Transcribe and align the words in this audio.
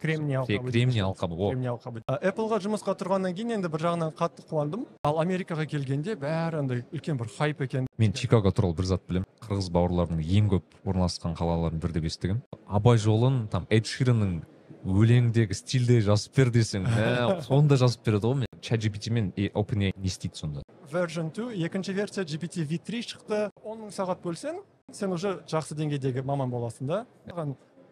кремний 0.00 0.38
алқабы 0.40 0.70
кремний 0.70 1.04
алқабы 1.04 1.36
о 1.36 1.50
кремний 1.50 1.70
алқабы 1.70 2.02
эпплға 2.08 2.60
жұмысқа 2.64 2.96
тұрғаннан 3.00 3.36
кейін 3.36 3.56
енді 3.58 3.70
бір 3.72 3.84
жағынан 3.86 4.14
қатты 4.16 4.46
қуандым. 4.48 4.86
Ал 5.04 5.20
америкаға 5.22 5.66
келгенде 5.70 6.16
бәрі 6.20 6.62
андай 6.62 6.84
үлкен 6.90 7.20
бір 7.20 7.30
хайп 7.36 7.62
екен. 7.66 7.86
Мен 7.98 8.12
чикаго 8.12 8.52
туралы 8.52 8.78
бір 8.78 8.90
зат 8.94 9.04
білемін. 9.08 9.28
Қырғыз 9.44 9.70
бауырлардың 9.74 10.24
ең 10.24 10.50
көп 10.56 10.80
орналасқан 10.84 11.36
қалаларын 11.38 11.82
бір 11.82 11.96
деп 11.96 12.08
естігемін 12.10 12.42
абай 12.70 12.98
жолын 13.02 13.46
там 13.50 13.66
эд 13.70 13.88
ширанның 13.90 14.40
өлеңдегі 14.86 15.56
стильде 15.58 15.98
жазып 16.04 16.36
бер 16.38 16.52
десең 16.54 16.86
мә, 16.86 17.40
соны 17.48 17.68
да 17.68 17.76
жазып 17.80 18.04
береді 18.06 18.30
ғой 18.30 18.38
мен. 18.42 18.50
Чат 18.60 18.84
gpt 18.84 19.10
мен 19.12 19.32
OpenAI 19.56 19.92
не 19.96 20.08
істейді 20.08 20.38
сонда? 20.38 20.62
Version 20.92 21.30
2 21.34 21.64
екінші 21.66 21.92
версия 21.92 22.24
gpt 22.24 22.64
v3 22.68 23.02
шықты. 23.12 23.40
Он 23.64 23.86
мың 23.86 23.94
сағат 23.94 24.22
бөлсең 24.24 24.62
сен 24.94 25.12
уже 25.12 25.40
жақсы 25.50 25.76
деңгейдегі 25.78 26.24
маман 26.26 26.50
боласың 26.50 26.88
да. 26.90 27.04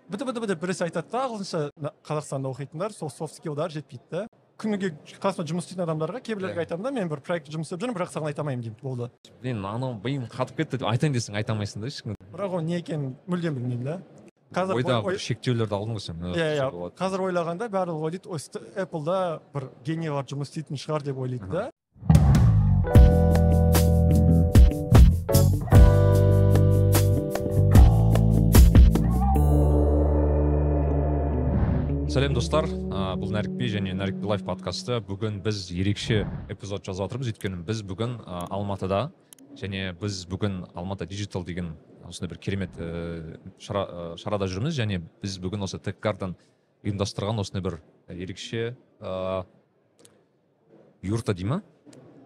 Біті 0.08 0.24
біті 0.24 0.40
біті 0.40 0.54
біресе 0.60 0.84
айтады 0.88 1.10
да 1.12 1.24
ағылшынша 1.26 1.92
қазақстанда 2.06 2.50
оқитындар 2.52 2.92
сол 2.92 3.10
софт 3.10 3.36
скиллдар 3.36 3.70
жетпейді 3.70 4.02
да. 4.10 4.26
Күніге 4.58 4.90
қасымда 5.22 5.46
жұмыс 5.52 5.68
істейтін 5.68 5.84
адамдарға 5.84 6.18
кейбіреулерге 6.26 6.58
Иә. 6.58 6.64
айтамын 6.66 6.82
да 6.82 6.90
мен 6.90 7.08
бір 7.08 7.20
проектте 7.22 7.52
жұмыс 7.54 7.68
істеп 7.70 7.78
жүрмін 7.84 7.94
бірақ 7.94 8.10
саған 8.10 8.26
айта 8.32 8.42
алмаймын 8.42 8.64
деймін 8.64 8.80
болды. 8.82 9.10
Мен 9.42 9.64
анау 9.64 10.00
миым 10.02 10.24
қатып 10.26 10.56
кетті. 10.58 10.78
Деп 10.82 10.88
айтайын 10.90 11.14
десең 11.14 11.36
айта 11.38 11.52
алмайсың 11.54 11.80
да 11.84 11.86
ешкімге 11.86 12.16
бірақ 12.34 12.56
ол 12.58 12.60
не 12.66 12.80
екенін 12.80 13.14
мүлдем 13.28 13.54
білмеймін 13.54 13.84
да. 13.84 14.00
Қазір 14.50 14.80
ойдағы 14.80 15.12
ой- 15.12 15.18
шектеулерді 15.22 15.74
алдың 15.78 15.94
ғой 15.94 16.00
сен. 16.02 16.16
Иә 16.34 16.48
иә. 16.58 16.90
Қазір 16.98 17.22
ойлағанда 17.28 17.68
барлығы 17.70 18.02
ойлайды 18.08 18.28
ой 18.28 18.40
эпплда 18.82 19.40
бір 19.54 19.68
генийлар 19.84 20.24
жұмыс 20.26 20.50
істейтін 20.50 20.76
шығар 20.80 21.04
деп 21.06 21.18
ойлайды 21.22 21.46
да. 21.52 21.70
Сәлем 32.18 32.34
достар. 32.34 32.66
Ә, 32.66 33.14
бұл 33.14 33.30
нәрікби 33.30 33.68
және 33.70 33.92
нәрікби 33.94 34.26
лайф 34.26 34.40
подкасты 34.42 34.96
бүгін 35.06 35.36
біз 35.44 35.68
ерекше 35.70 36.24
эпизод 36.50 36.82
жазып 36.82 37.04
жатырмыз 37.04 37.28
өйткені 37.30 37.60
біз 37.62 37.84
бүгін 37.86 38.16
ә, 38.24 38.40
алматыда 38.56 39.12
және 39.54 39.92
біз 40.00 40.24
бүгін 40.26 40.56
алматы 40.74 41.06
диджитал 41.06 41.44
деген 41.46 41.76
осындай 42.08 42.32
бір 42.32 42.40
керемет 42.42 42.74
ә, 42.74 43.38
шара, 43.62 43.84
ә, 43.86 44.06
шарада 44.18 44.48
жүрміз 44.50 44.74
және 44.74 44.98
біз 45.22 45.36
бүгін 45.44 45.62
осы 45.62 45.78
теккардан 45.78 46.34
ұйымдастырған 46.82 47.38
осындай 47.38 47.62
бір 47.62 47.76
ерекше 48.10 48.72
ә, 48.98 49.44
юрта 51.06 51.36
дей 51.38 51.46
ма? 51.46 51.60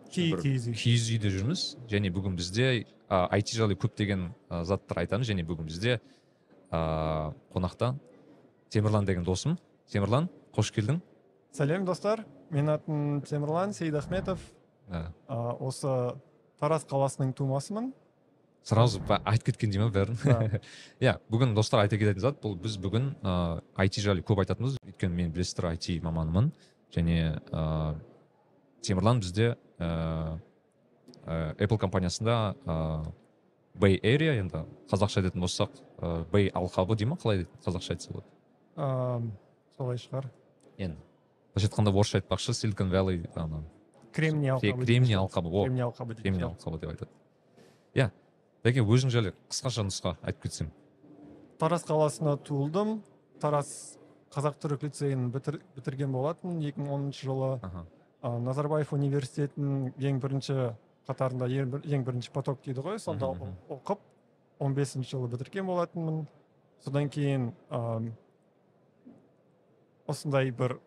Киіз 0.09 0.71
үй. 0.71 0.73
киіз 0.73 1.11
үйде 1.19 1.34
жүрміз. 1.34 1.67
Және 1.93 2.09
бүгін 2.15 2.39
бізде 2.41 2.87
ә, 3.11 3.29
IT 3.37 3.53
жайлы 3.59 3.77
көптеген 3.77 4.31
ә, 4.49 4.62
заттар 4.65 5.03
айтамыз. 5.05 5.29
Және 5.29 5.45
бүгін 5.45 5.69
бізде 5.69 5.99
ә, 6.73 7.34
қонақта 7.53 7.93
темірлан 8.73 9.05
деген 9.05 9.29
досым. 9.29 9.59
Темірлан 9.91 10.28
қош 10.55 10.70
келдің. 10.75 11.00
Сәлем 11.52 11.84
достар. 11.88 12.25
Менің 12.52 12.77
атым 12.77 13.20
темірлан 13.27 13.72
сейдахметов. 13.77 14.41
Ә, 14.92 15.08
осы 15.61 16.14
тараз 16.61 16.84
қаласының 16.88 17.33
тумасымын. 17.36 17.92
Сразу 18.62 19.00
айтып 19.08 19.50
кеткен 19.50 19.72
дей 19.75 19.80
ма 19.83 19.88
бәрін? 19.91 20.19
Иә 21.03 21.16
бүгін 21.33 21.56
достар 21.56 21.83
айта 21.83 21.98
кететін 21.98 22.22
зат 22.22 22.38
бұл 22.42 22.55
біз 22.60 22.77
бүгін 22.78 23.10
ә, 23.19 23.34
IT 23.83 23.98
жайлы 24.05 24.22
көп 24.22 24.44
айтатынбыз. 24.44 24.77
Өйткені 24.86 25.19
мен 25.19 25.33
білесіздер 25.34 25.72
IT 25.72 25.98
маманымын. 26.05 26.53
Және 26.94 27.41
ә, 27.50 27.64
темірлан 28.86 29.20
бізде 29.25 29.56
ә, 29.83 30.38
ә, 31.27 31.56
Apple 31.58 31.80
компаниясында 31.83 32.55
ә, 32.62 32.78
Bay 33.75 33.98
Area 34.05 34.36
енді 34.38 34.62
қазақша 34.92 35.22
айтатын 35.22 35.42
болсақ 35.42 35.75
ә, 35.98 36.12
Bay 36.30 36.53
алқабы 36.55 36.94
дей 36.97 37.08
ма? 37.10 37.19
Қалай 37.19 37.48
қазақша 37.66 37.97
айтса 37.97 38.12
болады. 38.14 38.28
Солай 39.77 39.97
шығар 40.03 40.28
енді 40.78 40.97
былайша 41.55 41.69
айтқанда 41.69 41.92
орысша 41.92 42.20
айтпақшы 42.20 42.55
Silicon 42.56 42.91
Valley 42.92 43.23
ана 43.37 43.62
кремний 44.12 44.51
алқабы 44.53 44.84
кремний 44.84 45.17
алқабы 45.17 45.48
о 45.51 45.65
кремний 45.65 45.83
алқабы 45.84 46.15
кремний 46.15 46.45
алқабы 46.45 46.78
деп 46.81 46.91
айтады. 46.91 47.11
Иә 47.94 48.10
бәке 48.65 48.81
өзің 48.84 49.10
жайлы 49.12 49.34
қысқаша 49.50 49.84
нұсқа 49.88 50.16
айтып 50.22 50.43
кетсең 50.49 50.71
тараз 51.59 51.84
қаласында 51.87 52.37
туылдым. 52.43 53.03
Тараз 53.41 53.99
қазақ 54.34 54.56
түрік 54.62 54.83
лицейін 54.87 55.28
бітір, 55.31 55.60
бітірген 55.77 56.12
болатын 56.12 56.59
2010 56.60 57.10
жылы. 57.12 57.59
Аха. 57.62 57.84
А, 58.22 58.39
назарбаев 58.39 58.93
университетінің 58.94 59.93
ең 59.99 60.21
бірінші 60.22 60.54
қатарында 61.09 61.49
ең, 61.50 61.71
бір- 61.71 61.87
ең 61.87 62.04
бірінші 62.06 62.31
поток 62.33 62.62
дейді 62.65 62.81
ғой 62.83 62.99
сонда 62.99 63.33
оқып 63.69 63.99
15 64.60 65.03
жылы 65.10 65.28
бітірген 65.28 65.66
болатынмын. 65.66 66.27
Содан 66.84 67.09
кейін 67.10 67.53
ам, 67.71 68.12
осындай 70.11 70.51
бір 70.51 70.79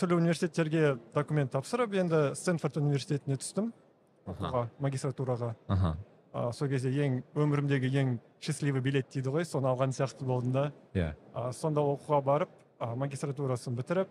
түрлі 0.00 0.18
университеттерге 0.18 0.96
документ 1.14 1.52
тапсырып 1.54 1.94
енді 2.00 2.22
стэнфорд 2.38 2.80
университетіне 2.80 3.38
түстім. 3.40 3.70
Оқуға 4.26 4.66
магистратураға. 4.82 5.52
Аха. 5.70 5.96
Сол 6.56 6.70
кезде 6.72 6.92
ең 7.04 7.20
өмірімдегі 7.36 7.90
ең 8.00 8.16
счастливый 8.40 8.80
билет 8.80 9.10
дейді 9.12 9.34
ғой 9.34 9.44
соны 9.44 9.68
алған 9.68 9.92
сияқты 9.92 10.24
болдым 10.24 10.54
да. 10.54 10.64
Иә. 10.94 11.12
А, 11.34 11.52
сонда 11.52 11.82
оқуға 11.84 12.22
барып 12.24 12.52
а, 12.78 12.94
магистратурасын 12.96 13.76
бітіріп 13.76 14.08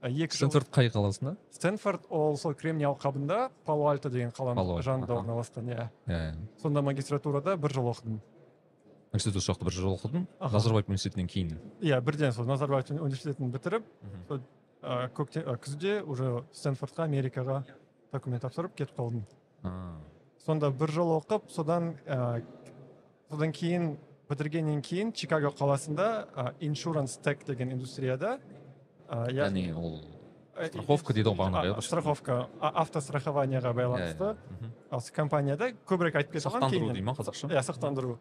а, 0.00 0.10
екі 0.10 0.36
стэнфорд 0.40 0.72
қай 0.74 0.90
қаласында? 0.90 1.36
Стэнфорд 1.54 2.08
ол 2.10 2.36
сол 2.40 2.56
кремний 2.58 2.88
алқабында 2.88 3.50
пало 3.64 3.92
альто 3.92 4.10
деген 4.10 4.34
қаланың 4.34 4.82
жанында 4.82 5.20
орналасқан 5.20 5.70
иә. 5.70 5.88
Иә. 6.08 6.34
Сонда 6.62 6.82
магистратурада 6.82 7.56
бір 7.56 7.76
жыл 7.78 7.92
оқыдым. 7.92 8.18
Университет 9.14 9.36
осы 9.38 9.52
жақта 9.52 9.64
бір 9.68 9.74
жыл 9.76 9.94
оқыдың 9.94 10.26
Аха. 10.40 10.52
назарбаев 10.56 10.88
университетінен 10.88 11.28
кейін 11.30 11.58
иә 11.80 12.00
бірден 12.02 12.32
сол 12.32 12.46
назарбаев 12.46 12.90
университетін 12.90 13.52
бітіріп 13.54 13.84
а, 14.82 15.08
көкте 15.14 15.44
күзде 15.62 16.00
уже 16.02 16.42
стэнфордқа 16.52 17.06
америкаға 17.06 17.62
документ 18.12 18.42
тапсырып 18.42 18.74
кетіп 18.74 18.98
қалдым 18.98 19.22
сонда 20.44 20.70
бір 20.70 20.90
жыл 20.90 21.14
оқып 21.20 21.46
содан 21.54 21.94
а, 22.06 22.40
содан 23.30 23.52
кейін 23.52 23.96
бітіргеннен 24.28 24.82
кейін 24.82 25.12
чикаго 25.12 25.54
қаласында 25.54 26.52
иншуранс 26.60 27.16
тек 27.22 27.46
деген 27.46 27.72
индустрияда 27.72 28.40
яғни 29.30 29.70
ол 29.76 30.00
страховка 30.54 31.12
дейді 31.12 31.30
ғой 31.32 31.38
бағанағы, 31.38 31.70
иә, 31.74 31.82
страховка 31.82 32.48
автострахованияға 32.60 33.72
иә, 33.72 33.74
байланысты 33.74 34.24
иә. 34.24 34.36
Мгм. 34.50 34.72
осы 34.90 35.12
компанияда 35.12 35.72
көбірек 35.86 36.14
айтып 36.20 36.36
салған 36.38 36.62
сақтандыру 36.62 36.70
кейіннен. 36.70 36.94
дей 36.94 37.02
ма 37.02 37.12
қазақша 37.18 37.50
иә 37.50 37.62
сақтандыру 37.66 38.18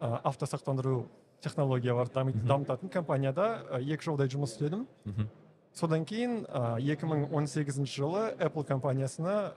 автосақтандыру 0.00 1.06
технологияларды 1.40 2.12
дами- 2.14 2.32
Мгм. 2.32 2.46
дамытатын 2.46 2.88
компанияда 2.88 3.64
а, 3.70 3.78
екі 3.80 4.02
жылдай 4.10 4.28
жұмыс 4.28 4.54
істедім. 4.56 4.86
Содан 5.72 6.04
кейін 6.04 6.46
а, 6.48 6.78
2018 6.78 7.84
жылы 7.86 8.34
Apple 8.38 8.64
компаниясына 8.64 9.52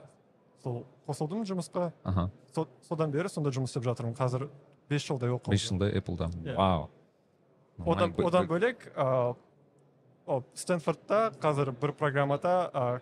сол 0.62 0.84
қосылдым 1.06 1.44
жұмысқа. 1.46 1.92
Аха. 2.04 2.30
Со- 2.54 2.66
содан 2.88 3.10
бері 3.10 3.28
сонда 3.28 3.50
жұмыс 3.50 3.70
істеп 3.70 3.84
жатырмын. 3.84 4.14
Қазір 4.16 4.48
бес 4.90 5.02
жылдай 5.06 5.30
оқып 5.30 5.50
бес 5.50 5.68
жылда 5.70 5.90
apple 5.96 6.16
Иә. 6.44 6.56
вау. 6.56 6.90
Одан, 7.86 8.12
одан 8.18 8.46
бөлек 8.48 8.90
о, 8.96 10.42
стэнфордта 10.54 11.32
қазір 11.40 11.72
бір 11.78 11.92
программада 11.92 13.00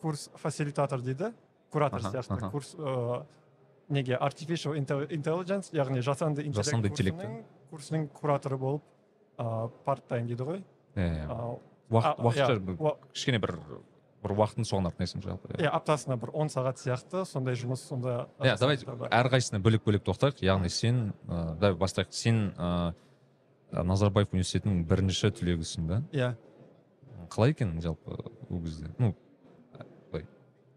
курс 0.00 0.30
фасилитатор 0.36 1.00
дейді. 1.00 1.32
Куратор 1.72 2.00
сияқты 2.00 2.50
курс 2.50 2.74
неге 3.88 4.16
artificial 4.20 4.76
inte- 4.76 5.06
intelligence 5.10 5.72
яғни 5.72 6.00
жасанды 6.02 6.44
интеллект 6.46 6.66
Жасанды 6.66 6.88
интеллект, 6.88 7.26
курсының, 7.70 8.08
кураторы 8.08 8.58
болып 8.58 8.82
парт 9.84 10.06
тайм 10.08 10.26
дейді 10.26 10.44
ғой. 10.44 10.62
Иә 10.96 11.26
уақытша 11.90 12.96
кішкене 13.12 13.38
бір 13.38 13.58
бір 14.24 14.32
уақытын 14.34 14.66
соған 14.66 14.88
арнайсың 14.90 15.22
жалпы 15.22 15.52
иә. 15.54 15.66
Иә 15.66 15.70
аптасына 15.70 16.16
бір 16.18 16.32
он 16.34 16.48
сағат 16.50 16.80
сияқты 16.82 17.24
сондай 17.28 17.54
жұмыс 17.54 17.84
сонда 17.86 18.26
иә 18.40 18.56
давайте 18.58 18.86
әрқайсысына 18.86 19.60
бөлек 19.62 19.84
бөлек 19.84 20.02
тоқтайық. 20.02 20.40
Яғни 20.42 20.68
сен 20.72 21.12
ә, 21.28 21.54
давай 21.60 21.76
бастайық. 21.78 22.10
Сен 22.10 22.54
ә, 22.56 22.94
назарбаев 23.70 24.32
университетінің 24.32 24.82
бірінші 24.88 25.30
түлегісің 25.30 25.86
да? 25.86 26.02
Иә. 26.10 26.32
Қалай 27.30 27.54
екен 27.54 27.76
жалпы 27.82 28.16
ол 28.50 28.62
кезде? 28.64 28.90
Ну 28.98 29.14
былай 30.10 30.26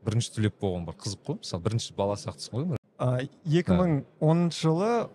бірінші 0.05 0.35
түлек 0.35 0.59
болған 0.61 0.85
бір 0.85 0.99
қызық 0.99 1.25
қой 1.25 1.39
мысалы 1.39 1.63
бірінші 1.63 1.95
бала 1.97 2.19
сияқтысың 2.19 2.53
ғой 2.53 2.78
А, 2.99 3.19
2010 3.45 4.51
жылы 4.51 5.09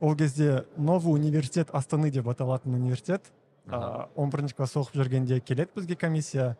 ол 0.00 0.16
кезде 0.16 0.64
новый 0.76 1.12
университет 1.14 1.68
астаны 1.72 2.10
деп 2.10 2.28
аталатын 2.28 2.74
университет 2.74 3.32
он 4.14 4.30
бірінші 4.30 4.54
класс 4.54 4.76
оқып 4.76 4.98
жүргенде 5.00 5.40
келеді 5.40 5.70
бізге 5.74 5.96
комиссия. 5.96 6.56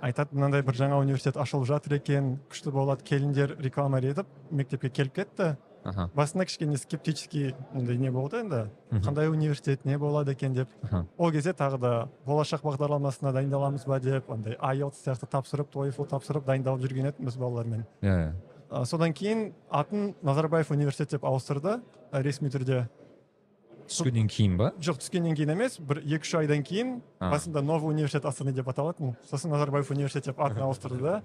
Айтады 0.00 0.36
мынандай 0.36 0.62
бір 0.62 0.76
жаңа 0.78 1.00
университет 1.02 1.36
ашылып 1.36 1.66
жатыр 1.66 1.96
екен 1.98 2.36
күшті 2.48 2.70
болады 2.70 3.02
келіңдер 3.02 3.56
реклама 3.58 3.98
етіп 3.98 4.26
мектепке 4.50 4.88
келіп 4.88 5.14
кетті 5.18 5.56
аха 5.84 6.08
басында 6.14 6.46
кішкене 6.46 6.78
скептический 6.78 7.54
андай 7.74 7.98
не 7.98 8.10
болды 8.14 8.38
енді 8.44 8.62
қандай 9.02 9.28
университет 9.28 9.84
не 9.84 9.98
болады 9.98 10.32
екен? 10.32 10.54
деп. 10.54 10.68
Ол 11.16 11.32
кезде 11.32 11.52
тағы 11.52 11.78
да 11.78 12.08
болашақ 12.26 12.62
бағдарламасына 12.62 13.32
дайындаламыз 13.32 13.86
ба 13.86 13.98
деп 14.00 14.30
андай 14.30 14.54
IELTS 14.60 15.02
сияқты 15.04 15.26
тапсырып 15.26 15.74
TOEFL 15.74 16.08
тапсырып 16.08 16.46
дайындалып 16.46 16.86
жүрген 16.86 17.10
едік 17.10 17.18
біз 17.18 17.36
балалармен. 17.36 17.84
Иә. 18.02 18.32
Содан 18.84 19.12
кейін 19.12 19.52
атын 19.70 20.14
назарбаев 20.22 20.70
университет 20.70 21.16
деп 21.16 21.24
ауыстырды 21.24 21.80
ресми 22.12 22.50
түрде. 22.52 22.86
Түскеннен 23.88 24.28
кейін 24.28 24.56
ба? 24.60 24.72
Жоқ 24.76 25.00
түскеннен 25.00 25.36
кейін 25.36 25.54
емес 25.54 25.78
бір 25.80 26.02
екі 26.04 26.26
үш 26.26 26.34
айдан 26.42 26.62
кейін 26.62 26.98
басында 27.18 27.62
новый 27.64 27.94
университет 27.94 28.26
астана 28.28 28.52
деп 28.52 28.68
аталатын. 28.68 29.16
Сосын 29.30 29.50
назарбаев 29.54 29.90
университет 29.90 30.26
деп 30.32 30.40
атын 30.40 30.66
ауыстырды. 30.66 31.00
Да 31.00 31.22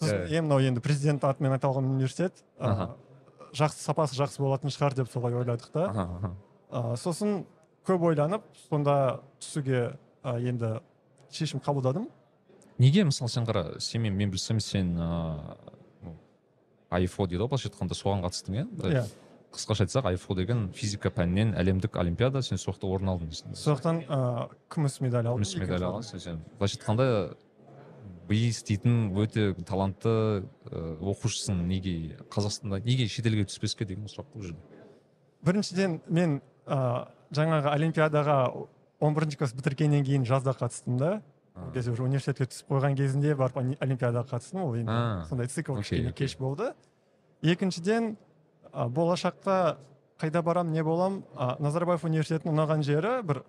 сосын 0.00 0.26
Иә. 0.26 0.38
е 0.38 0.42
мынау 0.42 0.58
енді 0.60 0.80
президент 0.80 1.24
атымен 1.24 1.54
аталған 1.58 1.86
университет 1.86 2.42
жақсы 2.58 3.84
сапасы 3.84 4.16
жақсы 4.18 4.42
болатын 4.42 4.72
шығар 4.72 4.96
деп 4.96 5.10
солай 5.12 5.34
ойладық 5.36 5.70
та. 5.70 6.34
Сосын 6.96 7.44
көп 7.86 8.08
ойланып 8.10 8.42
сонда 8.68 9.20
түсуге 9.40 9.98
енді 10.24 10.80
шешім 11.30 11.60
қабылдадым. 11.60 12.08
Неге 12.78 13.04
мысалы 13.04 13.30
сен 13.30 13.44
қара 13.44 13.78
сен 13.80 14.02
мен, 14.02 14.16
мен 14.16 14.30
білсем 14.30 14.60
сен 14.60 14.96
ыыы 14.98 15.71
айфо 16.92 17.26
дейді 17.26 17.44
ғой 17.44 17.52
былайша 17.52 17.70
айтқанда 17.70 17.98
соған 17.98 18.24
қатыстың 18.26 18.58
иә? 18.58 18.66
Иә. 18.92 19.04
қысқаша 19.52 19.84
айтсақ 19.86 20.08
айфо 20.12 20.34
деген 20.34 20.68
физика 20.72 21.10
пәнінен 21.10 21.54
әлемдік 21.60 21.96
олимпиада 22.00 22.42
сен 22.42 22.58
сол 22.58 22.74
жақта 22.74 22.88
орын 22.88 23.12
алдың 23.12 23.32
жақтан 23.60 24.04
а, 24.08 24.48
күміс 24.72 25.00
медаль 25.04 25.26
алдым. 25.28 25.44
Күміс 25.44 25.56
медаль 25.60 25.84
алғансың 25.88 26.22
сен 26.24 26.38
былайша 26.58 26.78
айтқанда 26.78 27.08
бейіс 28.28 28.62
дейтін 28.64 29.12
өте 29.18 29.52
талантты 29.68 30.44
ыыы 30.70 30.96
оқушысың. 31.12 31.60
Неге 31.68 32.16
қазақстанда 32.32 32.80
неге 32.84 33.08
шетелге 33.08 33.44
түспеске 33.50 33.84
деген 33.88 34.08
сұрақ 34.08 34.30
бұл 34.32 34.46
жерде. 34.46 34.86
Біріншіден 35.44 36.00
мен 36.08 36.40
а, 36.66 37.10
жаңағы 37.34 37.72
олимпиадаға 37.74 38.38
11 39.02 39.36
класс 39.36 39.54
бітіргеннен 39.58 40.04
кейін 40.06 40.26
жазда 40.28 40.54
қатыстым 40.54 40.98
да. 41.00 41.12
Ол 41.56 41.72
кезде 41.72 41.90
уже 41.92 42.02
университетке 42.02 42.46
түсіп 42.48 42.68
қойған 42.72 42.96
кезінде 42.96 43.34
барып 43.36 43.58
олимпиадаға 43.60 44.28
қатыстым 44.30 44.62
ол 44.64 44.74
енді 44.76 44.92
сондай 45.28 45.46
цикл 45.48 45.76
кішкене 45.76 46.12
кеш 46.12 46.36
болды. 46.38 46.72
Екіншіден 47.42 48.16
болашақта 48.72 49.76
қайда 50.18 50.42
барам 50.42 50.72
не 50.72 50.82
болам? 50.82 51.24
А, 51.36 51.56
назарбаев 51.60 52.04
университетінің 52.04 52.54
ұнаған 52.54 52.82
жері 52.86 53.22
бір 53.26 53.42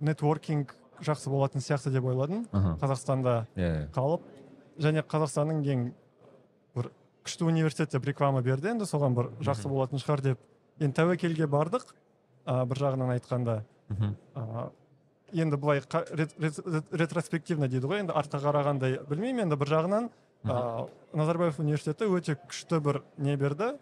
нетворкинг 0.00 0.74
жақсы 1.04 1.30
болатын 1.30 1.60
сияқты 1.60 1.90
деп 1.92 2.04
ойладым. 2.04 2.46
Қазақстанда 2.80 3.46
иә 3.56 3.90
қалып. 3.94 4.22
Және 4.78 5.02
қазақстанның 5.06 5.60
ең 5.70 5.84
бір 6.74 6.90
күшті 7.24 7.46
университет 7.46 7.92
деп 7.92 8.06
реклама 8.06 8.42
берді 8.42 8.72
енді 8.72 8.84
соған 8.88 9.14
бір 9.14 9.30
жақсы 9.44 9.68
болатын 9.68 9.98
шығар 10.02 10.22
деп. 10.22 10.38
Енді 10.80 10.96
тәуекелге 10.96 11.46
бардық 11.46 11.92
бір 12.46 12.76
жағынан 12.80 13.14
айтқанда. 13.18 13.62
Енді 15.32 15.56
былай 15.56 15.80
ретроспективно 16.92 17.68
дейді 17.68 17.86
ғой 17.88 18.02
енді 18.04 18.12
артқа 18.16 18.40
қарағандай 18.44 18.98
білмеймін 19.08 19.46
енді 19.48 19.56
бір 19.60 19.70
жағынан. 19.72 20.10
А, 20.44 20.86
назарбаев 21.16 21.56
университеті 21.60 22.04
өте 22.12 22.36
күшті 22.36 22.80
бір 22.84 23.00
не 23.16 23.36
берді. 23.40 23.74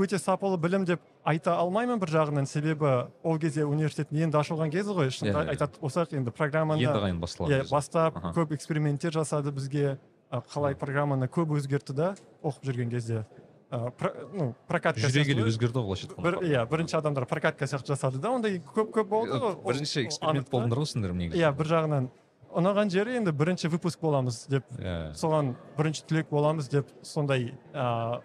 Өте 0.00 0.16
сапалы 0.20 0.56
білім 0.56 0.84
деп 0.88 1.00
айта 1.28 1.56
алмаймын 1.60 1.98
бір 2.00 2.08
жағынан. 2.14 2.46
Себебі 2.48 3.10
ол 3.22 3.38
кезде 3.40 3.64
университеттің 3.68 4.22
енді 4.28 4.38
ашылған 4.40 4.70
кезі 4.72 4.94
ғой. 4.96 5.10
Шын 5.12 5.28
Иә, 5.28 5.34
иә. 5.34 5.50
айтатын 5.56 5.80
болсақ 5.82 6.14
енді 6.16 6.30
программаны 6.32 6.80
енді 6.80 7.20
басталады 7.20 7.58
иә 7.58 7.66
бастап 7.70 8.16
көп 8.36 8.54
эксперименттер 8.54 9.12
жасады 9.12 9.52
бізге. 9.52 9.98
Қалай 10.30 10.76
программаны 10.78 11.26
көп 11.28 11.56
өзгертті 11.58 11.92
да 11.92 12.14
оқып 12.42 12.64
жүрген 12.70 12.90
кезде. 12.90 13.26
Про- 13.70 14.14
ну 14.34 14.54
прокатка 14.66 15.00
жүре 15.06 15.22
келе 15.24 15.42
сияқты 15.42 15.44
ғой. 15.44 15.50
өзгерді 15.52 15.78
ғой 15.78 15.84
былайша 15.86 16.06
айтқанда 16.10 16.40
иә 16.42 16.62
бірінші 16.70 16.96
адамдар 16.98 17.26
прокатка 17.30 17.64
сияқты 17.70 17.92
жасады 17.94 18.18
да 18.18 18.30
ондай 18.34 18.58
көп 18.58 18.90
көп 18.90 19.04
болды 19.08 19.38
ғой 19.38 19.54
Ол- 19.54 19.62
бірінші 19.62 20.06
эксперимент 20.08 20.50
болдыңдар 20.50 20.80
ғой 20.82 20.86
сендер 20.90 21.12
негізі. 21.14 21.38
Иә 21.38 21.52
бір 21.54 21.66
жағынан 21.70 22.08
ұнаған 22.50 22.90
жері 22.90 23.14
енді 23.20 23.30
бірінші 23.30 23.68
выпуск 23.70 24.00
боламыз 24.02 24.40
деп 24.50 24.64
иә. 24.78 25.14
соған 25.14 25.54
бірінші 25.78 26.02
түлек 26.10 26.26
боламыз 26.34 26.68
деп 26.68 26.88
сондай 27.02 27.54
а, 27.72 28.20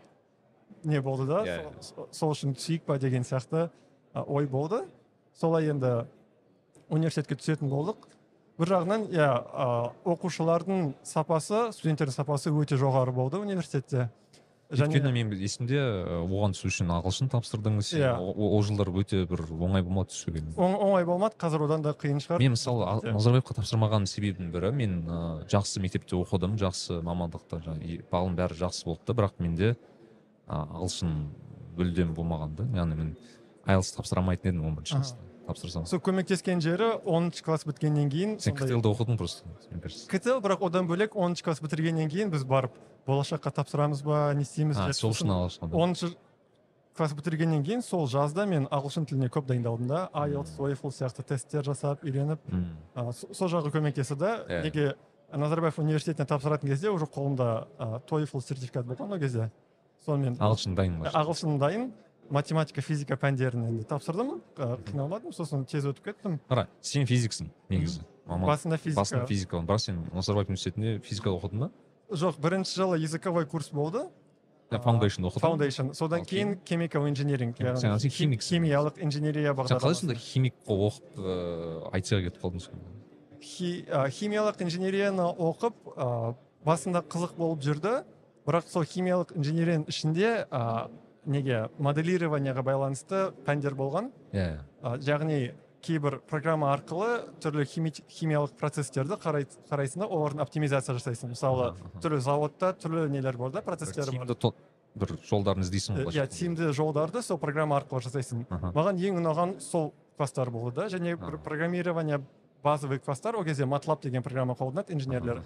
не 0.84 1.00
болды 1.00 1.28
да 1.30 1.44
Иә, 1.46 1.62
сол- 1.82 2.10
сол 2.12 2.32
үшін 2.34 2.56
түсейік 2.58 2.82
па 2.86 2.98
деген 2.98 3.22
сияқты 3.22 3.70
ой 4.16 4.48
болды. 4.48 4.82
Солай 5.36 5.70
енді 5.70 6.08
университетке 6.90 7.36
түсетін 7.36 7.70
болдық. 7.70 7.98
Бір 8.58 8.66
жағынан 8.72 9.10
иә 9.12 9.30
оқушылардың 10.06 10.94
сапасы 11.04 11.72
студенттердің 11.76 12.16
сапасы 12.16 12.50
өте 12.50 12.78
жоғары 12.80 13.12
болды 13.14 13.38
университетте. 13.38 14.10
Өйткені 14.76 15.12
мен 15.16 15.32
есімде 15.40 15.80
оған 16.26 16.54
түсу 16.56 16.68
үшін 16.70 16.92
ағылшын 16.96 17.30
тапсырдың 17.32 17.80
сен 17.82 18.02
Иә. 18.02 18.12
ол 18.20 18.62
жылдар 18.64 18.90
өте 18.92 19.24
бір 19.30 19.44
оңай 19.56 19.84
болмады 19.84 20.12
түсуге. 20.14 20.44
Оң- 20.56 20.78
оңай 20.80 21.06
болмады. 21.06 21.36
Қазір 21.40 21.66
одан 21.66 21.82
да 21.82 21.94
қиын 21.94 22.20
шығар. 22.20 22.40
Мен 22.40 22.52
мысалы 22.56 22.86
Иә. 23.04 23.14
назарбаевқа 23.16 23.56
тапсырмаған 23.60 24.06
себебімнің 24.08 24.52
бірі 24.52 24.72
мен 24.74 24.96
жақсы 25.52 25.80
мектепте 25.82 26.16
оқыдым 26.16 26.58
жақсы 26.58 27.02
мамандықта 27.02 27.62
бағым 28.12 28.36
бәрі 28.36 28.60
жақсы 28.60 28.86
болды 28.86 29.02
да 29.08 29.14
бірақ 29.14 29.40
менде 29.40 29.76
ағылшын 30.48 31.14
мүлдем 31.78 32.14
болмаған 32.16 32.56
да. 32.56 32.64
Яғни 32.76 32.96
мен 32.96 33.16
айлс 33.66 33.92
тапсыра 33.96 34.22
алмайтын 34.22 34.52
едім 34.54 34.66
он 34.68 34.76
бірінші 34.76 34.96
класста 35.00 35.18
тапсырсам. 35.48 35.86
Сол 35.86 36.00
көмектескен 36.00 36.62
жері 36.62 37.00
оныншы 37.06 37.44
класс 37.46 37.66
біткеннен 37.66 38.10
кейін 38.10 38.38
сен 38.40 38.56
сондай- 38.56 38.76
ктл 38.76 38.82
да 38.82 38.90
оқыдың 38.90 39.18
просто 39.18 39.48
мне 39.72 39.82
кажется. 39.82 40.08
Ктл 40.10 40.40
бірақ 40.42 40.66
одан 40.66 40.88
бөлек 40.88 41.16
оныншы 41.16 41.44
класс 41.44 41.62
бітіргеннен 41.62 42.10
кейін 42.10 42.30
біз 42.32 42.44
барып 42.46 42.72
болашаққа 43.08 43.52
тапсырамыз 43.54 44.04
ба 44.04 44.34
не 44.34 44.42
істейміз 44.44 44.78
а 44.78 44.88
деп 44.88 44.96
сол 44.96 45.12
үшін 45.12 45.30
ағылшын 45.30 45.74
оныншы 45.74 46.16
класс 46.96 47.14
бітіргеннен 47.14 47.64
кейін 47.64 47.82
сол 47.84 48.08
жазда 48.08 48.46
мен 48.46 48.68
ағылшын 48.72 49.06
тіліне 49.06 49.30
көп 49.30 49.46
дайындалдым 49.46 49.88
да. 49.88 50.10
IELTS 50.14 50.56
TOEFL 50.58 50.94
сияқты 50.96 51.24
тесттер 51.28 51.64
жасап 51.64 52.04
үйреніп 52.04 52.40
сол 53.34 53.50
жағы 53.52 53.72
көмектесті 53.74 54.16
да. 54.16 54.46
Неге 54.64 54.96
назарбаев 55.34 55.78
университетіне 55.80 56.26
тапсыратын 56.26 56.70
кезде 56.70 56.90
уже 56.90 57.06
қолымда 57.06 57.68
TOEFL 58.08 58.42
сертификат 58.42 58.86
болған 58.86 59.14
ол 59.14 59.20
кезде. 59.20 59.52
Сонымен 60.06 60.38
ағылшын 60.40 60.76
дайын 60.76 61.02
ағылшын 61.12 61.60
дайын. 61.60 61.94
Математика 62.30 62.82
физика 62.82 63.16
пәндерін 63.20 63.68
енді 63.70 63.86
тапсырдым 63.90 64.42
қиналмадым 64.58 65.34
сосын 65.36 65.66
тез 65.70 65.86
өтіп 65.86 66.12
кеттім. 66.12 66.40
Қара 66.50 66.68
сен 66.82 67.06
физиксің 67.10 67.50
негізі. 67.70 68.04
Маман. 68.26 68.48
Басында 68.50 68.78
физика. 68.82 69.02
Басында 69.02 69.26
физика. 69.30 69.58
Бірақ 69.58 69.80
сен 69.84 70.04
назарбаев 70.14 70.50
университетінде 70.50 71.00
физика 71.06 71.30
оқыдың 71.30 71.68
ба 71.68 71.72
жоқ 72.12 72.40
бірінші 72.42 72.76
жылы 72.82 73.00
языковой 73.02 73.46
курс 73.46 73.70
болды. 73.72 74.06
Foundation 74.72 75.26
оқыдың? 75.30 75.42
Foundation. 75.42 75.94
содан 75.94 76.26
кейін 76.26 76.58
chemical 76.66 77.06
engineering 77.08 77.54
Сен 77.78 78.10
химиксің. 78.10 78.42
химиялық 78.42 79.00
инженерия 79.00 79.54
сен 79.54 79.56
қалай 79.56 79.78
бағдарламасы 79.78 80.02
сонда 80.02 80.16
химик 80.16 80.54
оқып 80.66 81.18
ыыы 81.18 81.92
айтсға 81.94 82.22
кетіп 82.26 82.42
қалдың 82.42 82.60
сонда 82.66 84.10
химиялық 84.10 84.62
инженерияны 84.66 85.22
оқып 85.38 85.76
басында 86.66 87.04
қызық 87.06 87.38
болып 87.38 87.62
жүрді. 87.62 88.04
Бірақ 88.46 88.68
сол 88.70 88.84
химиялық 88.86 89.34
инженерияның 89.38 89.88
ішінде 89.90 90.46
а, 90.52 90.88
неге 91.26 91.70
моделированияға 91.80 92.64
байланысты 92.64 93.32
пәндер 93.46 93.76
болған? 93.76 94.12
Иә. 94.34 94.60
А, 94.82 94.96
яғни 94.98 95.54
кейбір 95.86 96.20
программа 96.30 96.72
арқылы 96.76 97.28
түрлі 97.44 97.66
хими- 97.70 97.94
химиялық 98.10 98.56
процестерді 98.58 99.18
қарай, 99.22 99.46
қарайсың 99.70 100.00
да 100.02 100.08
олардың 100.08 100.42
оптимизация 100.42 100.96
жасайсың. 100.98 101.30
Мысалы 101.36 101.68
Аха, 101.72 101.78
аха. 101.86 102.00
түрлі 102.02 102.20
заводта 102.20 102.74
түрлі 102.74 103.10
нелер 103.10 103.38
бар 103.38 103.52
да 103.52 103.60
бір 103.62 103.66
процестер 103.66 104.06
бар 104.18 104.54
бір 104.96 105.18
жолдарын 105.30 105.62
іздейсің 105.62 105.98
ғой 106.06 106.14
иә 106.16 106.26
тиімді 106.32 106.72
жолдарды 106.74 107.22
сол 107.22 107.38
программа 107.38 107.78
арқылы 107.82 108.02
жасайсың. 108.02 108.46
Аха. 108.50 108.72
маған 108.74 108.98
ең 108.98 109.20
ұнаған 109.22 109.60
сол 109.60 109.94
класстар 110.18 110.50
болды 110.50 110.76
да 110.76 110.86
және 110.88 111.18
бір 111.20 111.38
программирование 111.44 112.22
базовый 112.66 113.00
класстар 113.00 113.36
ол 113.38 113.46
кезде 113.46 113.66
матлаб 113.66 114.02
деген 114.02 114.24
программа 114.24 114.56
қолданады 114.58 114.94
инженерлер. 114.98 115.44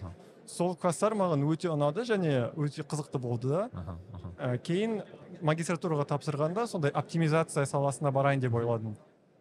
Сол 0.48 0.76
класстар 0.80 1.14
маған 1.20 1.44
өте 1.46 1.70
ұнады 1.70 2.08
және 2.08 2.50
өте 2.56 2.82
қызықты 2.88 3.20
болды. 3.22 3.68
Да. 3.74 3.98
Ә, 4.40 4.58
кейін 4.58 5.02
магистратураға 5.46 6.08
тапсырғанда 6.16 6.66
сондай 6.68 6.92
оптимизация 6.96 7.68
саласына 7.70 8.12
барайын 8.16 8.42
деп 8.42 8.56
ойладым. 8.56 8.96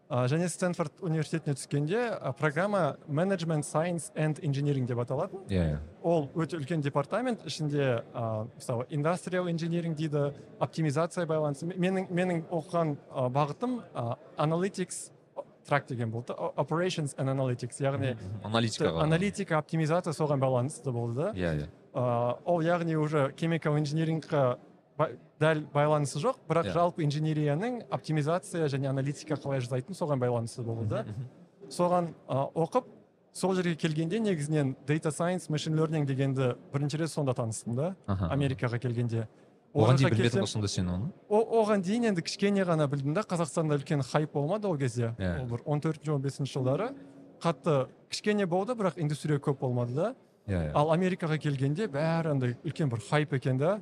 Ә, 0.09 0.27
және 0.29 0.49
стэнфорд 0.49 1.01
университетіне 1.05 1.55
түскенде 1.57 1.99
ә, 2.13 2.33
программа 2.37 2.97
management 3.09 3.65
science 3.65 4.11
and 4.17 4.41
engineering 4.43 4.87
деп 4.89 4.99
аталатын. 4.99 5.47
Иә 5.49 5.65
иә. 5.75 5.83
Ол 6.03 6.29
өте 6.35 6.59
үлкен 6.59 6.83
департамент 6.85 7.47
ішінде 7.47 8.03
ә, 8.13 8.49
мысалы 8.57 8.87
индастриал 8.91 9.49
инжиниринг 9.49 9.97
дейді 9.97 10.35
оптимизация 10.59 11.27
байланысы. 11.27 11.69
Менің 11.69 12.11
менің 12.11 12.43
оқыған 12.51 12.97
ә, 12.97 13.29
бағытым 13.33 13.81
analytics 14.37 15.09
трак 15.69 15.87
деген 15.87 16.11
болды. 16.11 16.33
Operations 16.57 17.15
and 17.19 17.29
analytics 17.29 17.81
яғни 17.81 18.17
аналитикаға. 18.43 19.03
Аналитика 19.05 19.59
оптимизация 19.59 20.13
соған 20.17 20.41
байланысты 20.41 20.91
болды. 20.93 21.31
Да 21.33 21.39
иә. 21.39 21.69
Иә 21.95 22.37
ол 22.45 22.61
яғни 22.63 22.97
уже 22.97 23.33
chemical 23.37 24.59
ба- 24.99 25.11
дәл 25.41 25.61
байланысы 25.73 26.19
жоқ 26.19 26.37
бірақ 26.49 26.67
Иә. 26.67 26.73
жалпы 26.73 27.05
инженерияның 27.05 27.85
оптимизация 27.91 28.67
және 28.67 28.89
аналитика 28.89 29.35
қалай 29.35 29.61
жасайтын 29.61 29.95
соған 29.95 30.19
байланысты 30.19 30.63
болды. 30.63 30.89
Да 30.89 31.05
соған 31.71 32.09
оқып 32.29 32.85
сол 33.33 33.55
жерге 33.55 33.77
келгенде 33.77 34.19
негізінен 34.19 34.75
data 34.87 35.11
science 35.13 35.49
machine 35.51 35.77
learning 35.77 36.05
дегенді 36.07 36.57
бірінші 36.73 36.99
рет 36.99 37.11
сонда 37.11 37.35
таныстым 37.35 37.77
да 37.77 37.95
америкаға 38.09 38.79
келгенде. 38.81 39.29
Оған 39.75 39.97
дейін 39.99 40.11
білмедің 40.17 40.43
ғой 40.43 40.47
сонда 40.47 40.69
сен 40.69 40.89
оны. 40.89 41.13
Оған 41.59 41.83
дейін 41.83 42.11
енді 42.13 42.23
кішкене 42.23 42.65
ғана 42.65 42.87
білдім 42.91 43.15
да 43.17 43.23
қазақстанда 43.27 43.79
үлкен 43.79 44.03
хайп 44.07 44.33
болмады 44.33 44.69
ол 44.69 44.79
кезде. 44.79 45.15
Иә. 45.19 45.43
ол 45.43 45.47
бір 45.51 45.63
он 45.65 45.81
төртінші 45.81 46.15
он 46.15 46.23
бесінші 46.23 46.59
жылдары 46.59 46.93
қатты 47.43 47.89
кішкене 48.11 48.47
болды 48.47 48.75
бірақ 48.79 48.99
индустрия 48.99 49.39
көп 49.39 49.61
болмады 49.61 49.95
да. 49.95 50.15
Иә 50.47 50.69
иә. 50.69 50.73
Ал 50.75 50.93
америкаға 50.95 51.39
келгенде 51.39 51.87
бәрі 51.93 52.33
андай 52.33 52.57
үлкен 52.65 52.91
бір 52.91 53.03
хайп 53.11 53.35
екен 53.37 53.59
да. 53.59 53.79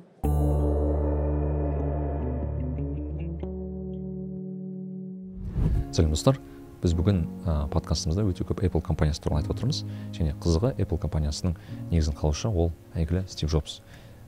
Сәлем 5.93 6.13
достар. 6.13 6.37
Біз 6.77 6.93
бүгін 6.93 7.23
ә, 7.47 7.53
подкастымызда 7.73 8.21
өте 8.29 8.45
көп 8.45 8.61
apple 8.61 8.83
компаниясы 8.85 9.23
туралы 9.23 9.41
айтып 9.41 9.55
отырмыз. 9.55 9.81
Және 10.13 10.35
қызығы 10.43 10.75
apple 10.77 10.99
компаниясының 11.01 11.55
негізін 11.89 12.13
қалаушы 12.19 12.51
ол 12.51 12.69
әйгілі 12.93 13.23
стив 13.31 13.49
джобс 13.49 13.79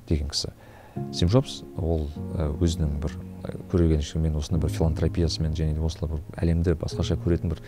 деген 0.10 0.32
кісі. 0.34 0.50
Стив 1.12 1.30
джобс 1.32 1.62
ол 1.78 2.08
ә, 2.36 2.50
өзінің 2.60 2.98
бір 3.04 3.16
ә, 3.44 3.56
көрегеншілігімен 3.72 4.40
осындай 4.40 4.64
бір 4.64 4.76
филантропиясымен 4.78 5.56
және 5.58 5.76
де 5.78 5.84
осылай 5.86 6.16
бір 6.16 6.42
әлемді 6.44 6.76
басқаша 6.80 7.20
көретін 7.22 7.54
бір 7.54 7.64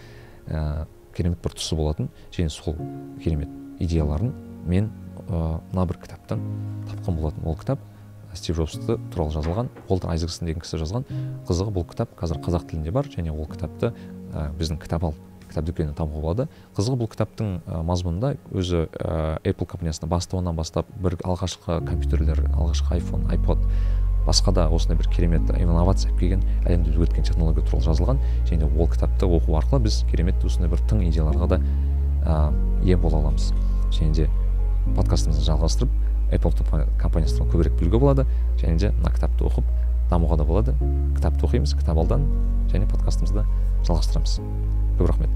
ә, 0.48 0.88
керемет 1.16 1.42
бір 1.44 1.56
тұсы 1.58 1.78
болатын 1.78 2.10
және 2.32 2.50
сол 2.50 2.78
керемет 3.24 3.50
идеяларын 3.80 4.34
мен 4.66 4.92
мына 5.32 5.86
бір 5.88 5.98
кітаптан 6.02 6.42
тапқан 6.90 7.18
болатын. 7.18 7.46
Ол 7.46 7.56
кітап 7.56 7.80
стив 8.34 8.58
джобсты 8.60 8.98
туралы 9.12 9.34
жазылған 9.36 9.70
уолтер 9.88 10.12
айзексон 10.12 10.48
деген 10.50 10.64
кісі 10.64 10.80
жазған. 10.82 11.06
Қызығы 11.48 11.74
бұл 11.76 11.86
кітап 11.88 12.16
қазір 12.20 12.42
қазақ 12.44 12.68
тілінде 12.72 12.92
бар 12.92 13.08
және 13.12 13.32
ол 13.32 13.48
кітапты 13.48 13.94
ә, 14.32 14.52
біздің 14.60 14.82
кітап 14.82 15.06
ал 15.08 15.16
кітап 15.52 15.68
дүкенінен 15.68 15.96
табуға 15.98 16.22
болады 16.22 16.48
қызығы 16.78 17.00
бұл 17.02 17.10
кітаптың 17.12 17.52
мазмұнында 17.88 18.36
өзі 18.56 18.86
ә, 18.88 19.40
apple 19.44 19.68
компаниясының 19.68 20.12
бастауынан 20.12 20.56
бастап 20.58 20.90
бір 21.04 21.18
алғашқы 21.22 21.82
компьютерлер 21.88 22.46
алғашқы 22.56 23.02
iphone 23.02 23.28
ipod 23.36 23.62
басқа 24.26 24.54
да 24.54 24.68
осындай 24.70 24.98
бір 24.98 25.10
керемет 25.10 25.50
инновация 25.58 26.12
келген 26.18 26.44
әлемді 26.66 26.94
өзгерткен 26.94 27.26
технология 27.26 27.66
туралы 27.66 27.86
жазылған. 27.88 28.22
Және 28.50 28.70
ол 28.70 28.90
кітапты 28.90 29.26
оқу 29.26 29.58
арқылы 29.58 29.88
біз 29.88 30.04
керемет 30.12 30.44
осындай 30.46 30.70
бір 30.70 30.84
тың 30.90 31.02
идеяларға 31.10 31.48
да 31.48 31.60
ә, 32.22 32.98
бола 32.98 33.18
аламыз. 33.18 33.52
Және 33.92 34.14
де 34.14 34.30
подкастымызды 34.96 35.44
жалғастырып 35.46 35.90
apple 36.32 36.86
компаниясы 37.02 37.38
туралы 37.38 37.52
көбірек 37.56 37.80
білуге 37.80 38.00
болады. 38.00 38.26
Және 38.62 38.78
де 38.78 38.92
мына 38.92 39.12
кітапты 39.12 39.46
оқып 39.50 39.66
дамуға 40.12 40.38
да 40.42 40.44
болады. 40.44 40.76
Кітапты 41.16 41.48
оқимыз 41.48 41.72
кітап 41.80 42.02
алдан 42.02 42.26
және 42.72 42.88
подкастымызды 42.92 43.46
жалғастырамыз. 43.88 44.40
Көп 45.00 45.08
рахмет. 45.08 45.32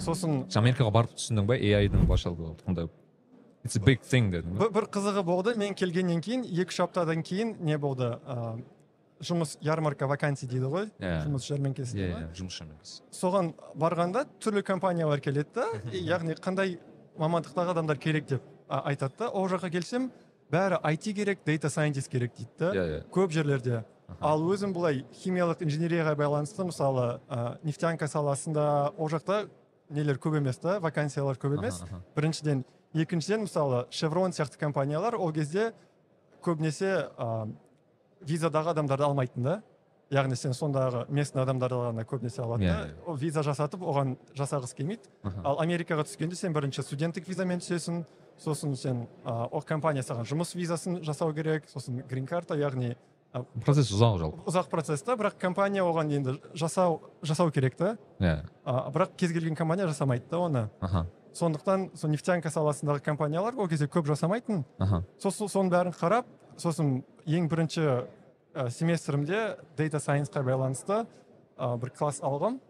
Сосын 0.00 0.42
америкаға 0.58 0.90
барып 0.94 1.16
түсіндің 1.18 1.46
ба? 1.46 1.58
Ның 1.60 2.06
былайша 2.08 2.32
айтқанда 2.32 2.88
it's 3.62 3.76
a 3.76 3.82
big 3.84 4.00
thing 4.02 4.32
дедің 4.32 4.56
бір, 4.58 4.70
бір 4.74 4.88
қызығы 4.90 5.22
болды. 5.22 5.54
Мен 5.60 5.76
келгеннен 5.78 6.22
кейін 6.24 6.46
екі 6.48 6.72
үш 6.72 6.80
аптадан 6.82 7.22
кейін 7.22 7.58
не 7.62 7.76
болды? 7.78 8.08
Ә, 8.24 8.56
жұмыс 9.22 9.58
ярмарка 9.62 10.08
вакансий 10.10 10.48
дейді 10.50 10.72
ғой? 10.72 10.88
Иә. 10.98 11.26
жұмыс 11.28 11.46
жәрмеңкесі 11.46 11.92
иә 11.92 11.98
дейді 12.00 12.14
ғой. 12.16 12.24
иә 12.24 12.40
жұмыс 12.40 12.56
жәрмеңкесі. 12.58 12.96
Соған 13.14 13.52
барғанда 13.78 14.24
түрлі 14.42 14.64
компаниялар 14.66 15.20
келеді 15.22 15.60
да. 15.60 15.68
Яғни 15.92 16.34
қандай 16.40 16.80
мамандықтағы 17.20 17.76
адамдар 17.76 18.00
керек 18.02 18.26
деп. 18.32 18.42
Айтады 18.68 19.14
да 19.18 19.28
ол 19.30 19.48
жаққа 19.48 19.70
келсем 19.70 20.10
бәрі 20.52 20.78
IT 20.84 21.14
керек 21.14 21.40
data 21.46 21.70
scientist 21.72 22.10
керек 22.10 22.34
дейді 22.36 22.50
да 22.58 22.70
иә 22.74 22.84
иә. 22.84 23.00
Көп 23.10 23.32
жерлерде. 23.32 23.84
Ал 24.20 24.42
өзім 24.44 24.74
былай 24.74 25.04
химиялық 25.22 25.62
инженерияға 25.64 26.14
байланысты 26.16 26.64
мысалы 26.68 27.20
ә, 27.28 27.56
нефтянка 27.64 28.08
саласында 28.08 28.92
ол 28.98 29.08
жақта 29.08 29.48
нелер 29.88 30.18
көп 30.20 30.36
емес 30.36 30.58
та 30.60 30.78
вакансиялар 30.80 31.36
көп 31.40 31.56
емес. 31.58 31.82
Біріншіден 32.16 32.64
екіншіден 32.92 33.46
мысалы 33.46 33.86
шеврон 33.90 34.32
сияқты 34.32 34.58
компаниялар 34.60 35.16
ол 35.16 35.32
кезде 35.32 35.72
көбінесе 36.44 37.08
ә, 37.16 37.48
визадағы 38.20 38.74
адамдарды 38.74 39.04
алмайтын 39.04 39.42
да. 39.42 39.62
Яғни 40.12 40.36
сен 40.36 40.52
сондағы 40.52 41.06
местный 41.08 41.40
адамдарды 41.40 41.78
ғана 41.80 42.04
көбінесе 42.04 42.42
алады 42.44 42.66
Иә, 42.66 42.74
ол 43.08 43.16
виза 43.16 43.40
жасатып 43.42 43.80
оған 43.80 44.18
жасағысы 44.36 44.76
келмейді. 44.76 45.08
Ал 45.42 45.56
америкаға 45.62 46.04
түскенде 46.04 46.36
сен 46.36 46.52
бірінші 46.52 46.82
студенттік 46.84 47.24
визамен 47.28 47.62
түсесің. 47.64 48.02
Сосын 48.38 48.76
сен 48.76 49.06
ол 49.24 49.62
компания 49.62 50.02
саған 50.02 50.24
жұмыс 50.28 50.54
визасын 50.56 51.02
жасау 51.04 51.32
керек 51.34 51.68
сосын 51.68 52.02
грин 52.08 52.26
карта 52.26 52.54
яғни 52.56 52.96
ә, 53.34 53.44
процесс 53.64 53.90
ұзақ 53.92 54.18
жалпы. 54.18 54.42
ұзақ 54.50 54.68
процесс 54.70 55.02
та 55.02 55.16
бірақ 55.16 55.38
компания 55.38 55.82
оған 55.82 56.10
енді 56.12 56.38
жасау 56.54 57.00
жасау 57.22 57.50
керек 57.50 57.76
та. 57.76 57.96
Иә. 58.20 58.44
А, 58.64 58.90
бірақ 58.90 59.16
кез 59.16 59.32
келген 59.32 59.56
компания 59.56 59.86
жасамайды 59.86 60.24
да 60.30 60.38
оны. 60.38 60.70
Аха. 60.80 61.06
Сондықтан 61.32 61.90
сол 61.96 62.10
нефтянка 62.10 62.48
саласындағы 62.50 63.00
компаниялар 63.00 63.54
ол 63.56 63.68
кезде 63.68 63.86
көп 63.86 64.06
жасамайтын. 64.06 64.64
Аха. 64.78 65.02
Сосын 65.18 65.48
соның 65.48 65.70
бәрін 65.72 65.94
қарап 65.96 66.26
сосын 66.58 67.04
ең 67.24 67.48
бірінші 67.48 67.86
ә, 68.54 68.68
семестрімде 68.70 69.56
data 69.78 69.96
science-қа 69.98 70.42
байланысты 70.44 71.06
ә, 71.56 71.76
бір 71.78 71.90
класс 71.96 72.20
алғам. 72.20 72.60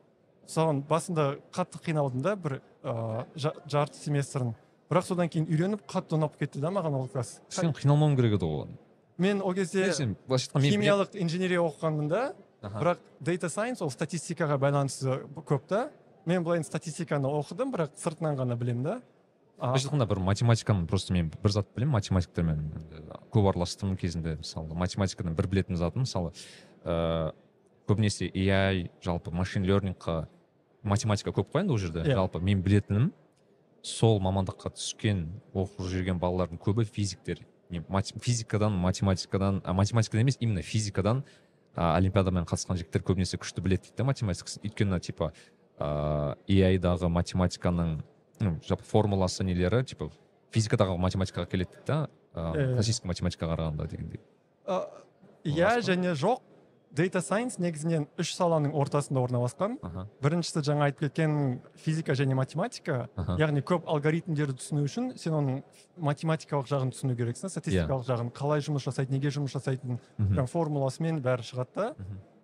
Соған 0.46 0.82
басында 0.86 1.38
қатты 1.54 1.78
қиналдым 1.82 2.22
да 2.22 2.36
бір 2.36 2.60
ә, 2.84 3.24
жа- 3.34 3.56
жарты 3.66 3.98
семестрін. 3.98 4.54
Бірақ 4.92 5.06
содан 5.08 5.30
кейін 5.32 5.48
үйреніп 5.48 5.86
қатты 5.88 6.18
ұнап 6.18 6.36
кетті 6.36 6.60
да 6.60 6.68
маған 6.68 6.98
ол 6.98 7.08
класс. 7.08 7.40
сен 7.48 7.72
қиналмауың 7.72 8.16
керек 8.18 8.36
еді 8.36 8.44
оған. 8.44 8.74
Мен 9.18 9.40
ол 9.40 9.54
кезде 9.54 9.88
химиялық 9.88 11.16
инженерия 11.16 11.62
оқығанмын 11.64 12.08
да. 12.08 12.22
Бірақ 12.62 13.00
data 13.24 13.48
science 13.48 13.82
ол 13.82 13.90
статистикаға 13.90 14.58
байланысты 14.60 15.22
көп 15.48 15.66
та. 15.66 15.88
Мен 16.26 16.44
былай 16.44 16.62
статистиканы 16.62 17.26
оқыдым 17.26 17.72
бірақ 17.72 17.96
сыртынан 17.96 18.36
ғана 18.36 18.56
білемін 18.56 18.84
да. 18.84 19.00
Былайша 19.58 19.88
айтқанда 19.88 20.06
бір 20.06 20.18
математиканы 20.18 20.86
просто 20.86 21.12
мен 21.12 21.32
бір 21.42 21.50
зат 21.50 21.66
білемін. 21.74 21.92
Математиктермен 21.96 22.70
көп 23.32 23.48
араластым 23.50 23.96
кезінде 23.96 24.36
мысалы 24.38 24.74
математикадан 24.74 25.34
бір 25.34 25.48
білетін 25.48 25.76
затым. 25.76 26.04
Мысалы 26.06 26.32
ыыы 26.84 27.32
көбінесе 27.88 28.30
AI 28.30 28.90
жалпы 29.02 29.30
машин 29.34 29.64
лернингқа 29.66 30.26
математика 30.82 31.30
көп 31.30 31.50
қой 31.52 31.62
енді 31.64 31.72
ол 31.74 31.78
жерде. 31.78 32.02
Иә. 32.02 32.14
жалпы 32.14 32.40
мен 32.40 32.62
білетінім. 32.62 33.12
Сол 33.82 34.20
мамандыққа 34.22 34.72
түскен 34.76 35.24
оқып 35.54 35.88
жүрген 35.90 36.20
балалардың 36.22 36.60
көбі 36.62 36.84
физиктер. 36.86 37.40
Не 37.70 37.82
мат- 37.88 38.12
физикадан 38.20 38.72
математикадан 38.78 39.60
а, 39.64 39.72
математикадан 39.72 40.22
емес 40.26 40.36
именно 40.40 40.62
физикадан 40.62 41.24
а, 41.74 41.96
олимпиадамен 41.96 42.44
қатысқан 42.44 42.78
жігіттер 42.78 43.02
көбінесе 43.02 43.38
күшті 43.40 43.62
біледі 43.64 43.88
дейді 43.88 43.96
да 43.98 44.04
математикасын 44.04 44.62
өйткені 44.62 45.00
типа 45.00 45.32
ыыы 45.80 46.78
дағы 46.78 47.08
математиканың 47.10 48.02
ну 48.40 48.58
жалпы 48.68 48.84
формуласы 48.84 49.42
нелері 49.44 49.82
типа 49.84 50.10
физикадағы 50.52 50.98
математикаға 51.00 51.48
келеді 51.50 51.74
дейді 51.74 51.86
да 51.86 52.08
ыыы 52.34 52.74
классический 52.76 53.08
математикаға 53.08 53.56
қарағанда 53.56 53.88
дегендей. 53.90 54.20
Иә 55.44 55.80
және 55.82 56.14
жоқ. 56.14 56.40
Data 56.96 57.22
science 57.24 57.58
негізінен 57.62 58.06
үш 58.20 58.34
саланың 58.36 58.74
ортасында 58.76 59.22
орналасқан. 59.24 59.78
Біріншісі 60.22 60.62
жаңа 60.66 60.88
айтып 60.88 61.06
кеткен 61.06 61.60
физика 61.74 62.16
және 62.18 62.36
математика. 62.38 63.08
Яғни 63.40 63.62
көп 63.64 63.88
алгоритмдерді 63.88 64.58
түсіну 64.60 64.84
үшін 64.86 65.12
сен 65.20 65.36
оның 65.38 65.62
математикалық 65.96 66.68
жағын 66.68 66.92
түсіну 66.92 67.16
керексің 67.16 67.52
статистикалық 67.52 68.04
жағын 68.08 68.32
қалай 68.36 68.64
жұмыс 68.64 68.84
жасайды 68.84 69.16
неге 69.16 69.32
жұмыс 69.32 69.56
жасайтынын 69.56 70.00
жаңағы 70.18 70.52
формуласымен 70.52 71.22
бәрі 71.24 71.46
шығады 71.48 71.94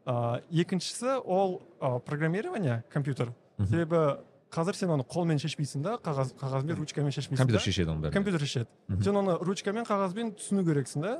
да. 0.08 0.40
Екіншісі 0.50 1.20
ол 1.24 1.60
а, 1.80 1.98
программирование 1.98 2.84
компьютер. 2.88 3.34
Себебі 3.58 4.22
қазір 4.48 4.76
сен 4.78 4.92
оны 4.94 5.04
қолмен 5.04 5.40
шешпейсің 5.42 5.82
да 5.84 5.96
қағаз 6.00 6.32
қағазбен 6.40 6.78
ручкамен 6.78 7.12
шешпейсің 7.12 7.42
компьютер 7.42 7.64
шешеді 7.66 7.92
оның 7.92 8.06
бәрін 8.06 8.14
компьютер 8.14 8.40
шешеді. 8.40 8.68
Сен 9.04 9.18
оны 9.20 9.36
ручкамен 9.44 9.84
қағазбен 9.84 10.32
түсіну 10.38 10.64
керексің 10.64 11.04
да. 11.04 11.12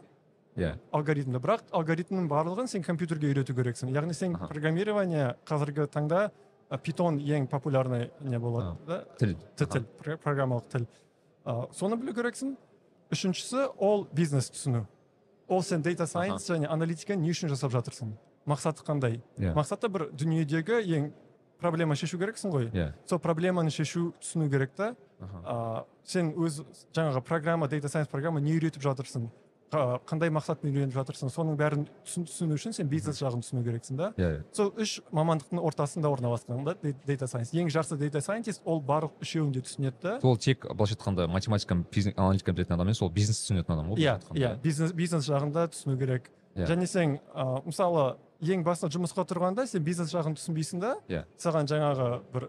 Иә 0.59 0.73
алгоритмді 0.93 1.39
бірақ 1.41 1.63
алгоритмнің 1.73 2.29
барлығын 2.29 2.69
сен 2.69 2.83
компьютерге 2.83 3.31
үйрету 3.33 3.55
керексің. 3.55 3.93
Яғни 3.95 4.15
сен 4.15 4.35
программирование 4.37 5.37
қазіргі 5.49 5.87
таңда 5.89 6.31
питон 6.83 7.19
ең 7.19 7.47
популярный 7.49 8.11
не 8.21 8.39
болады 8.39 8.77
да? 8.87 9.05
Тіл. 9.19 9.37
Тіл 9.57 9.67
тіл 9.67 9.85
про- 10.03 10.19
программалық 10.19 10.69
тіл. 10.69 10.87
Соны 11.73 11.97
білу 11.97 12.13
керексің. 12.13 12.57
Үшіншісі 13.11 13.71
ол 13.79 14.07
бизнес 14.13 14.51
түсіну. 14.51 14.87
Ол 15.49 15.63
сен 15.63 15.81
data 15.83 16.05
science 16.07 16.45
және 16.51 16.67
аналитиканы 16.69 17.23
не 17.23 17.31
үшін 17.33 17.49
жасап 17.49 17.73
жатырсың? 17.73 18.13
Мақсаты 18.47 18.85
қандай? 18.85 19.21
Иә 19.39 19.55
мақсаты 19.57 19.89
бір 19.89 20.11
дүниедегі 20.13 20.83
ең 20.85 21.13
проблема 21.59 21.97
шешу 21.97 22.19
керексің 22.21 22.53
ғой? 22.53 22.69
Иә 22.73 22.93
сол 23.09 23.19
проблеманы 23.19 23.71
шешу 23.71 24.13
түсіну 24.21 24.51
керек 24.51 24.75
та. 24.77 24.95
Аха. 25.21 25.41
А, 25.45 25.85
сен 26.05 26.35
өз 26.37 26.61
жаңағы 26.93 27.23
программа 27.25 27.67
data 27.67 27.89
science 27.89 28.11
программа 28.13 28.41
не 28.41 28.53
үйретіп 28.59 28.83
жатырсың? 28.85 29.31
Қандай 29.71 30.31
мақсатпен 30.33 30.71
үйреніп 30.73 30.95
жатырсың 30.97 31.29
соның 31.33 31.57
бәрін 31.61 31.83
түсін- 32.07 32.25
түсіну 32.29 32.57
үшін 32.57 32.73
сен 32.73 32.89
бизнес 32.89 33.21
жағын 33.21 33.43
түсіну 33.45 33.63
керексің 33.67 33.97
да. 33.97 34.13
Иә 34.17 34.29
иә. 34.39 34.43
Сол 34.53 34.73
үш 34.81 35.01
мамандықтың 35.13 35.61
ортасында 35.61 36.09
орналасқан 36.09 36.65
да 36.65 36.75
data 37.07 37.27
science. 37.29 37.53
Ең 37.53 37.69
жақсы 37.69 37.99
data 38.01 38.21
scientist 38.25 38.63
ол 38.65 38.81
барлық 38.81 39.13
үшеуін 39.21 39.53
де 39.53 39.61
түсінеді 39.61 40.01
да. 40.03 40.21
Сол 40.21 40.37
тек 40.37 40.65
былайша 40.73 40.97
айтқанда 40.97 41.27
математика 41.29 41.77
физик 41.93 42.19
аналитика 42.19 42.53
білетін 42.53 42.75
адам 42.75 42.89
емес 42.89 43.03
ол 43.03 43.11
бизнес 43.11 43.43
түсінетін 43.45 43.73
адам 43.77 43.91
ғой 43.93 44.01
иә 44.01 44.19
иә 44.35 44.55
бизнес 44.63 44.93
бизнес 44.93 45.29
жағында 45.29 45.69
түсіну 45.69 45.99
керек. 45.99 46.31
Иә. 46.57 46.67
және 46.67 46.87
сен 46.87 47.19
а, 47.35 47.61
мысалы 47.65 48.17
ең 48.43 48.65
басында 48.65 48.91
жұмысқа 48.97 49.23
тұрғанда 49.29 49.67
сен 49.69 49.83
бизнес 49.85 50.11
жағын 50.15 50.35
түсінбейсің 50.35 50.81
да 50.81 50.97
Иә. 51.09 51.25
саған 51.39 51.69
жаңағы 51.71 52.21
бір 52.33 52.49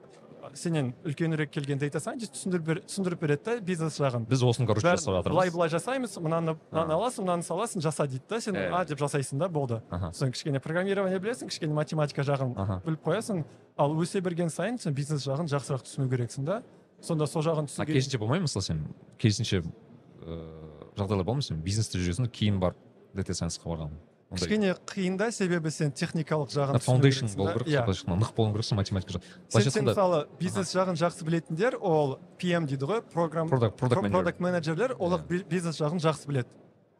сенен 0.56 0.94
үлкенірек 1.06 1.51
келген 1.51 1.79
data 1.79 2.00
scientist 2.00 2.34
түсіндіріп 2.36 2.63
бер- 2.65 2.82
түсіндіріп 2.86 3.20
береді 3.22 3.44
да 3.46 3.56
бизнес 3.62 4.00
жағын 4.00 4.25
біз 4.29 4.44
осыны 4.44 4.68
короче 4.68 4.88
жасап 4.88 5.06
былай 5.06 5.22
жатырмыз 5.24 5.53
былай 5.53 5.70
жасаймыз 5.70 6.18
мынаны 6.18 6.56
мынаны 6.72 6.94
аласың 6.98 7.25
мынаны 7.27 7.44
саласың 7.44 7.82
жаса 7.82 8.08
дейді 8.08 8.24
да. 8.29 8.39
Сен 8.41 8.56
Иә, 8.56 8.70
а 8.74 8.86
деп 8.86 9.00
жасайсың 9.00 9.38
да 9.39 9.50
болды. 9.50 9.82
Сосын 9.91 10.32
кішкене 10.32 10.60
программирование 10.60 11.20
білесің 11.20 11.50
кішкене 11.50 11.74
математика 11.74 12.22
жағын 12.24 12.56
біліп 12.86 13.03
қоясың. 13.06 13.44
Ал 13.77 13.94
өсе 13.96 14.22
берген 14.22 14.50
сайын 14.50 14.77
сен 14.79 14.94
бизнес 14.94 15.25
жағын 15.27 15.48
жақсырақ 15.48 15.84
түсіну 15.88 16.10
керексің 16.10 16.46
да. 16.46 16.62
Сонда 17.01 17.27
сол 17.27 17.41
жағын 17.44 17.63
а 17.63 17.70
түсіну 17.70 17.86
керісінше 17.88 18.18
болмай 18.20 18.39
ма 18.39 18.48
мысалы 18.50 18.63
сен? 18.63 18.84
Керісінше 19.18 19.63
ыыы 19.63 20.91
жағдайлар 20.98 21.24
бола 21.24 21.39
ма 21.39 21.41
сен? 21.41 21.62
Бизнесте 21.63 21.98
жүресің 22.00 22.27
кейін 22.32 22.60
барып 22.60 22.77
дата 23.15 23.34
сайенсқа 23.34 23.70
барған 23.72 23.94
кішкене 24.36 24.75
қиын 24.86 25.17
да 25.17 25.31
себебі 25.31 25.71
сен 25.71 25.91
техникалық 25.91 26.51
жағын 26.53 26.79
фаундейшн 26.83 27.31
болу 27.36 27.53
керек 27.53 27.67
иә. 27.67 27.83
былайша 27.86 28.05
нық 28.13 28.33
болуың 28.38 28.53
керексің 28.53 28.75
математика 28.77 29.17
жағы. 29.17 29.69
Сен, 29.71 29.86
мысалы 29.86 30.27
бизнес 30.39 30.74
жағын 30.75 31.00
жақсы 31.00 31.25
білетіндер 31.25 31.77
ол 31.81 32.19
PM 32.38 32.67
дейді 32.69 32.86
ғой 32.86 33.01
программ 33.01 33.50
продакт 33.50 33.77
продакт 33.77 34.01
менеджер 34.03 34.17
продакт 34.19 34.39
менеджерлер 34.39 34.95
олар 35.00 35.21
би- 35.27 35.43
бизнес 35.50 35.81
жағын 35.81 35.98
жақсы 36.00 36.27
біледі. 36.27 36.50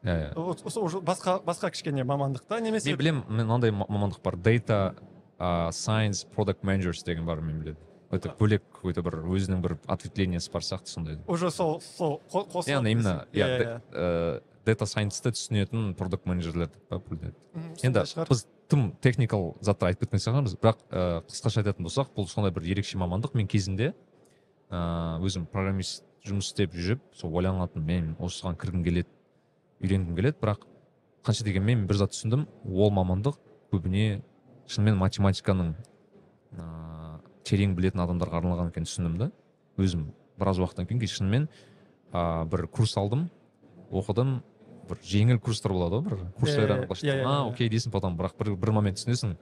Иә 0.02 0.32
иә. 0.32 0.80
Уже 0.80 0.98
басқа 1.00 1.42
басқа 1.44 1.70
кішкене 1.70 2.04
мамандықта 2.04 2.60
немесе 2.60 2.90
мен 2.90 2.98
білемін 2.98 3.24
мен 3.28 3.46
мынандай 3.46 3.70
ма- 3.70 3.86
мамандық 3.88 4.22
бар. 4.22 4.94
Uh, 5.40 5.70
science 5.70 6.26
product 6.36 6.60
managers 6.62 7.02
деген 7.02 7.24
бар 7.24 7.40
мен 7.40 7.60
білемін 7.62 7.78
өте 8.12 8.28
бөлек 8.36 8.62
өте 8.84 9.00
бір 9.00 9.22
өзінің 9.22 9.62
бір 9.62 9.78
ответвлениесі 9.88 10.50
бар 10.52 10.60
сияқты 10.66 10.90
сондай. 10.92 11.18
Уже 11.26 11.50
сол 11.50 11.80
сол 11.80 12.20
яғни 12.66 12.92
именно 12.92 13.26
десең. 13.32 13.80
иә 13.94 14.40
э, 14.66 14.70
data 14.70 14.86
science-ті 14.86 15.32
түсінетін 15.34 15.94
продукт 15.94 16.26
менеджерлер 16.26 16.68
деп 16.68 17.12
енді 17.82 18.04
біз 18.28 18.46
тым 18.70 18.92
техникал 19.02 19.56
заттар 19.60 19.90
айтып 19.90 20.06
кеткен 20.06 20.22
сияқтымыз 20.22 20.54
бірақ 20.60 20.82
ә, 20.90 21.22
қысқаша 21.26 21.64
айтатын 21.64 21.86
болсақ 21.86 22.12
бұл 22.14 22.28
сондай 22.30 22.52
бір 22.54 22.68
ерекше 22.70 22.98
мамандық. 22.98 23.34
Мен 23.34 23.48
кезінде 23.50 23.94
ә, 24.70 25.18
өзім 25.18 25.46
программист 25.50 26.04
жұмыс 26.26 26.52
істеп 26.52 26.76
жүріп 26.76 27.02
сол 27.16 27.34
ойланатын 27.34 27.82
мен 27.82 28.12
осыған 28.22 28.58
кіргім 28.60 28.84
келеді 28.86 29.08
үйренгім 29.82 30.14
келеді 30.16 30.38
бірақ 30.42 30.66
қанша 31.26 31.44
дегенмен 31.44 31.82
мен 31.82 31.88
бір 31.90 31.98
зат 32.04 32.14
түсіндім 32.14 32.46
ол 32.70 32.94
мамандық 32.94 33.40
көбіне 33.72 34.20
шынымен 34.70 35.00
математиканың 35.00 35.74
ә, 36.54 37.18
терең 37.48 37.74
білетін 37.74 38.04
адамдарға 38.04 38.42
арналған 38.44 38.70
екенін 38.70 38.86
түсіндім 38.86 39.18
да. 39.18 39.30
Өзім 39.80 40.10
біраз 40.38 40.60
уақыттан 40.62 40.86
кейін 40.86 41.10
шынымен 41.10 41.48
ә, 42.12 42.46
бір 42.46 42.68
курс 42.68 42.96
алдым 43.00 43.28
оқыдым 43.90 44.40
бір 44.90 45.00
жеңіл 45.06 45.40
курстар 45.40 45.72
болады 45.72 46.00
ғой 46.00 46.04
бір 46.08 46.26
курсераны 46.40 46.86
иә, 46.90 47.00
иә, 47.00 47.16
иә, 47.22 47.24
а 47.24 47.48
окей 47.48 47.70
дейсің 47.72 47.94
потом 47.94 48.18
бірақ 48.18 48.36
бір, 48.38 48.54
бір 48.56 48.74
момент 48.76 48.98
түсінесің. 49.00 49.38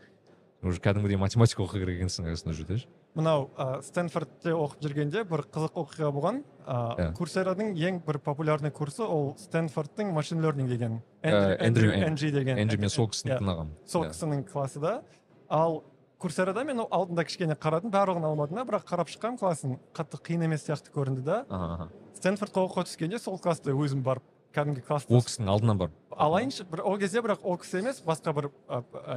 Уже 0.59 0.81
кәдімгідей 0.83 1.15
математика 1.15 1.63
оқу 1.63 1.79
керек 1.79 2.01
екенсің 2.01 2.33
осындай 2.33 2.55
жерде 2.59 2.77
ше. 2.81 2.89
мынау 3.15 3.45
ә, 3.55 3.81
стэнфордте 3.87 4.51
оқып 4.51 4.81
жүргенде 4.83 5.23
бір 5.23 5.45
қызық 5.55 5.77
оқиға 5.79 6.09
болған. 6.11 6.41
Ә, 6.67 7.13
курсераның 7.15 7.77
ең 7.79 8.01
бір 8.05 8.19
популярный 8.19 8.73
курсы 8.75 9.05
ол 9.07 9.37
стэнфордтың 9.39 10.11
машин 10.13 10.43
learning 10.43 10.67
деген. 10.67 10.99
Ә, 11.23 11.61
Эндрю 11.63 11.93
Эн- 11.93 12.11
NG 12.11 12.33
деген. 12.33 12.59
Энджи 12.59 12.77
мен 12.77 12.91
сол 12.91 13.07
кісіні 13.07 13.39
тыңдағанмын 13.39 13.71
сол 13.87 14.09
кісінің 14.11 14.43
классы 14.51 14.81
да. 14.83 15.03
Ал 15.49 15.85
курсерада 16.19 16.65
мен 16.65 16.83
алдында 16.91 17.23
кішкене 17.25 17.55
қарадым 17.55 17.95
барлығын 17.95 18.27
алмадым 18.27 18.59
да 18.59 18.67
бірақ 18.67 18.83
қарап 18.91 19.15
шыққанмын 19.15 19.39
классын 19.39 19.79
қатты 19.95 20.19
қиын 20.19 20.43
емес 20.49 20.67
сияқты 20.67 20.91
көрінді 20.91 21.23
да. 21.23 21.89
Стэнфордқа 22.19 22.67
оқуға 22.67 22.89
түскенде 22.91 23.21
сол 23.23 23.39
классты 23.39 23.71
өзім 23.71 24.03
барып 24.03 24.27
кәдімгі 24.55 24.83
класста 24.87 25.15
ол 25.15 25.23
кісінің 25.25 25.51
алдынан 25.53 25.79
бар 25.79 25.91
алайыншы 26.19 26.65
бір 26.71 26.83
ол 26.89 26.99
кезде 26.99 27.21
бірақ 27.25 27.45
ол 27.45 27.59
кісі 27.61 27.79
емес 27.83 28.01
басқа 28.07 28.33
бір 28.35 28.51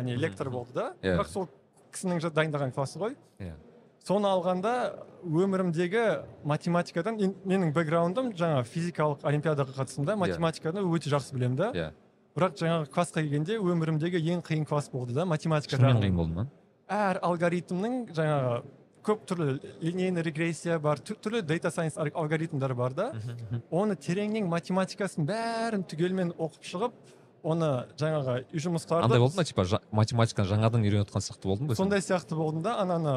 не 0.03 0.15
лектор 0.17 0.49
болды 0.49 0.73
да. 0.73 0.93
Иә. 1.01 1.17
бірақ 1.17 1.27
сол 1.31 1.47
кісінің 1.93 2.21
дайындаған 2.31 2.73
классы 2.75 2.99
ғой. 2.99 3.15
Иә. 3.39 3.53
соны 4.05 4.25
алғанда 4.27 4.71
өмірімдегі 5.25 6.03
математикадан 6.43 7.19
ен- 7.21 7.35
менің 7.45 7.73
бэкграундым 7.73 8.31
жаңа 8.33 8.63
физикалық 8.65 9.23
олимпиадаға 9.23 9.75
қатыстым 9.77 10.05
да. 10.05 10.15
Математиканы 10.15 10.81
өте 10.81 11.09
жақсы 11.13 11.33
білемін 11.35 11.55
да. 11.57 11.71
Иә. 11.71 11.91
Бірақ 12.35 12.55
жаңағы 12.57 12.87
классқа 12.89 13.21
келгенде 13.21 13.57
өмірімдегі 13.59 14.21
ең 14.33 14.41
қиын 14.41 14.65
класс 14.65 14.89
болды 14.89 15.13
да 15.13 15.25
математика 15.25 15.75
шынымен 15.75 15.97
жағынан. 15.99 16.05
қиын 16.07 16.15
болды 16.15 16.33
ма? 16.33 16.47
Әр 16.89 17.19
алгоритмнің 17.21 18.11
жаңағы 18.15 18.63
көп 19.03 19.25
түрлі 19.29 19.59
линейный 19.81 20.21
регрессия 20.23 20.77
бар 20.79 20.97
түр- 21.01 21.17
түрлі 21.21 21.41
data 21.41 21.71
science 21.73 21.97
ар- 21.97 22.11
алгоритмдер 22.13 22.73
бар 22.75 22.93
да. 22.93 23.11
Оны 23.71 23.95
тереңнен 23.95 24.47
математикасын 24.47 25.25
бәрін 25.25 25.83
түгелмен 25.89 26.33
оқып 26.37 26.63
шығып 26.71 26.93
оны 27.43 27.69
жаңағы 27.97 28.35
үй 28.53 28.59
жұмыстарды 28.61 29.07
андай 29.09 29.19
болды 29.19 29.37
ма 29.41 29.43
типа 29.43 29.63
жа- 29.65 29.81
математиканы 29.91 30.47
жаңадан 30.51 30.83
үйреніп 30.85 31.09
отқан 31.09 31.23
сияқты 31.25 31.49
болдың 31.49 31.67
ба 31.71 31.75
сондай 31.75 31.99
сияқты 32.05 32.35
болдым 32.37 32.61
да 32.61 32.75
ананы 32.83 33.15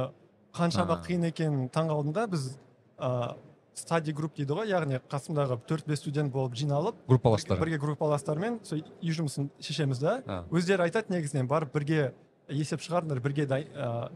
қаншама 0.56 1.02
қиын 1.04 1.26
екенін 1.28 1.68
таңғалдым 1.68 2.12
да 2.16 2.26
біз 2.32 2.54
ә, 2.98 3.34
стади 3.74 4.12
групп 4.16 4.36
дейді 4.38 4.54
ғой 4.56 4.70
яғни 4.70 5.00
қасымдағы 5.10 5.58
төрт 5.68 5.84
бес 5.86 5.98
студент 6.00 6.32
болып 6.32 6.54
жиналып 6.56 6.94
группаластар. 7.08 7.58
бірге 7.58 7.76
группаластармен 7.82 8.60
сол 8.64 8.78
үй 9.02 9.12
жұмысын 9.12 9.50
шешеміз 9.60 9.98
да. 10.00 10.44
Өздері 10.50 10.86
айтады 10.88 11.10
негізінен 11.12 11.46
барып 11.50 11.74
бірге 11.74 12.14
есеп 12.48 12.80
шығарыңдар 12.80 13.20
бірге 13.20 13.44
ә, 13.44 14.08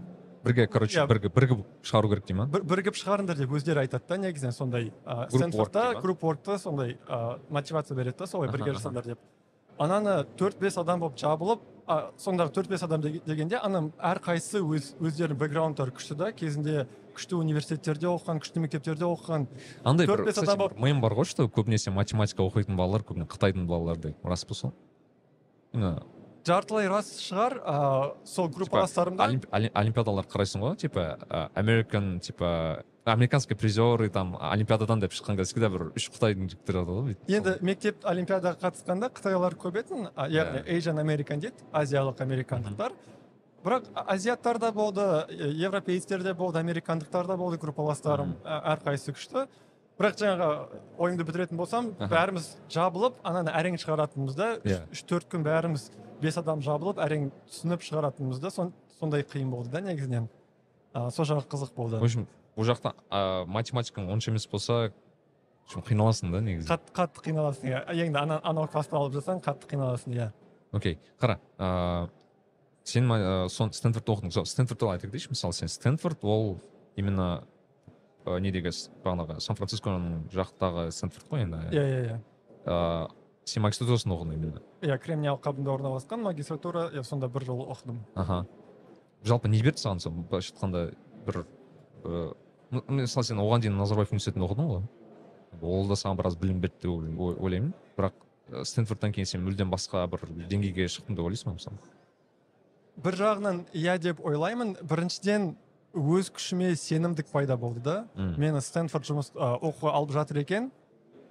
бірге 0.48 0.66
короче 0.72 1.04
бірге 1.06 1.28
бірігіп 1.28 1.64
шығару 1.84 2.10
керек 2.14 2.26
дей 2.28 2.36
ма 2.40 2.46
бір, 2.52 2.64
бірігіп 2.72 2.96
шығарыңдар 2.98 3.38
деп 3.44 3.52
өздері 3.58 3.84
айтады 3.84 4.08
да 4.08 4.16
негізінен 4.24 4.56
сондай 4.56 4.90
стэнфордта 5.30 5.88
групп 6.02 6.22
воркта 6.24 6.58
сондай 6.58 6.96
мотивация 7.48 7.96
береді 7.96 8.18
да 8.24 8.26
солай 8.26 8.48
бірге 8.52 8.72
жасаңдар 8.78 9.12
деп. 9.14 9.18
Ананы 9.78 10.24
төрт 10.36 10.58
бес 10.58 10.74
адам 10.80 10.98
болып 11.04 11.14
жабылып 11.20 11.60
а, 11.86 12.10
сондағы 12.18 12.50
төрт 12.56 12.68
бес 12.72 12.82
адам 12.82 13.00
деге- 13.04 13.20
дегенде 13.24 13.60
ана 13.62 13.84
әрқайсысы 14.02 14.58
өз 14.58 14.88
өздерінің 14.98 15.38
бэкграундтары 15.38 15.94
күшті 15.94 16.16
да 16.18 16.32
кезінде 16.32 16.88
күшті 17.14 17.38
университеттерде 17.38 18.06
оқыған 18.10 18.42
күшті 18.42 18.64
мектептерде 18.64 19.06
оқыған. 19.06 19.46
Андай 19.84 20.06
төрт 20.10 20.24
бір 20.24 20.32
бес 20.32 20.34
кстати, 20.34 20.50
адам 20.50 20.82
мем 20.82 21.00
бар 21.00 21.14
ғой 21.14 21.30
что 21.30 21.46
көбінесе 21.46 21.94
математика 21.94 22.42
оқитын 22.42 22.74
балалар 22.74 23.06
көбіне 23.06 23.26
қытайдың 23.30 23.66
балалары 23.70 24.00
деп. 24.10 24.26
Рас 24.26 24.44
па 24.44 24.54
сол? 24.54 24.74
Жартылай 26.48 26.88
рас 26.88 27.08
шығар 27.22 27.58
ә, 27.62 27.76
сол 28.24 28.48
группаластарымда 28.48 29.24
Олимп- 29.28 29.48
оли- 29.52 29.70
олимпиадалар 29.74 30.24
қарайсың 30.26 30.62
ғой? 30.64 30.76
Типа 30.80 31.18
американ 31.54 32.18
типа 32.20 32.82
американский 33.04 33.54
призеры 33.56 34.08
там 34.12 34.36
олимпиададан 34.40 35.00
деп 35.00 35.12
шыққан 35.16 35.36
кезде 35.36 35.54
всегда 35.56 35.70
бір 35.72 35.84
үш 35.96 36.08
қытайдың 36.12 36.48
жігіттері 36.52 36.80
жатады 36.80 36.96
ғой 36.96 37.04
бүйтіп. 37.08 37.30
енді 37.36 37.54
мектеп 37.64 38.04
олимпиадаға 38.04 38.58
қатысқанда 38.64 39.08
қытайлар 39.16 39.54
көп 39.56 39.78
а, 40.16 40.26
яғни 40.28 40.64
asian 40.68 40.98
american 41.00 41.40
дейді 41.40 41.56
азиялық 41.72 42.20
американдықтар. 42.20 42.92
Бірақ 43.64 43.88
азиаттар 44.06 44.58
да 44.58 44.70
болды 44.72 45.00
е- 45.30 45.64
европейцтер 45.66 46.22
де 46.22 46.32
болды 46.34 46.58
американдықтар 46.58 47.26
да 47.26 47.36
болды 47.36 47.58
группаластарым 47.58 48.36
әрқайсысы 48.44 49.12
күшті. 49.16 49.46
Бірақ 49.98 50.14
жаңағы 50.20 50.68
ойымды 50.98 51.24
бітіретін 51.26 51.56
болсам 51.58 51.88
бәріміз 51.98 52.52
жабылып 52.70 53.16
ананы 53.24 53.50
әрең 53.50 53.80
шығаратынбыз 53.82 54.36
да 54.36 54.52
Иә. 54.62 54.84
үш 54.92 55.02
төрт 55.02 55.26
күн 55.32 55.42
бәріміз 55.42 55.88
бес 56.22 56.36
адам 56.40 56.60
жабылып 56.64 56.98
әрең 56.98 57.30
түсініп 57.48 57.82
шығаратынбыз 57.86 58.40
да 58.40 58.50
сон- 58.50 58.72
сондай 58.98 59.22
қиын 59.22 59.50
болды 59.50 59.70
да 59.70 59.80
негізінен. 59.80 60.28
Сол 60.94 61.24
жағы 61.24 61.46
қызық 61.46 61.74
болды. 61.76 61.98
В 62.00 62.04
общем 62.04 62.26
ол 62.56 62.64
жақта 62.64 62.94
ә, 63.10 63.46
математикаң 63.46 64.10
онша 64.12 64.30
емес 64.30 64.46
болса 64.50 64.92
общем 65.68 65.82
қиналасың 65.82 66.32
да 66.32 66.40
негізі. 66.40 66.68
Қатты 66.68 66.92
қатты 66.92 67.22
қиналасың 67.30 67.68
иә. 67.70 67.82
Енді 68.06 68.18
ана- 68.18 68.40
анау 68.42 68.66
классты 68.66 68.96
алып 68.96 69.12
жатсаң 69.14 69.42
қатты 69.44 69.68
қиналасың 69.68 70.14
иә. 70.16 70.32
Окей 70.72 70.98
қара 71.20 71.38
ыыы 71.58 72.08
сен 72.84 73.04
ә, 73.04 73.48
сон 73.48 73.70
стэнфордта 73.72 74.12
оқыдың. 74.12 74.32
Сол 74.32 74.44
стэнфорд 74.46 74.78
туралы 74.80 74.96
айта 74.96 75.06
кетейінші 75.06 75.30
мысалы 75.30 75.52
сен. 75.52 75.68
Стэнфорд 75.68 76.24
ол 76.24 76.58
именно 76.96 77.44
ә, 78.24 78.40
недегі 78.40 78.68
бағанағы 79.04 79.40
сан 79.40 79.56
францисконың 79.56 80.28
жақтағы 80.32 80.90
стэнфорд 80.90 81.28
қой 81.30 81.42
енді 81.42 81.56
иә 81.70 81.84
иә 81.84 82.18
иә. 82.66 83.08
Сен 83.48 83.62
магистратурасын 83.64 84.12
оқыдың 84.14 84.34
именно. 84.34 84.62
Иә 84.82 84.98
кремний 84.98 85.30
алқабында 85.30 85.74
орналасқан 85.76 86.22
магистратура 86.22 86.88
иә 86.92 87.02
сонда 87.04 87.28
бір 87.28 87.44
жыл 87.48 87.62
оқыдым. 87.72 87.98
Аха. 88.14 88.46
Жалпы 89.24 89.48
не 89.48 89.62
берді 89.62 89.80
саған 89.82 90.00
сол 90.00 90.12
былайша 90.12 90.54
айтқанда 90.54 90.94
бір 91.26 91.44
мысалы 92.88 93.24
сен 93.24 93.38
оған 93.40 93.60
дейін 93.64 93.76
назарбаев 93.80 94.12
университетінде 94.12 94.46
оқыдың 94.46 94.68
ғой? 94.72 94.82
Ол 95.62 95.88
да 95.88 95.94
саған 95.96 96.16
біраз 96.20 96.36
білім 96.36 96.60
берді 96.60 96.76
деп 96.82 96.90
ойлаймын- 96.90 97.18
ой- 97.18 97.36
ойлаймын. 97.40 97.72
Бірақ 97.96 98.12
ә, 98.52 98.64
стэнфордтан 98.64 99.12
кейін 99.12 99.26
сен 99.26 99.44
мүлдем 99.44 99.70
басқа 99.72 100.06
бір 100.08 100.20
деңгейге 100.48 100.86
шықтың 100.88 101.16
деп 101.16 101.24
ойлайсың 101.24 101.44
ба 101.46 101.56
мысалы? 101.56 101.78
Бір 103.02 103.12
жағынан 103.14 103.64
иә 103.72 103.98
деп 103.98 104.20
ойлаймын. 104.24 104.76
Біріншіден 104.82 105.56
өз 105.94 106.30
күшіме 106.30 106.74
сенімдік 106.76 107.26
пайда 107.32 107.56
болды 107.56 107.80
да. 107.80 108.06
Мені 108.14 108.60
стэнфорд 108.60 109.04
жұмыс 109.08 109.32
ә, 109.34 109.58
оқуға 109.60 109.92
алып 109.94 110.10
жатыр 110.12 110.38
екен. 110.44 110.70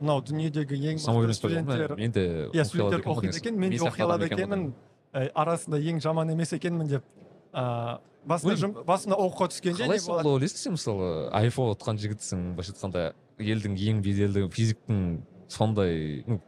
Мынау 0.01 0.21
дүниедегі 0.25 0.79
ең 0.93 0.99
самоуверенность 1.01 1.41
студенттер 1.41 1.95
мен 1.97 2.11
де 2.15 2.25
иә 2.53 2.65
студенттер 2.67 3.05
оқиды 3.05 3.37
екен 3.39 3.59
мен 3.59 3.71
де 3.71 3.81
оқи 3.81 4.03
алады 4.05 4.29
екенмін. 4.29 4.73
арасында 5.13 5.79
ең 5.79 6.01
жаман 6.03 6.29
емес 6.33 6.53
екенмін 6.53 6.91
деп 6.91 7.05
ә, 7.53 7.97
басында, 8.27 9.15
оқуға 9.15 9.49
түскенде 9.53 9.85
қалай 9.85 10.01
солай 10.03 10.27
ойлайсың 10.27 10.63
сен 10.63 10.75
мысалы 10.75 11.29
айфо 11.37 11.71
отқан 11.73 11.99
жігітсің 12.01 12.51
былайша 12.57 12.75
айтқанда 12.75 13.07
елдің 13.39 13.79
ең 13.87 14.03
беделді 14.05 14.45
физиктің 14.53 15.01
сондай 15.47 16.23
ну 16.27 16.41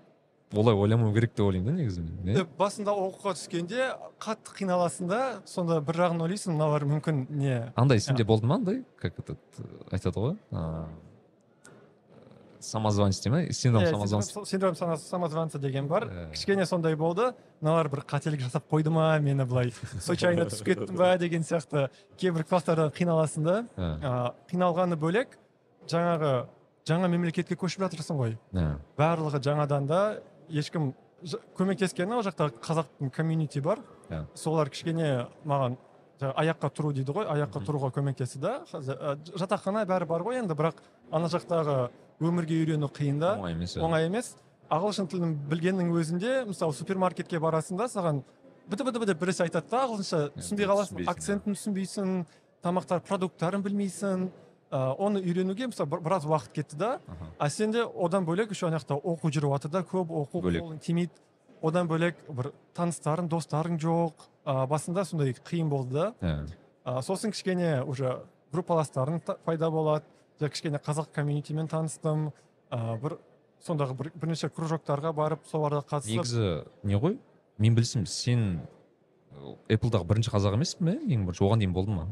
олай 0.53 0.75
ойламау 0.75 1.13
керек 1.13 1.35
деп 1.35 1.45
ойлаймын 1.45 1.75
да 1.75 1.81
негізі 1.81 2.03
мен, 2.03 2.39
басында 2.57 2.95
оқуға 2.97 3.35
түскенде 3.37 3.91
қатты 4.21 4.55
қиналасың 4.59 5.11
да 5.11 5.19
сонда 5.45 5.79
бір 5.85 6.01
жағын 6.03 6.23
ойлайсың 6.25 6.57
мыналар 6.57 6.87
мүмкін 6.89 7.27
не 7.29 7.59
андай 7.79 8.01
сенде 8.01 8.25
болды 8.25 8.49
ма 8.49 8.57
андай 8.57 8.83
как 8.97 9.19
этот 9.19 9.37
айтады 9.91 10.17
ғой 10.19 10.35
ыыы 10.51 11.08
самозванец 12.59 13.19
дей 13.21 13.29
ма? 13.29 13.51
Синдром 13.53 13.85
самозванца 13.85 14.45
синдром- 14.45 14.75
синдром 14.75 14.97
самозванца 14.97 15.59
деген 15.59 15.87
бар. 15.87 16.05
Иә. 16.05 16.31
кішкене 16.31 16.65
сондай 16.65 16.95
болды. 16.95 17.33
Мыналар 17.61 17.89
бір 17.89 17.99
қателік 18.07 18.39
жасап 18.41 18.69
қойды 18.69 18.89
ма 18.89 19.17
мені 19.19 19.45
былай 19.45 19.73
случайно 20.01 20.45
түсіп 20.45 20.65
кеттім 20.65 20.95
ба 20.95 21.17
деген 21.17 21.41
сияқты 21.41 21.89
кейбір 22.17 22.43
класстарда 22.43 22.89
қиналасың 22.91 23.43
да. 23.43 23.65
А, 23.77 24.33
қиналғаны 24.51 24.95
бөлек 24.95 25.37
жаңағы 25.87 26.47
жаңа 26.85 27.07
мемлекетке 27.09 27.55
көшіп 27.55 27.85
жатырсың 27.87 28.17
ғой. 28.17 28.37
Барлығы 28.97 29.39
жаңадан 29.43 29.87
да 29.87 30.21
ешкім 30.49 30.93
көмектескені 31.57 32.15
ол 32.15 32.23
жақта 32.23 32.49
қазақтың 32.63 33.11
комьюнити 33.11 33.59
бар. 33.61 33.79
Солар 34.35 34.69
кішкене 34.69 35.27
маған 35.45 35.77
аяққа 36.19 36.69
тұру 36.75 36.91
дейді 36.93 37.13
ғой 37.15 37.27
аяққа 37.31 37.61
тұруға 37.63 37.91
көмектесті 37.95 38.39
да. 38.39 38.53
Жатақхана 38.71 39.85
бәрі 39.87 40.07
бар 40.07 40.23
ғой 40.23 40.39
енді 40.41 40.55
бірақ 40.55 40.79
ана 41.11 41.27
жақтағы 41.27 41.89
өмірге 42.21 42.57
үйрену 42.63 42.89
қиын 42.91 43.19
да. 43.19 43.35
Оңай 43.39 43.53
емес 43.55 43.75
иә. 43.77 43.83
оңай 43.85 44.05
емес. 44.09 44.35
Ағылшын 44.69 45.07
тілін 45.09 45.31
білгеннің 45.49 45.89
өзінде 45.97 46.33
мысалы 46.49 46.73
супермаркетке 46.77 47.39
барасың 47.39 47.77
да 47.77 47.87
саған 47.89 48.21
біті 48.69 48.83
біті 48.85 49.05
деп 49.05 49.19
біресе 49.19 49.43
айтады 49.47 49.69
да 49.71 49.85
ағылшынша 49.87 50.19
түсінбей 50.35 50.67
қаласың 50.69 51.07
акцентін 51.09 51.55
түсінбейсің 51.57 52.25
тамақтар 52.63 53.01
продукттарын 53.07 53.63
білмейсің. 53.65 54.29
Ә, 54.69 54.93
оны 55.01 55.17
үйренуге 55.25 55.65
мысалы 55.71 55.89
бір- 55.89 56.01
біраз 56.05 56.25
уақыт 56.29 56.51
кетті 56.53 56.77
да. 56.77 56.99
А 57.39 57.49
сенде 57.49 57.81
одан 57.83 58.23
бөлек 58.25 58.51
еще 58.51 58.67
ана 58.67 58.77
жақта 58.77 58.99
оқу 59.01 59.31
жүріп 59.33 59.55
жатыр 59.57 59.71
да 59.71 59.81
көп 59.81 60.11
оқу 60.13 60.43
қолың 60.43 60.77
тимейді. 60.79 61.09
Одан 61.63 61.87
бөлек 61.89 62.15
бір 62.29 62.51
таныстарың 62.77 63.27
достарың 63.27 63.79
жоқ. 63.81 64.13
Ә, 64.45 64.67
басында 64.67 65.05
сондай 65.05 65.33
қиын 65.33 65.69
болды 65.69 65.93
да. 65.93 66.13
Иә. 66.21 66.47
а, 66.85 67.01
сосын 67.01 67.31
кішкене 67.31 67.81
уже 67.83 68.19
группаластарың 68.53 69.19
та- 69.25 69.37
пайда 69.43 69.71
болады. 69.71 70.03
Жа 70.39 70.49
кішкене 70.49 70.79
қазақ 70.79 71.11
комьюнитимен 71.15 71.67
таныстым. 71.67 72.31
А, 72.69 72.97
бір 72.97 73.17
сондағы 73.65 73.97
бір, 73.97 74.11
бірнеше 74.15 74.49
кружоктарға 74.49 75.13
барып 75.13 75.45
соларға 75.51 75.83
қатысып. 75.89 76.15
Негізі 76.15 76.49
не 76.83 76.99
ғой? 76.99 77.19
Мен 77.57 77.75
білсем 77.75 78.05
сен 78.07 78.61
эпплдағы 79.67 80.07
бірінші 80.07 80.31
қазақ 80.33 80.55
емессің 80.59 80.85
ба 80.87 80.95
ең 80.95 81.27
бірінші 81.27 81.45
оған 81.47 81.63
дейін 81.63 81.75
болдың 81.75 82.01
ба 82.01 82.07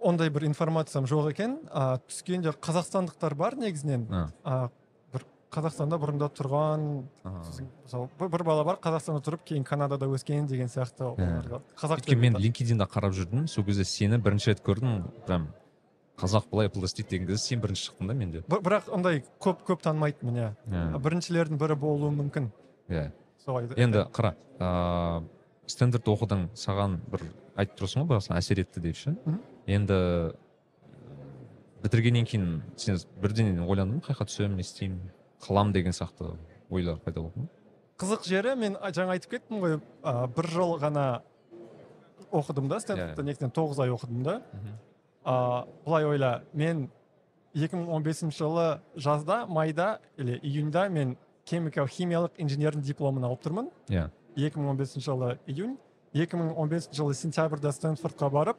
ондай 0.00 0.30
бір 0.30 0.46
информациям 0.48 1.06
жоқ 1.08 1.30
екен. 1.34 1.58
А, 1.70 1.98
түскенде 2.08 2.54
қазақстандықтар 2.56 3.34
бар 3.36 3.56
негізінен. 3.60 4.06
А, 4.10 4.28
а, 4.44 4.70
бір 5.12 5.24
қазақстанда 5.52 5.98
бұрында 6.00 6.30
тұрған 6.36 6.86
мысалы 7.24 8.08
бір, 8.18 8.30
бір 8.32 8.44
бала 8.46 8.64
бар 8.64 8.80
қазақстанда 8.82 9.22
тұрып 9.26 9.44
кейін 9.50 9.64
канадада 9.68 10.08
өскен 10.08 10.48
деген 10.48 10.72
сияқты 10.72 11.10
оларға 11.12 11.60
қазақ 11.80 12.04
өйткені 12.04 12.20
мен 12.20 12.40
линкединда 12.40 12.88
қарап 12.90 13.16
жүрдім. 13.16 13.46
Сол 13.46 13.64
кезде 13.64 13.84
сені 13.84 14.18
бірінші 14.18 14.54
рет 14.54 14.64
көрдім 14.64 15.04
прям 15.26 15.50
қазақ 16.20 16.50
былай 16.50 16.68
эпплда 16.68 16.90
істейді 16.90 17.10
деген 17.10 17.28
кезде 17.28 17.48
сен 17.48 17.60
бірінші 17.60 17.88
шықтың 17.88 18.06
да 18.08 18.14
менде. 18.14 18.42
Бір- 18.48 18.62
бірақ 18.66 18.90
ондай 18.92 19.22
көп 19.40 19.64
көп 19.66 19.82
танымайтын 19.82 20.28
міне. 20.28 20.56
Иә. 20.68 20.98
біріншілердің 21.00 21.58
бірі 21.58 21.76
болуы 21.80 22.10
мүмкін. 22.12 22.50
Иә. 22.88 23.10
Солай 23.44 23.68
енді 23.76 24.04
қара 24.12 24.34
ыыы 24.60 25.28
стендарт 25.70 26.08
оқыдың 26.10 26.48
саған 26.54 26.98
бір 27.10 27.24
айтып 27.56 27.78
тұрсың 27.80 28.04
ғой 28.04 28.16
бағана 28.16 28.38
әсер 28.40 28.60
етті 28.60 28.82
деп 28.84 28.96
ше 28.96 29.14
енді 29.66 29.96
бітіргеннен 31.82 32.26
кейін 32.28 32.62
сен 32.76 32.98
бірден 33.22 33.62
ойландың 33.64 34.00
ба? 34.00 34.06
Қай 34.08 34.14
жаққа 34.18 34.28
түсемін 34.28 34.58
не 34.58 34.66
істеймін 34.66 35.00
қыламын 35.46 35.72
деген 35.72 35.96
сияқты 35.96 36.34
ойлар 36.70 36.98
пайда 37.00 37.22
болды 37.22 37.46
ма? 37.46 37.48
Қызық 38.00 38.26
жері 38.28 38.54
мен 38.56 38.76
жаңа 38.92 39.16
айтып 39.16 39.36
кеттім 39.36 39.60
ғой 39.62 39.80
а, 40.02 40.26
бір 40.26 40.48
жыл 40.52 40.76
ғана 40.80 41.22
оқыдым 42.30 42.68
да 42.68 42.80
стэнфордта 42.80 43.24
негізінен 43.24 43.52
тоғыз 43.56 43.82
ай 43.84 43.92
оқыдым 43.94 44.22
да. 44.26 44.40
А, 45.24 45.66
былай 45.84 46.04
ойла 46.04 46.42
мен 46.52 46.90
2015 47.54 48.30
жылы 48.36 48.80
жазда 48.94 49.46
майда 49.46 50.00
или 50.16 50.38
июньда 50.42 50.88
мен 50.88 51.16
химикал 51.48 51.86
химиялық 51.86 52.38
инженердің 52.38 52.82
дипломын 52.82 53.24
алып 53.26 53.42
тұрмын. 53.42 53.70
Иә. 53.88 54.10
2015 54.36 55.02
жылы 55.02 55.38
июнь 55.46 55.76
2015 56.14 56.94
жылы 56.94 57.14
сентябрьда 57.14 57.72
стэнфордқа 57.72 58.30
барып 58.30 58.56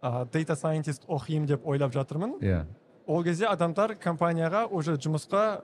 а, 0.00 0.24
data 0.24 0.56
scientist 0.56 1.06
оқимын 1.06 1.46
деп 1.46 1.66
ойлап 1.66 1.92
жатырмын. 1.92 2.38
Иә. 2.40 2.64
Ол 3.06 3.22
кезде 3.24 3.46
адамдар 3.46 3.94
компанияға 3.94 4.66
уже 4.66 4.96
жұмысқа 4.96 5.62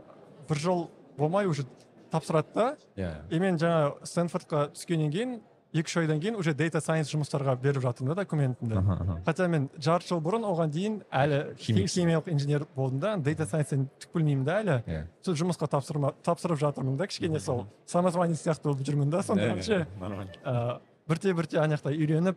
бір 0.49 0.59
жыл 0.59 0.91
болмай 1.19 1.47
уже 1.47 1.65
тапсырады 2.11 2.55
да 2.55 2.77
иә. 2.97 3.13
И 3.31 3.39
мен 3.41 3.59
жаңа 3.59 3.97
стэнфордқа 4.07 4.71
түскеннен 4.77 5.11
кейін 5.11 5.41
екі 5.73 5.89
үш 5.89 5.97
айдан 6.03 6.21
кейін 6.21 6.37
уже 6.37 6.53
data 6.55 6.81
science 6.85 7.09
жұмыстарға 7.13 7.55
беріп 7.63 7.81
жатырмын 7.83 8.13
да 8.15 8.23
документімді. 8.23 8.83
Хотя 9.25 9.47
мен 9.49 9.71
жарты 9.79 10.09
жыл 10.13 10.21
бұрын 10.21 10.45
оған 10.45 10.71
дейін 10.75 10.99
әлі 11.11 11.39
химиялық 11.59 12.29
инженер 12.33 12.67
болдым 12.77 13.01
да 13.01 13.15
data 13.17 13.47
science 13.49 13.73
түк 13.99 14.13
білмеймін 14.15 14.45
да 14.45 14.59
әлі. 14.61 14.77
Иә. 14.87 15.03
Сол 15.25 15.35
жұмысқа 15.41 15.69
тапсырма 15.73 16.13
тапсырып 16.23 16.61
жатырмын 16.61 16.97
да 17.01 17.07
кішкене 17.07 17.41
сол 17.41 17.67
самозванец 17.87 18.43
сияқты 18.45 18.69
болып 18.69 18.85
жүрмін 18.85 19.11
да 19.11 19.23
сондай 19.23 19.55
Иә, 19.57 19.63
ше 19.63 19.73
иә, 19.81 19.87
нормально. 20.01 20.33
ә, 20.45 20.79
бірте 21.09 21.33
бірте 21.35 21.59
ана 21.59 21.75
жақта 21.81 21.93
үйреніп 21.97 22.37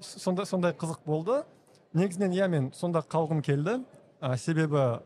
с- 0.00 0.20
сондай 0.22 0.44
сондай 0.46 0.72
қызық 0.72 0.98
болды. 1.06 1.44
Негізінен 1.94 2.32
иә 2.36 2.48
мен 2.48 2.72
сонда 2.74 3.00
қалғым 3.00 3.40
келді. 3.42 3.80
Ә, 4.20 4.36
себебі 4.36 5.00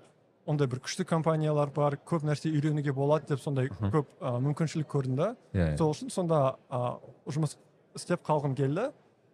ондай 0.46 0.66
бір 0.66 0.80
күшті 0.82 1.04
компаниялар 1.06 1.70
бар 1.74 1.96
көп 2.08 2.24
нәрсе 2.26 2.50
үйренуге 2.50 2.92
болады 2.94 3.28
деп 3.30 3.40
сондай 3.42 3.68
көп 3.68 4.08
ә, 4.20 4.34
мүмкіншілік 4.42 4.88
көрдім 4.90 5.16
да 5.18 5.28
иә. 5.54 5.76
Сол 5.78 5.92
үшін 5.94 6.10
сонда 6.10 6.56
ә, 6.68 6.98
жұмыс 7.30 7.56
істеп 7.94 8.24
қалғым 8.26 8.56
келді. 8.58 8.88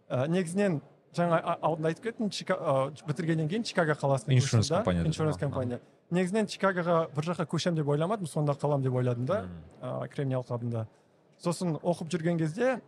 Ә, 0.09 0.27
негізінен 0.29 0.81
жаңа 1.16 1.38
алдында 1.62 1.92
айтып 1.92 2.11
кеттім 2.11 2.29
Чика- 2.29 2.59
ә, 2.61 3.07
бітіргеннен 3.09 3.49
кейін 3.49 3.64
чикаго 3.64 3.97
қаласына 3.97 4.37
да. 4.68 4.77
компания 4.77 5.07
иншуранс 5.07 5.37
компания. 5.38 5.81
Негізінен 6.11 6.47
чикагоға 6.47 7.09
бір 7.14 7.31
жаққа 7.33 7.49
көшемін 7.49 7.81
деп 7.81 7.88
ойламадым 7.88 8.27
сонда 8.27 8.53
қаламын 8.53 8.83
деп 8.83 8.94
ойладым 8.94 9.27
да 9.27 9.44
ә, 9.81 10.09
кремний 10.09 10.37
алқабында 10.37 10.87
сосын 11.40 11.77
оқып 11.81 12.09
жүрген 12.12 12.38
кезде 12.38 12.81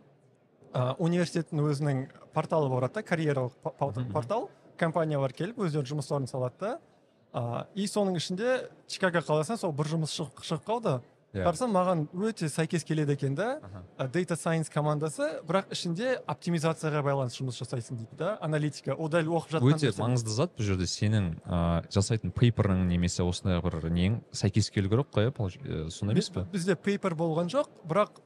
ә, 0.73 0.95
университеттің 0.99 1.61
өзінің 1.65 2.07
порталы 2.33 2.69
болады 2.69 2.99
да 2.99 3.03
карьералық 3.03 3.51
портал. 4.13 4.49
Компаниялар 4.77 5.33
келіп 5.33 5.59
өздерінің 5.61 5.89
жұмыстарын 5.91 6.27
салады 6.29 6.57
да. 6.59 6.79
Ә, 7.33 7.65
и 7.75 7.87
соның 7.87 8.17
ішінде 8.19 8.67
чикаго 8.87 9.23
қаласынан 9.23 9.57
сол 9.61 9.71
бір 9.73 9.85
жұмыс 9.95 10.13
шығып 10.19 10.43
шығып 10.43 10.67
қалды. 10.67 10.99
Иә. 11.31 11.45
қарасам 11.45 11.71
маған 11.71 11.99
өте 12.27 12.49
сәйкес 12.51 12.83
келеді 12.83 13.13
екен 13.15 13.35
да. 13.39 13.61
Ә, 13.97 14.09
data 14.11 14.35
science 14.35 14.67
командасы 14.67 15.39
бірақ 15.47 15.69
ішінде 15.71 16.17
оптимизацияға 16.27 16.99
байланысты 17.05 17.39
жұмыс 17.39 17.55
жасайсың 17.61 18.01
дейді 18.01 18.17
да 18.19 18.33
аналитика. 18.43 18.97
Ол 18.99 19.07
дәл 19.07 19.29
оқып 19.39 19.53
жатқан 19.55 19.77
өте 19.77 19.93
маңызды 19.95 20.27
зат 20.35 20.51
бұл 20.59 20.67
жерде. 20.67 20.89
Сенің 20.91 21.29
ыыы 21.47 21.87
жасайтын 21.87 22.33
пейперің 22.35 22.83
немесе 22.89 23.23
осындай 23.23 23.61
бір 23.63 23.79
нең 23.95 24.19
сәйкес 24.35 24.67
келу 24.75 24.91
керек 24.91 25.07
қой 25.15 25.31
иә 25.31 25.87
сондай 25.89 26.17
емес 26.19 26.27
Бі- 26.35 26.43
бізде 26.51 26.75
пейпер 26.75 27.15
болған 27.15 27.47
жоқ 27.47 27.71
бірақ 27.87 28.19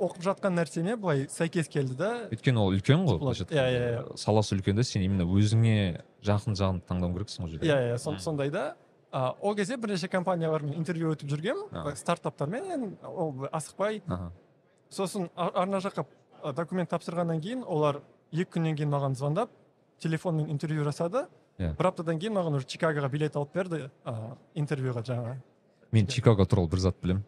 оқып 0.00 0.24
жатқан 0.24 0.56
нәрсеме 0.56 0.96
былай 0.96 1.26
сәйкес 1.28 1.68
келді 1.68 1.98
да. 2.00 2.10
Өйткені 2.32 2.56
ол 2.56 2.72
үлкен 2.72 3.04
ғой 3.04 3.20
былайша 3.20 3.44
Иә, 3.52 3.68
иә, 3.68 3.84
иә. 4.00 4.16
саласы 4.16 4.56
үлкен 4.56 4.76
да 4.80 4.82
сен 4.82 5.02
именно 5.02 5.28
өзіңе 5.28 6.00
жақын 6.24 6.54
жағын 6.58 6.80
таңдау 6.88 7.12
керексің 7.16 7.44
ол 7.44 7.48
жерде 7.48 7.66
иә 7.66 7.78
иә 7.94 7.98
сон- 7.98 8.14
Мм. 8.14 8.20
сондай 8.20 8.50
да. 8.50 8.76
А, 9.12 9.34
ол 9.40 9.54
кезде 9.56 9.76
бірнеше 9.76 10.08
компаниялармен 10.08 10.74
интервью 10.78 11.10
өтіп 11.14 11.28
жүргенмін. 11.28 11.94
Стартаптармен 11.96 12.96
ол 13.04 13.46
асықпай. 13.52 14.02
Сосын 14.90 15.28
ар- 15.36 15.52
арна 15.54 15.78
жаққа 15.78 16.04
а, 16.42 16.52
документ 16.52 16.90
тапсырғаннан 16.90 17.40
кейін 17.40 17.64
олар 17.66 18.00
екі 18.32 18.58
күннен 18.58 18.76
кейін 18.76 18.90
маған 18.90 19.14
звондап 19.16 19.50
телефонмен 19.98 20.50
интервью 20.50 20.84
жасады. 20.84 21.26
Иә. 21.58 21.74
бір 21.76 21.86
аптадан 21.90 22.18
кейін 22.18 22.32
маған 22.38 22.54
уже 22.56 22.64
чикагоға 22.66 23.10
билет 23.10 23.34
алып 23.36 23.52
берді 23.52 23.90
интервьюға 24.54 25.02
жаңағы 25.04 25.34
мен 25.92 26.06
чикаго 26.06 26.46
туралы 26.46 26.68
бір 26.70 26.78
зат 26.80 26.96
білемін. 27.02 27.24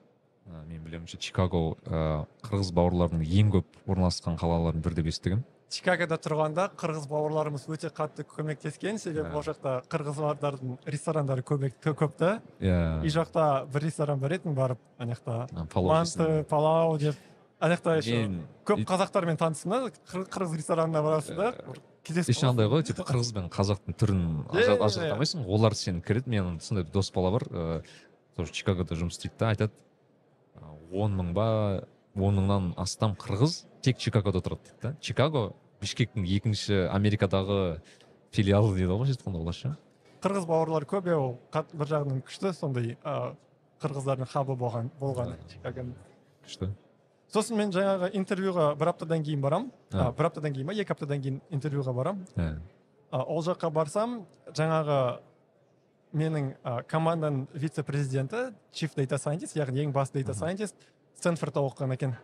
Ә, 0.49 0.65
мен 0.67 0.81
білемінше 0.85 1.19
чикаго 1.19 1.77
ыыы 1.87 2.27
қырғыз 2.43 2.73
бауырларының 2.73 3.27
ең 3.29 3.51
көп 3.53 3.65
орналасқан 3.87 4.39
қалалардың 4.41 4.81
бірі 4.83 4.95
деп 4.95 5.07
естігемін 5.13 5.45
чикагода 5.73 6.19
тұрғанда 6.21 6.67
қырғыз 6.79 7.07
бауырларымыз 7.11 7.65
өте 7.73 7.89
қатты 7.97 8.25
көмектескен. 8.29 8.99
Себебі 9.01 9.29
Иә. 9.31 9.37
ол 9.39 9.43
жақта 9.47 9.73
қырғыздардың 9.89 10.79
ресторандары 10.87 11.43
көбек 11.43 11.79
көп 11.83 12.17
та 12.19 12.41
и 12.61 12.67
иә 12.69 13.09
жақта 13.17 13.47
бір 13.73 13.87
ресторан 13.89 14.21
бар 14.21 14.37
еді 14.37 14.53
барып 14.55 14.79
ана 14.99 15.15
жақта 15.17 15.49
манты 15.83 16.45
палау 16.51 16.99
деп 16.99 17.17
ана 17.61 17.75
жақта 17.77 17.97
еще 18.03 18.21
көп 18.67 18.79
и- 18.81 18.85
қазақтармен 18.85 19.37
таныстым 19.41 19.71
да 19.71 19.81
қыр- 20.13 20.29
қырғыз 20.29 20.57
ресторанына 20.61 21.03
барасың 21.03 21.37
да? 21.37 21.49
Э, 21.57 21.75
кездесіп 22.05 22.35
еще 22.37 22.47
андай 22.51 22.67
ғой 22.69 22.83
типа 22.85 23.03
қырғыз 23.09 23.33
бен 23.35 23.49
қазақтың 23.49 23.97
түрін 23.97 24.23
ажыратамайсың 24.53 25.47
олар 25.47 25.73
сені 25.75 26.03
кіреді 26.03 26.29
менің 26.29 26.61
сондай 26.61 26.85
дос 26.85 27.11
бала 27.15 27.31
бар 27.39 27.43
ыыы 27.51 27.83
тоже 28.37 28.53
чикагода 28.53 28.95
жұмыс 28.95 29.17
істейді 29.19 29.39
да 29.39 29.49
айтады 29.55 29.73
он 30.93 31.15
мың 31.17 31.33
ба 31.33 31.47
он 32.17 32.37
мыңнан 32.37 32.73
астам 32.77 33.15
қырғыз 33.17 33.65
тек 33.83 33.99
чикагода 33.99 34.41
тұрады 34.41 34.69
дейді 34.69 34.83
да. 34.83 34.95
Чикаго 35.01 35.53
бішкектің 35.83 36.27
екінші 36.37 36.85
америкадағы 36.93 37.81
филиалы 38.33 38.75
дейді 38.77 38.91
ғой 38.93 39.03
былайша 39.03 39.17
айтқанда 39.19 39.77
қырғыз 40.23 40.47
бауырлар 40.47 40.87
көп 40.87 41.09
иә 41.11 41.17
ол 41.19 41.33
бір 41.75 41.91
жағынан 41.91 42.23
күшті 42.23 42.53
сондай 42.55 42.97
а, 43.03 43.35
қырғыздардың 43.83 44.31
хабы 44.31 44.55
болған 44.59 44.91
болған 45.01 45.35
чикагоның 45.51 45.97
күшті. 46.47 46.71
Сосын 47.33 47.57
мен 47.59 47.73
жаңағы 47.75 48.13
интервьюға 48.19 48.69
бір 48.79 48.93
аптадан 48.93 49.25
кейін 49.25 49.41
барам. 49.43 49.71
А. 49.91 50.09
а, 50.09 50.13
бір 50.13 50.29
аптадан 50.31 50.55
кейін 50.55 50.69
ба 50.69 50.77
екі 50.77 50.95
аптадан 50.95 51.23
кейін 51.25 51.41
интервьюға 51.51 51.95
барам. 51.97 52.23
А, 52.37 53.23
ол 53.25 53.43
жаққа 53.43 53.73
барсам 53.75 54.21
жаңағы 54.55 54.99
менің 56.13 56.53
команданың 56.93 57.47
вице 57.55 57.83
президенті 57.83 58.53
chief 58.73 58.95
data 58.95 59.19
scientist 59.19 59.57
яғни 59.57 59.87
ең 59.87 59.93
басты 59.97 60.21
data 60.23 60.37
Мгм. 60.37 60.39
scientist 60.39 60.75
стэнфордта 61.19 61.61
оқыған 61.61 61.95
екен. 61.95 62.17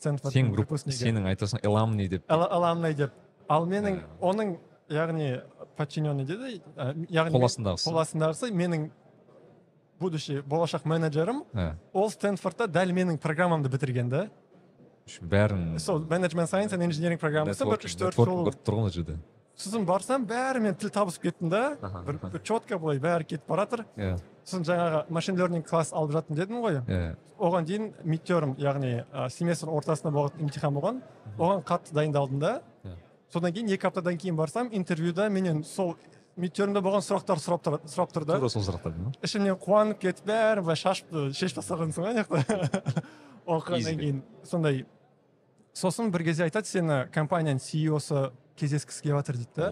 Сен 0.00 0.52
группа 0.52 0.78
сенің 0.80 1.28
айтасың 1.34 1.62
эламни 1.62 2.08
деп. 2.08 2.24
Аламнай 2.28 2.94
деп. 2.94 3.12
Ал 3.48 3.66
менің 3.66 4.00
оның 4.20 4.56
яғни 4.90 5.40
подчиненный 5.76 6.26
деді 6.26 6.60
а, 6.76 6.92
яғни 7.10 7.34
қол 7.36 7.46
астындағысы 7.48 7.88
қол 7.88 8.00
астындағысы 8.02 8.50
менің 8.54 8.90
будущий 10.00 10.40
болашақ 10.40 10.86
менеджерім. 10.88 11.42
Ә, 11.52 11.74
ол 11.92 12.10
стэнфордта 12.10 12.68
дәл 12.70 12.94
менің 12.96 13.20
программамды 13.20 13.72
бітірген 13.72 14.08
да 14.12 14.28
бәрін. 15.20 15.78
Сол 15.82 16.00
менеджмент 16.06 16.50
сайенс 16.50 16.72
and 16.72 16.86
engineering 16.86 17.20
программасы 17.20 17.66
бір 17.66 17.84
үш 17.84 17.96
төрт 17.98 18.16
жыл 18.16 18.46
көріп 18.46 18.64
тұрған 18.64 18.88
ол 18.88 18.94
жерде. 18.94 19.18
сосын 19.60 19.84
барсам 19.84 20.24
бәрімен 20.28 20.76
тіл 20.78 20.92
табысып 20.94 21.26
кеттім 21.28 21.50
да 21.52 21.76
бір 22.06 22.40
четко 22.42 22.78
былай 22.78 23.00
бәрі 23.02 23.26
кетіп 23.26 23.48
бара 23.48 23.66
жатыр 23.66 23.84
иә. 23.96 24.14
Сосын 24.50 24.66
жаңағы 24.66 25.04
машин 25.14 25.38
learning 25.38 25.62
класс 25.66 25.92
алып 25.94 26.12
жаттым 26.16 26.36
дедім 26.36 26.60
ғой. 26.64 26.80
Иә 26.90 27.14
оған 27.40 27.64
дейін 27.64 27.90
мидтерм 28.04 28.54
яғни 28.60 29.00
ә, 29.00 29.28
семестр 29.32 29.70
ортасында 29.72 30.12
болған 30.12 30.42
имтихан 30.44 30.74
болған. 30.76 31.00
Оған 31.38 31.62
қатты 31.64 31.94
дайындалдым 31.96 32.40
да. 32.42 32.52
Содан 33.32 33.54
кейін 33.54 33.70
екі 33.72 33.86
аптадан 33.88 34.18
кейін 34.18 34.36
барсам 34.36 34.68
интервьюда 34.72 35.28
менен 35.30 35.62
сол 35.64 35.94
мидтермде 36.36 36.82
болған 36.84 37.04
сұрақтар 37.06 37.40
сұрап 37.40 37.62
тұр- 37.64 37.80
сұрап 37.88 38.12
тұрды. 38.12 38.36
Тура 38.36 38.50
сол 38.50 38.64
сұрақтар 38.66 38.96
ма 38.96 39.12
ішімнен 39.24 39.56
қуанып 39.60 40.00
кетіп 40.02 40.26
бәрін 40.28 40.66
былай 40.66 40.76
шашып 40.80 41.14
шешіп 41.36 41.60
тастағансың 41.60 42.04
ғой 42.04 42.10
ана 42.12 42.24
жақта. 42.24 42.82
Оқығаннан 43.46 44.00
кейін 44.02 44.20
сондай. 44.44 44.84
Сосын 45.72 46.10
бір 46.10 46.26
кезде 46.26 46.44
айтады 46.48 46.66
сені 46.68 47.04
компанияның 47.14 47.62
сиосы 47.62 48.30
кездескісі 48.58 49.06
келіп 49.06 49.20
жатыр 49.22 49.40
дейді 49.40 49.56
да. 49.56 49.70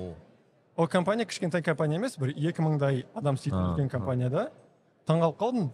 Ол 0.79 0.87
компания 0.87 1.27
кішкентай 1.27 1.63
компания 1.63 1.99
емес 1.99 2.17
бір 2.19 2.31
екі 2.37 2.63
мыңдай 2.63 3.05
адам 3.19 3.35
істейтін 3.35 3.75
үлкен 3.75 3.91
а. 3.91 3.91
компанияда. 3.91 4.51
Таңқалып 5.09 5.39
қалдым. 5.41 5.71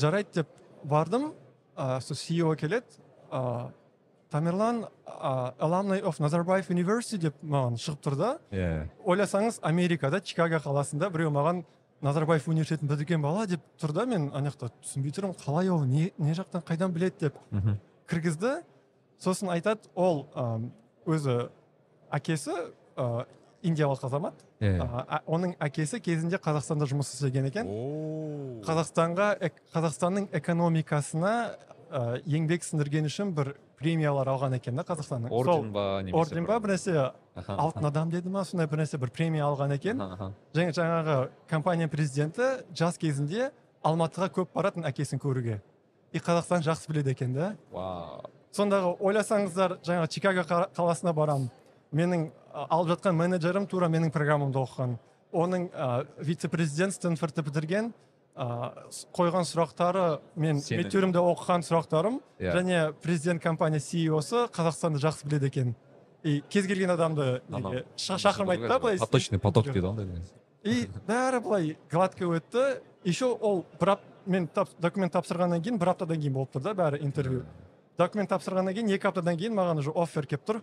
Жарайды 0.00 0.40
деп 0.40 0.48
бардым. 0.84 1.32
Ә, 1.76 2.00
сол 2.00 2.16
CEO 2.16 2.54
келеді. 2.56 3.00
Ә, 3.30 3.70
тамерлан 4.32 4.84
ә, 5.06 5.54
alumni 5.60 6.00
of 6.02 6.18
назарбаев 6.20 6.70
university 6.70 7.18
деп 7.28 7.36
маған 7.42 7.76
шығып 7.80 8.02
тұр 8.04 8.16
да 8.18 8.30
иә. 8.50 8.86
Ойласаңыз 9.04 9.60
америкада 9.62 10.20
чикаго 10.20 10.60
қаласында 10.64 11.10
біреу 11.12 11.30
маған 11.34 11.64
назарбаев 12.02 12.48
университетін 12.48 12.88
бітірген 12.90 13.22
бала 13.22 13.46
деп 13.46 13.60
тұр 13.80 13.92
да 13.96 14.06
мен 14.06 14.30
ана 14.34 14.50
жақта 14.50 14.70
түсінбей 14.82 15.14
тұрмын 15.16 15.36
қалай 15.40 15.70
ол 15.72 15.84
не, 15.84 16.10
не 16.18 16.34
жақтан 16.36 16.64
қайдан 16.66 16.92
біледі 16.92 17.28
деп 17.28 17.38
мхм. 17.50 17.78
кіргізді. 18.08 18.62
Сосын 19.18 19.48
айтады 19.54 19.88
ол 19.94 20.26
өзі 21.06 21.48
әкесі 22.12 22.52
ә, 22.96 23.26
индиялық 23.62 24.04
азамат. 24.04 24.34
Оның 24.60 25.54
әкесі 25.60 26.00
кезінде 26.00 26.38
қазақстанда 26.40 26.86
жұмыс 26.88 27.10
істеген 27.14 27.46
екен. 27.50 27.68
О. 27.68 28.60
қазақстанға 28.66 29.28
эк- 29.40 29.62
қазақстанның 29.74 30.28
экономикасына 30.32 31.32
ә, 31.92 32.22
еңбек 32.26 32.64
сіңірген 32.64 33.06
үшін 33.10 33.32
бір 33.36 33.54
премиялар 33.76 34.26
алған 34.32 34.56
екен 34.56 34.76
да 34.76 34.82
қазақстанның. 34.88 35.30
Орден 35.30 35.72
ба 35.72 36.00
немесе 36.02 36.16
орден 36.16 36.46
ба 36.48 36.58
бір 36.60 36.72
нәрсе 36.74 37.12
алтын 37.46 37.84
адам 37.90 38.10
деді 38.10 38.28
ма 38.32 38.44
сондай 38.44 38.66
бір 38.66 38.78
нәрсе 38.84 38.98
бір 38.98 39.10
премия 39.10 39.44
алған 39.44 39.74
екен. 39.76 40.00
Және 40.54 40.72
жаңағы 40.72 41.28
компания 41.48 41.88
президенті 41.88 42.64
жас 42.74 42.96
кезінде 42.98 43.50
алматыға 43.84 44.30
көп 44.32 44.48
баратын 44.54 44.84
әкесін 44.88 45.20
көруге. 45.20 45.60
И 46.12 46.18
қазақстан 46.18 46.62
жақсы 46.64 46.88
біледі 46.88 47.10
екен 47.12 47.34
да. 47.34 47.56
Вау. 47.70 48.22
Сондағы 48.56 48.96
ойласаңыздар 49.00 49.76
жаңағы 49.84 50.08
чикаго 50.08 50.40
қа- 50.48 50.68
қаласына 50.72 51.12
барамын 51.12 51.50
менің 51.92 52.30
алып 52.70 52.88
жатқан 52.94 53.16
менеджерім 53.16 53.66
тура 53.66 53.88
менің 53.92 54.10
программамды 54.14 54.58
оқыған. 54.62 54.96
Оның 55.36 55.68
ә, 55.72 56.06
вице 56.18 56.48
президент 56.48 56.94
стэнфордты 56.94 57.42
бітірген 57.44 57.92
ә, 58.36 58.72
с- 58.90 59.06
қойған 59.12 59.44
сұрақтары 59.48 60.20
мен 60.36 60.56
мектебімде 60.62 61.18
оқыған 61.20 61.64
сұрақтарым 61.66 62.20
Иә. 62.38 62.52
және 62.54 62.92
президент 63.02 63.42
компания 63.42 63.80
сиосы 63.80 64.46
қазақстанды 64.52 64.98
жақсы 65.02 65.26
біледі 65.26 65.46
екен. 65.46 65.74
И 66.22 66.42
кез 66.48 66.66
келген 66.66 66.90
адамды 66.90 67.42
шақырмайды 67.96 68.68
да 68.68 68.78
былай 68.78 68.98
поточный 68.98 69.38
поток 69.38 69.66
дейді 69.66 69.86
ондай 69.86 70.06
и 70.64 70.88
бәрі 71.06 71.40
былай 71.42 71.76
гладко 71.90 72.24
өтті. 72.24 72.80
Еще 73.04 73.26
ол 73.26 73.64
бір 73.80 73.98
мен 74.26 74.48
тап, 74.48 74.68
документ 74.80 75.12
тапсырғаннан 75.14 75.62
кейін 75.62 75.78
бір 75.78 75.92
аптадан 75.92 76.18
кейін 76.18 76.32
болып 76.34 76.50
тұр 76.56 76.62
да 76.62 76.72
бәрі 76.74 76.98
интервью. 77.04 77.44
Документ 77.98 78.30
тапсырғаннан 78.30 78.74
кейін 78.74 78.90
екі 78.96 79.06
аптадан 79.06 79.36
кейін 79.38 79.54
маған 79.54 79.78
уже 79.78 79.92
оффер 79.94 80.26
келіп 80.26 80.42
тұр. 80.44 80.62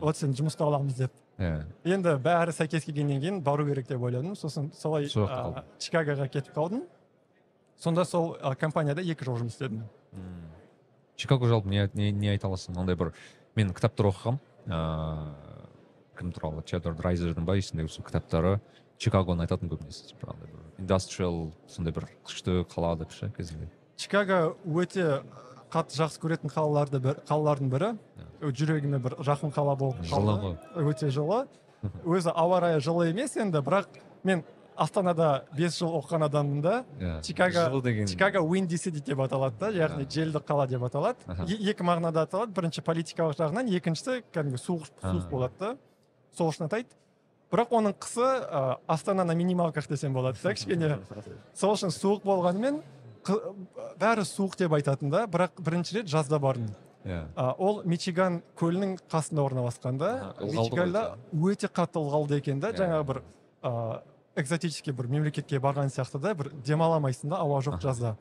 Вот 0.00 0.16
сен 0.16 0.32
жұмысқа 0.36 0.66
аламыз 0.66 0.94
деп. 0.98 1.12
Иә 1.40 1.64
енді 1.84 2.16
бәрі 2.20 2.52
сәйкес 2.52 2.84
келгеннен 2.84 3.20
кейін 3.20 3.42
бару 3.42 3.66
керек 3.66 3.88
деп 3.88 4.02
ойладым. 4.02 4.36
Сосын 4.36 4.70
солай 4.76 5.08
чикагоға 5.08 6.28
кетіп 6.28 6.54
қалдым. 6.56 6.84
Сонда 7.80 8.04
сол 8.04 8.36
компанияда 8.60 9.00
екі 9.00 9.24
жыл 9.24 9.38
жұмыс 9.40 9.56
істедім. 9.56 9.84
Чикаго 11.16 11.48
жалпы 11.48 11.68
не, 11.68 11.88
не, 11.94 12.10
не 12.12 12.30
айта 12.32 12.48
аласың? 12.48 12.76
Андай 12.80 12.96
бір 12.96 13.14
мен 13.56 13.72
кітаптар 13.76 14.10
оқығам. 14.12 14.40
Ыыы 14.66 15.50
кім 16.20 16.32
туралы? 16.36 16.62
Теодор 16.68 16.94
драйзердің 16.98 17.46
ба 17.48 17.56
есімдегі 17.56 17.88
сол 17.92 18.04
кітаптары. 18.04 18.58
Чикагоны 19.00 19.46
айтатын 19.46 19.70
көбінесе 19.72 20.10
типа 20.12 20.34
андай 20.34 20.52
бір 20.52 20.60
индастриал 20.82 21.54
сондай 21.68 21.94
бір 21.96 22.08
күшті 22.28 22.66
қала 22.68 22.98
деп 23.00 23.12
ше 23.16 23.30
кезінде. 23.36 23.70
Чикаго 23.96 24.56
өте 24.64 25.22
қатты 25.72 25.96
жақсы 25.96 26.20
көретін 26.20 26.52
қалаларды 26.52 27.00
бір 27.00 27.22
қалалардың 27.28 27.72
бірі. 27.72 27.94
Жүрегіме 28.40 28.98
бір 29.02 29.18
жақын 29.26 29.52
қала 29.54 29.76
болып 29.76 30.00
жылы 30.04 30.36
ғой. 30.40 30.56
Өте 30.90 31.10
жылы. 31.10 31.46
Өзі 32.04 32.32
ауа 32.34 32.60
райы 32.60 32.80
жылы 32.80 33.10
емес 33.10 33.36
енді 33.36 33.62
бірақ 33.64 33.86
мен 34.24 34.44
астанада 34.80 35.44
бес 35.56 35.76
жыл 35.78 35.92
оқыған 36.00 36.24
адаммын 36.28 36.60
да. 36.64 36.84
Иә 37.00 37.20
Чикаго- 37.24 37.82
деген 37.82 38.06
чикаго 38.06 38.40
уинди 38.40 38.76
сити 38.76 39.00
деп 39.04 39.20
аталады 39.20 39.58
да 39.60 39.68
яғни 39.70 40.06
желді 40.08 40.40
қала 40.40 40.66
деп 40.68 40.82
аталады. 40.88 41.18
Екі 41.48 41.84
мағынада 41.84 42.24
аталады. 42.24 42.52
Бірінші 42.56 42.80
политикалық 42.86 43.36
жағынан 43.36 43.68
екіншісі 43.76 44.22
кәдімгі 44.32 44.60
суық 44.60 44.88
суық 45.02 45.28
болады 45.30 45.54
да 45.58 45.76
сол 46.36 46.48
үшін 46.52 46.68
атайды. 46.68 46.88
Бірақ 47.50 47.72
оның 47.74 47.96
қысы 47.98 48.22
ә, 48.22 48.76
астана 48.86 49.24
на 49.24 49.34
минималках 49.34 49.88
десем 49.88 50.12
болады 50.14 50.38
да 50.42 50.52
кішкене. 50.54 50.98
Сол 51.54 51.74
үшін 51.74 51.90
суық 51.90 52.22
болғанымен 52.22 52.78
бәрі 54.00 54.22
суық 54.24 54.54
деп 54.56 54.72
айтатын 54.78 55.10
да 55.10 55.24
бірақ 55.26 55.58
бірінші 55.58 55.98
рет 55.98 56.06
жазда 56.08 56.38
бардым. 56.38 56.70
Иә. 57.04 57.20
Ол 57.58 57.82
мичиган 57.84 58.42
көлінің 58.58 58.98
қасында 59.10 59.44
орналасқан 59.48 59.98
да 59.98 60.34
мичиганда 60.40 61.16
өте 61.32 61.68
қатты 61.68 62.00
ылғалды 62.02 62.36
екен 62.38 62.60
да 62.60 62.70
Иә. 62.72 62.76
жаңағы 62.82 63.04
бір 63.10 63.22
ә, 63.62 64.00
экзотический 64.36 64.92
бір 64.92 65.06
мемлекетке 65.08 65.58
барған 65.60 65.88
сияқты 65.90 66.18
да 66.20 66.34
бір 66.34 66.50
демала 66.64 66.96
алмайсың 67.00 67.30
да 67.30 67.36
ауа 67.40 67.60
жоқ 67.60 67.80
жазда. 67.80 68.16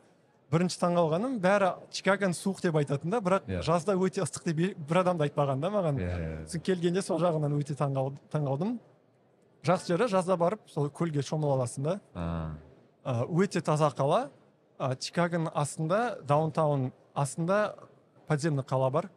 Бірінші 0.51 0.79
таңғалғаным 0.81 1.35
бәрі 1.39 1.73
чикагоны 1.93 2.33
суық 2.33 2.61
деп 2.63 2.75
айтатын 2.75 3.11
да 3.11 3.19
бірақ 3.21 3.43
Иә. 3.47 3.61
жазда 3.61 3.93
өте 3.93 4.23
ыстық 4.23 4.45
деп 4.51 4.77
бір 4.89 4.97
адам 5.03 5.17
да 5.17 5.25
айтпаған 5.27 5.59
да 5.61 5.69
маған. 5.69 5.99
Иә 5.99 6.15
иә. 6.17 6.45
Сосын 6.47 6.61
келгенде 6.61 7.01
сол 7.01 7.19
жағынан 7.19 7.53
өте 7.59 7.75
таңғал- 7.77 8.15
таңғалдым 8.31 8.79
жақсы 9.63 9.87
жері 9.93 10.07
жазда 10.09 10.37
барып 10.37 10.59
сол 10.67 10.89
көлге 10.89 11.21
шомыла 11.21 11.53
аласың 11.59 11.83
да. 11.83 11.99
Өте 13.29 13.61
таза 13.61 13.91
қала. 13.95 14.29
Чикагоның 14.79 15.51
астында 15.53 16.17
даунтаун 16.25 16.91
астында 17.13 17.75
подземный 18.29 18.63
қала 18.63 18.91
бар. 18.93 19.09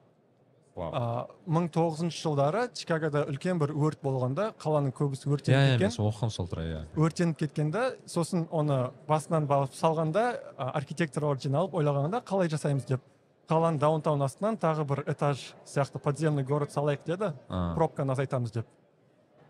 Ә, 0.72 1.26
1900 1.44 2.08
жылдары 2.16 2.62
чикагода 2.72 3.26
үлкен 3.28 3.58
бір 3.60 3.74
өрт 3.76 4.00
болғанда 4.00 4.54
қаланың 4.56 4.94
көбісі 4.96 5.28
иә 5.28 5.34
өртеніп 5.36 5.52
иә 5.52 5.64
мен 5.66 5.72
кеткен. 5.76 5.90
сол 5.92 6.08
оқығам 6.08 6.30
сол 6.32 6.48
туралы 6.48 6.70
иә. 6.70 6.84
Өртеніп 6.96 7.38
кеткен 7.42 7.70
да 7.70 7.90
сосын 8.08 8.46
оны 8.50 8.78
басынан 9.06 9.46
барып 9.46 9.74
салғанда 9.76 10.22
архитекторлар 10.56 11.36
жиналып 11.36 11.74
ойлағанда 11.76 12.22
қалай 12.24 12.48
жасаймыз 12.48 12.86
деп. 12.88 13.02
Қаланың 13.50 13.78
даунтаун 13.82 14.22
астынан 14.24 14.56
тағы 14.56 14.86
бір 14.88 15.02
этаж 15.12 15.42
сияқты 15.68 16.00
подземный 16.00 16.42
город 16.42 16.72
салайық 16.72 17.04
деді. 17.04 17.34
Пробканы 17.76 18.12
азайтамыз 18.12 18.52
деп. 18.52 18.66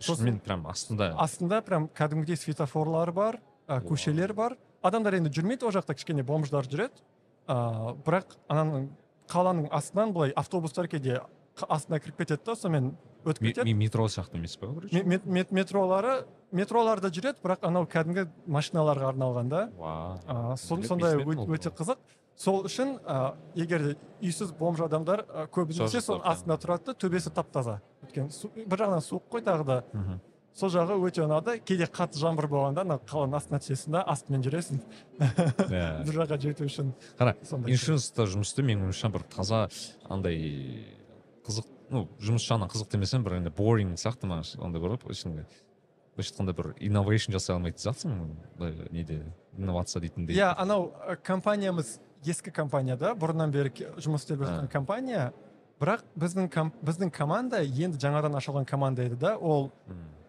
Шынымен 0.00 0.40
прям 0.40 0.66
астында. 0.66 1.14
астында 1.22 1.62
прям 1.62 1.86
кәдімгідей 1.86 2.36
светофорлар 2.36 3.12
бар 3.12 3.38
көшелер 3.68 4.32
бар. 4.34 4.56
Адамдар 4.82 5.14
енді 5.14 5.30
жүрмейді 5.30 5.68
ол 5.68 5.70
жақта 5.70 5.94
кішкене 5.94 6.24
бомждар 6.26 6.66
жүреді. 6.66 6.98
Ә, 7.46 7.94
бірақ 8.02 8.34
ананың 8.48 8.88
қаланың 9.32 9.68
астынан 9.72 10.12
былай 10.12 10.32
автобустар 10.36 10.88
кейде 10.92 11.20
астына 11.68 11.98
кіріп 12.00 12.18
кетеді 12.22 12.44
да 12.46 12.52
сонымен 12.56 12.92
өтіп 13.24 13.42
кетеді. 13.52 13.64
ме- 13.74 13.84
метро 13.84 14.04
сияқты 14.08 14.36
емес 14.36 14.56
па 14.56 14.66
короче 14.66 14.94
Ме- 15.02 15.04
мет- 15.16 15.26
мет- 15.26 15.52
метролары 15.52 16.24
метроларда 16.52 17.08
жүреді 17.10 17.40
бірақ 17.44 17.66
анау 17.68 17.84
кәдімгі 17.86 18.26
машиналарға 18.48 19.12
арналған 19.12 19.48
да. 19.48 19.68
Ә, 20.26 20.56
сондай 20.88 21.16
өте, 21.56 21.70
қызық. 21.70 21.96
Сол 22.36 22.64
үшін 22.64 22.98
ә, 23.04 23.34
егер 23.54 23.96
үйсіз 24.22 24.52
бомж 24.58 24.80
адамдар 24.80 25.24
ә, 25.28 25.46
көбінесе 25.52 26.00
соның 26.00 26.22
астында 26.24 26.56
тұрады 26.58 26.84
да 26.86 26.94
төбесі 26.94 27.30
тап 27.32 27.50
таза 27.52 27.80
өйткені 28.06 28.66
бір 28.66 28.78
жағынан 28.78 29.04
суық 29.04 29.22
қой 29.30 29.42
тағы 29.44 29.64
да. 29.66 29.82
Сол 30.54 30.70
жағы 30.72 30.96
өте 31.00 31.22
ұнады. 31.24 31.56
Кейде 31.64 31.86
қатты 31.88 32.20
жаңбыр 32.20 32.48
болғанда 32.52 32.84
ана 32.84 32.98
қаланың 33.08 33.38
астына 33.38 33.60
түсесің 33.62 33.96
да 33.96 34.02
астымен 34.12 34.44
жүресің. 34.44 34.80
Иә. 35.18 35.86
Бір 36.06 36.18
жаққа 36.20 36.38
жету 36.42 36.66
үшін 36.68 36.92
қара 37.18 37.34
сондай 37.48 37.72
иншуранста 37.74 38.26
жұмыс 38.28 38.52
істеу 38.52 38.66
менің 38.68 38.88
ойымша 38.90 39.10
бір 39.14 39.24
таза 39.32 39.64
андай 40.12 40.38
қызық 41.46 41.68
ну 41.92 42.06
жұмыс 42.20 42.46
жағынан 42.48 42.70
қызық 42.72 42.92
демесем 42.92 43.24
бір 43.24 43.38
енді 43.40 43.52
boring 43.56 43.96
сияқты 44.00 44.28
маған 44.28 44.66
андай 44.68 44.82
бар 44.82 44.96
ғой 44.96 45.16
ішінде. 45.16 45.46
Былайша 46.12 46.34
айтқанда 46.34 46.52
бір 46.58 46.74
инновейшн 46.84 47.32
жасай 47.32 47.56
алмайтын 47.56 47.80
сияқтысың 47.80 48.90
неде 48.92 49.22
инновация 49.56 50.02
дейтіндей 50.04 50.36
иә 50.36 50.50
анау 50.60 50.90
ә, 51.08 51.16
компаниямыз 51.16 51.94
ескі 52.24 52.52
компания 52.52 52.98
да 53.00 53.14
бұрыннан 53.16 53.50
бері 53.50 53.72
жұмыс 53.96 54.26
істеп 54.26 54.44
жатқан 54.44 54.68
А. 54.68 54.68
компания. 54.68 55.32
Бірақ 55.80 56.04
біздің 56.14 56.46
біздің 56.84 57.10
команда 57.10 57.58
енді 57.64 57.98
жаңадан 57.98 58.36
ашылған 58.38 58.68
команда 58.68 59.02
еді 59.08 59.16
да 59.18 59.36
ол. 59.38 59.72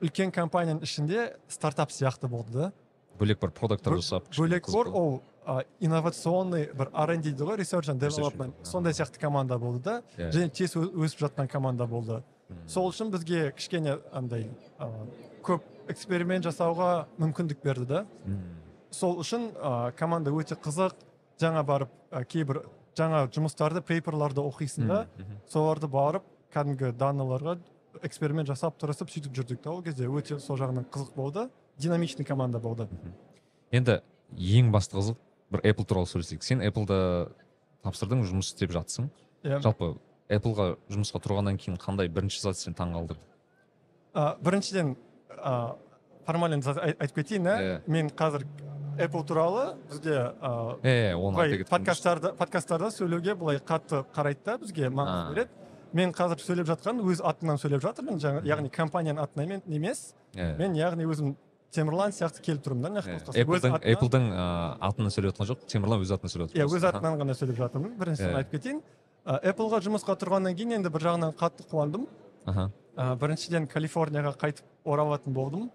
Үлкен 0.03 0.31
компанияның 0.35 0.83
ішінде 0.85 1.27
стартап 1.51 1.91
сияқты 1.93 2.27
болды 2.29 2.51
да. 2.57 2.71
Бөлек 3.19 3.39
бір 3.41 3.51
продукттар 3.55 3.95
жасап 3.99 4.27
бөлек 4.35 4.67
бар 4.71 4.89
болды. 4.89 4.99
ол 4.99 5.63
инновационный 5.83 6.69
бір 6.73 6.89
R&D 6.93 7.21
дейді 7.31 7.43
ғой 7.43 7.57
research 7.59 7.89
and 7.91 7.99
development. 8.01 8.53
сондай 8.63 8.93
сияқты 8.93 9.19
команда 9.19 9.57
болды 9.57 9.83
да. 9.83 10.01
Иә. 10.17 10.31
және 10.31 10.49
тез 10.49 10.75
өсіп 10.75 11.27
жатқан 11.27 11.47
команда 11.47 11.85
болды. 11.87 12.21
Сол 12.67 12.89
үшін 12.91 13.09
бізге 13.11 13.51
кішкене 13.55 13.97
андай 14.11 14.49
көп 15.43 15.61
эксперимент 15.89 16.45
жасауға 16.45 17.07
мүмкіндік 17.19 17.63
берді 17.63 17.85
да. 17.85 18.05
Сол 18.91 19.17
үшін 19.19 19.51
ә, 19.55 19.91
команда 19.97 20.31
өте 20.31 20.55
қызық. 20.55 20.93
Жаңа 21.41 21.63
барып 21.65 21.89
ә, 22.11 22.23
кейбір 22.29 22.61
жаңа 22.95 23.25
жұмыстарды 23.33 23.81
пейперларды 23.81 24.39
оқисың 24.41 24.87
да. 24.87 25.07
Соларды 25.49 25.87
барып 25.89 26.23
кәдімгі 26.53 26.91
данныйларға 26.93 27.57
эксперимент 28.01 28.47
жасап 28.49 28.77
тырысып 28.81 29.09
сөйтіп 29.13 29.33
жүрдік 29.37 29.61
та 29.61 29.71
ол 29.71 29.81
кезде 29.83 30.07
өте 30.07 30.39
сол 30.39 30.57
жағынан 30.57 30.85
қызық 30.89 31.13
болды. 31.15 31.49
Динамичный 31.77 32.25
команда 32.25 32.59
болды. 32.59 32.87
Енді 33.71 34.01
ең 34.37 34.71
басты 34.73 34.97
қызық 34.97 35.17
бір 35.51 35.61
apple 35.63 35.85
туралы 35.85 36.07
сөйлесейік. 36.09 36.43
Сен 36.43 36.61
apple 36.65 36.87
тапсырдың 37.83 38.23
жұмыс 38.25 38.53
істеп 38.53 38.71
жатсың. 38.73 39.09
Иә. 39.43 39.59
Жалпы 39.61 39.95
apple 40.29 40.75
жұмысқа 40.89 41.21
тұрғаннан 41.23 41.57
кейін 41.59 41.77
қандай 41.81 42.07
бірінші 42.09 42.41
зат 42.41 42.57
сені 42.57 42.75
таңғалдырды? 42.77 43.19
Ә, 44.13 44.37
біріншіден 44.41 44.95
ә, 45.37 45.75
формальный 46.25 46.61
зат 46.61 46.77
ай- 46.77 46.95
айтып 46.99 47.15
кетейін 47.21 47.47
иә 47.49 47.57
Иә. 47.59 47.81
мен 47.87 48.09
қазір 48.09 48.45
apple 48.99 49.23
туралы 49.25 49.75
бізде 49.89 50.13
ә, 50.39 51.17
былай 51.17 51.49
кеткен 51.57 51.69
подкасттарда 51.69 52.33
подкасттарда 52.37 52.91
сөйлеуге 52.93 53.33
былай 53.35 53.57
қатты 53.57 54.05
қарайды 54.13 54.43
да 54.45 54.57
бізге 54.57 54.89
маңыз 54.89 55.33
береді. 55.33 55.49
Мен 55.93 56.11
қазір 56.13 56.41
сөйлеп 56.41 56.67
жатқан 56.67 57.01
өз 57.05 57.21
атымнан 57.23 57.57
сөйлеп 57.61 57.81
жатырмын 57.85 58.19
жаңа 58.23 58.41
яғни 58.47 58.69
компанияның 58.73 59.21
атынан 59.23 59.61
емес 59.67 60.13
мен 60.33 60.73
яғни 60.77 61.05
өзім 61.05 61.35
темірлан 61.73 62.11
сияқты 62.13 62.41
келіп 62.45 62.63
тұрмын 62.65 62.81
да 62.81 62.89
мына 62.89 63.01
apple'дың 63.93 64.27
атынан- 64.81 65.13
сөйлеп 65.13 65.33
жатқан 65.33 65.49
жоқ 65.51 65.63
темірлан 65.67 66.01
өз 66.05 66.11
атынан 66.13 66.33
сөйлеп 66.33 66.53
иә 66.53 66.65
жатыр 66.65 66.77
өз 66.77 66.83
атынан 66.89 67.17
ғана 67.21 67.33
сөйлеп 67.37 67.57
жатырмын. 67.57 67.95
Біріншіден 67.97 68.29
Иә. 68.33 68.37
айтып 68.37 68.51
кетейін. 68.57 68.81
Apple-ға 69.25 69.79
жұмысқа 69.87 70.17
тұрғаннан 70.21 70.55
кейін 70.57 70.71
енді 70.77 70.89
бір 70.93 71.01
жағынан 71.07 71.33
қатты 71.39 71.65
қуандым. 71.71 72.07
Аха. 72.45 72.69
Біріншіден 72.93 73.65
калифорнияға 73.67 74.35
қайтып 74.37 74.65
оралатын 74.85 75.33
болдым. 75.33 75.69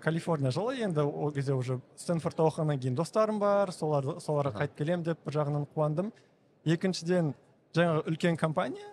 Калифорния 0.00 0.50
жылы 0.50 0.76
енді 0.82 1.00
ол 1.06 1.32
кезде 1.32 1.54
уже 1.54 1.80
стэнфордта 1.96 2.42
оқығаннан 2.44 2.78
кейін 2.80 2.94
достарым 2.96 3.38
бар 3.38 3.72
солар 3.72 4.04
соларға 4.20 4.52
қайтып 4.60 4.76
келемін 4.76 5.04
деп 5.04 5.18
бір 5.24 5.32
жағынан 5.40 5.66
қуандым. 5.74 6.12
Екіншіден 6.66 7.32
жаңағы 7.72 8.04
үлкен 8.10 8.36
компания 8.36 8.84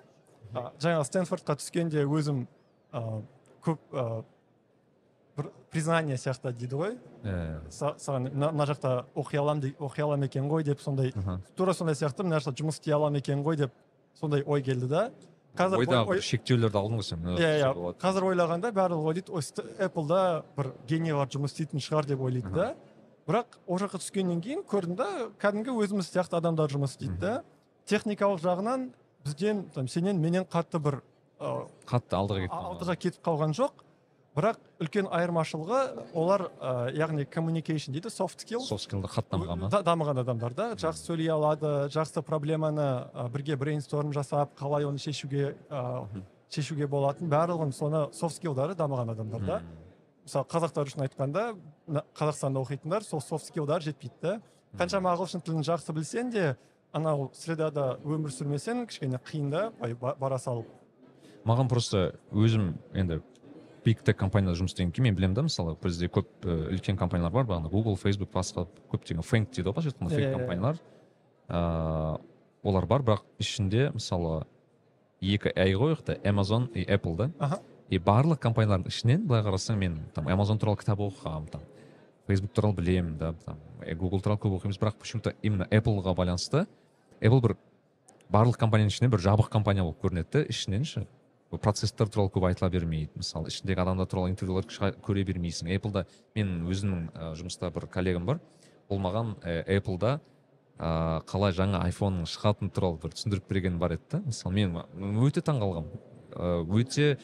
жаңағы 0.53 1.05
стэнфордқа 1.10 1.57
түскенде 1.60 2.05
өзім 2.05 2.45
ә, 2.93 3.03
көп 3.65 3.79
ә, 3.91 4.23
бір 5.38 5.49
признание 5.71 6.17
сияқты 6.17 6.53
дейді 6.55 6.79
ғой 6.79 6.97
саған 7.69 8.31
мына 8.33 8.67
жақта 8.69 9.05
оқи 9.15 9.39
аламын 9.39 9.75
оқи 9.77 10.03
аламын 10.05 10.29
екен 10.29 10.49
ғой 10.49 10.65
деп 10.65 10.81
сондай 10.81 11.13
тура 11.55 11.73
сондай 11.77 11.95
сияқты 11.99 12.25
мына 12.25 12.39
жақта 12.41 12.57
жұмыс 12.62 12.79
істей 12.79 12.95
аламын 12.97 13.21
екен 13.21 13.43
ғой 13.45 13.60
деп 13.63 13.73
сондай 14.19 14.43
ой 14.45 14.63
келді 14.65 14.89
да 14.89 15.12
қазір 15.57 15.83
ойдағы 15.83 16.19
шектеулерді 16.25 16.79
алдың 16.81 17.01
ғой 17.01 17.07
сен 17.07 17.29
иә 17.36 17.51
иә 17.62 17.93
қазір 18.01 18.29
ойлағанда 18.31 18.71
барлығы 18.73 19.12
ойлайды 19.12 19.33
ой 19.33 19.45
apple 19.86 20.43
бір 20.57 20.71
генийлар 20.89 21.29
жұмыс 21.33 21.53
істейтін 21.53 21.83
шығар 21.83 22.10
деп 22.10 22.21
ойлайды 22.21 22.53
да 22.53 22.73
бірақ 23.27 23.60
ол 23.67 23.81
жаққа 23.81 24.01
түскеннен 24.01 24.41
кейін 24.41 24.63
көрдім 24.69 24.95
да 24.97 25.07
кәдімгі 25.41 25.73
өзіміз 25.83 26.10
сияқты 26.10 26.38
адамдар 26.39 26.71
жұмыс 26.71 26.95
істейді. 26.95 27.17
да 27.19 27.43
техникалық 27.86 28.39
жағынан 28.43 28.89
бізден 29.27 29.65
там 29.75 29.87
сенен 29.91 30.19
менен 30.21 30.45
қатты 30.47 30.79
бір 30.79 31.01
қатты 31.87 32.15
алдыға 32.17 32.45
кеткен 32.47 32.71
алдыға 32.71 32.95
кетіп 32.97 33.21
қалған 33.27 33.53
жоқ. 33.57 33.83
Бірақ 34.37 34.57
үлкен 34.83 35.07
айырмашылығы 35.09 35.79
олар 36.13 36.43
ы, 36.61 36.91
яғни 36.93 37.23
communication 37.33 37.93
дейді 37.95 38.11
soft 38.13 38.43
skill. 38.45 38.61
Софт 38.61 38.83
скиллді 38.85 39.09
қатты 39.09 39.33
дамыған 39.33 39.69
Да- 39.73 39.81
дамыған 39.81 40.19
адамдар 40.21 40.53
да. 40.53 40.67
Жақсы 40.77 41.07
сөйлей 41.09 41.31
алады 41.33 41.87
жақсы 41.89 42.21
проблеманы 42.21 43.07
ы, 43.15 43.29
бірге 43.33 43.55
брейнсторм 43.57 44.13
жасап 44.13 44.53
қалай 44.59 44.85
оны 44.85 44.99
шешуге 45.01 45.55
Мгм. 45.71 46.23
шешуге 46.53 46.85
болатын. 46.87 47.27
Барлығын 47.29 47.73
соны 47.73 48.13
софт 48.13 48.35
скиллдары 48.37 48.75
дамыған 48.75 49.11
адамдар 49.15 49.41
да. 49.41 49.61
Мысалы 50.23 50.45
қазақтар 50.45 50.85
үшін 50.85 51.07
айтқанда 51.07 51.55
қазақстанда 52.13 52.61
оқитындар 52.61 53.01
сол 53.03 53.21
софт 53.21 53.45
скиллдар 53.47 53.81
жетпейді 53.81 54.21
да. 54.21 54.41
Қаншама 54.77 55.15
ағылшын 55.17 55.41
тілін 55.41 55.63
жақсы 55.65 55.93
білсең 55.97 56.29
де 56.31 56.55
анау 56.97 57.29
средада 57.38 57.95
өмір 58.03 58.33
сүрмесең 58.33 58.86
кішкене 58.89 59.21
қиын 59.29 59.49
да 59.53 59.69
бара 60.19 60.41
салып 60.41 60.67
маған 61.47 61.69
просто 61.71 62.12
өзім 62.36 62.73
енді 62.97 63.21
биг 63.88 64.01
тек 64.03 64.17
компанияда 64.19 64.57
жұмыс 64.60 64.73
істегеннен 64.73 64.95
кейін 64.95 65.07
мен 65.07 65.17
білемін 65.17 65.38
да 65.38 65.45
мысалы 65.47 65.77
бізде 65.79 66.10
көп 66.12 66.43
үлкен 66.43 66.97
компаниялар 66.99 67.31
бар 67.31 67.47
бағана 67.47 67.71
google 67.71 67.95
facebook 67.99 68.33
басқа 68.33 68.65
көптеген 68.91 69.23
фэнк 69.23 69.53
дейді 69.53 69.69
ғой 69.69 69.77
былайша 69.77 69.93
айтқанда 69.93 70.15
фейк 70.15 70.33
компаниялар. 70.36 70.81
Ыыы 71.47 72.17
олар 72.67 72.86
бар 72.89 73.05
бірақ 73.07 73.23
ішінде 73.39 73.91
мысалы 73.95 74.41
екі 75.21 75.53
ай 75.55 75.75
ғой 75.79 75.95
amazon 76.23 76.67
и 76.73 76.83
apple 76.83 77.15
да. 77.15 77.60
И 77.89 77.99
барлық 77.99 78.41
компаниялардың 78.43 78.91
ішінен 78.91 79.27
былай 79.27 79.45
қарасаң 79.45 79.77
мен 79.79 79.99
там 80.13 80.27
amazon 80.27 80.60
туралы 80.60 80.81
кітап 80.81 80.99
оқығанмын 80.99 81.51
там 81.51 81.62
facebook 82.27 82.51
туралы 82.53 82.75
білемін 82.75 83.17
да 83.17 83.33
там 83.45 83.57
google 83.95 84.19
туралы 84.19 84.41
көп 84.41 84.60
оқимыз 84.60 84.79
бірақ 84.81 84.99
почему 84.99 85.21
то 85.21 85.33
именно 85.41 85.67
appleға 85.71 86.13
байланысты 86.13 86.67
apple 87.21 87.41
бір 87.41 87.56
барлық 88.34 88.60
компанияның 88.60 88.93
ішінен 88.93 89.12
бір 89.13 89.23
жабық 89.23 89.49
компания 89.49 89.84
болып 89.84 90.01
көрінеді 90.03 90.32
да 90.34 90.43
ішінен 90.51 90.86
ше. 90.86 91.06
Процесстер 91.47 92.10
туралы 92.12 92.32
көп 92.34 92.49
айтыла 92.49 92.69
бермейді 92.69 93.21
мысалы. 93.21 93.47
Ішіндегі 93.47 93.80
адамдар 93.80 94.08
туралы 94.12 94.34
интервьюлар 94.34 94.67
көре 95.06 95.23
бермейсің. 95.23 95.71
Appleда 95.71 96.03
мен 96.36 96.65
өзімнің 96.67 97.06
ә, 97.13 97.30
жұмыста 97.39 97.71
бір 97.71 97.88
коллегам 97.88 98.25
бар. 98.27 98.41
Ол 98.89 98.99
маған 98.99 99.38
appleда 99.63 100.19
ә, 100.77 101.23
қалай 101.27 101.56
жаңа 101.56 101.86
айфонның 101.88 102.27
шығатыны 102.27 102.71
туралы 102.75 102.99
бір 103.01 103.15
түсіндіріп 103.15 103.47
берген 103.49 103.80
бар 103.80 103.95
еді 103.95 104.12
да 104.12 104.21
мысалы 104.25 104.60
мен 104.60 105.23
өте 105.23 105.41
таңқалғанмын 105.41 106.03
ә, 106.36 106.51
өте 106.67 107.17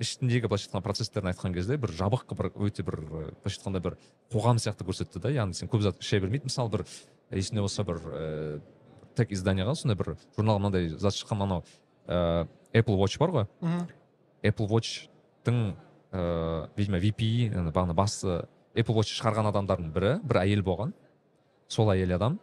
ішіндегі 0.00 0.48
былайша 0.48 0.70
айтқанда 0.70 0.86
процесстерін 0.86 1.32
айтқан 1.32 1.54
кезде 1.54 1.76
бір 1.76 1.92
жабық 1.98 2.30
бір 2.38 2.52
өте 2.54 2.86
бір 2.86 3.02
і, 3.02 3.08
былайша 3.42 3.58
айтқанда 3.58 3.82
бір 3.84 3.98
қоғам 4.32 4.62
сияқты 4.62 4.86
көрсетті 4.88 5.20
да 5.20 5.34
яғни 5.34 5.58
сен 5.58 5.68
көп 5.68 5.84
зат 5.84 6.00
іше 6.00 6.22
бермейді. 6.22 6.48
Мысалы 6.48 6.72
бір 6.72 6.86
есімде 7.36 7.60
болса 7.60 7.84
бір 7.84 8.00
ііі 8.00 8.60
тек 9.16 9.32
изданияға 9.34 9.74
сондай 9.78 9.96
бір 9.98 10.14
журналға 10.36 10.58
мынандай 10.60 10.88
зат 10.96 11.14
шыққан 11.18 11.42
анау 11.46 11.64
ііі 12.08 12.46
apple 12.72 12.96
watch 12.98 13.18
бар 13.18 13.30
ғой. 13.34 13.46
Мхм 13.60 13.86
apple 14.42 14.68
watchtың 14.70 15.56
ыыы 16.12 16.68
видимо 16.76 16.98
vp 17.02 17.20
енді 17.50 17.72
бағана 17.74 17.94
басты 17.94 18.46
apple 18.74 18.94
watch 18.96 19.10
шығарған 19.18 19.50
адамдардың 19.50 19.90
бірі 19.94 20.12
бір 20.22 20.36
әйел 20.44 20.62
болған. 20.66 20.94
Сол 21.68 21.90
әйел 21.92 22.14
адам 22.16 22.38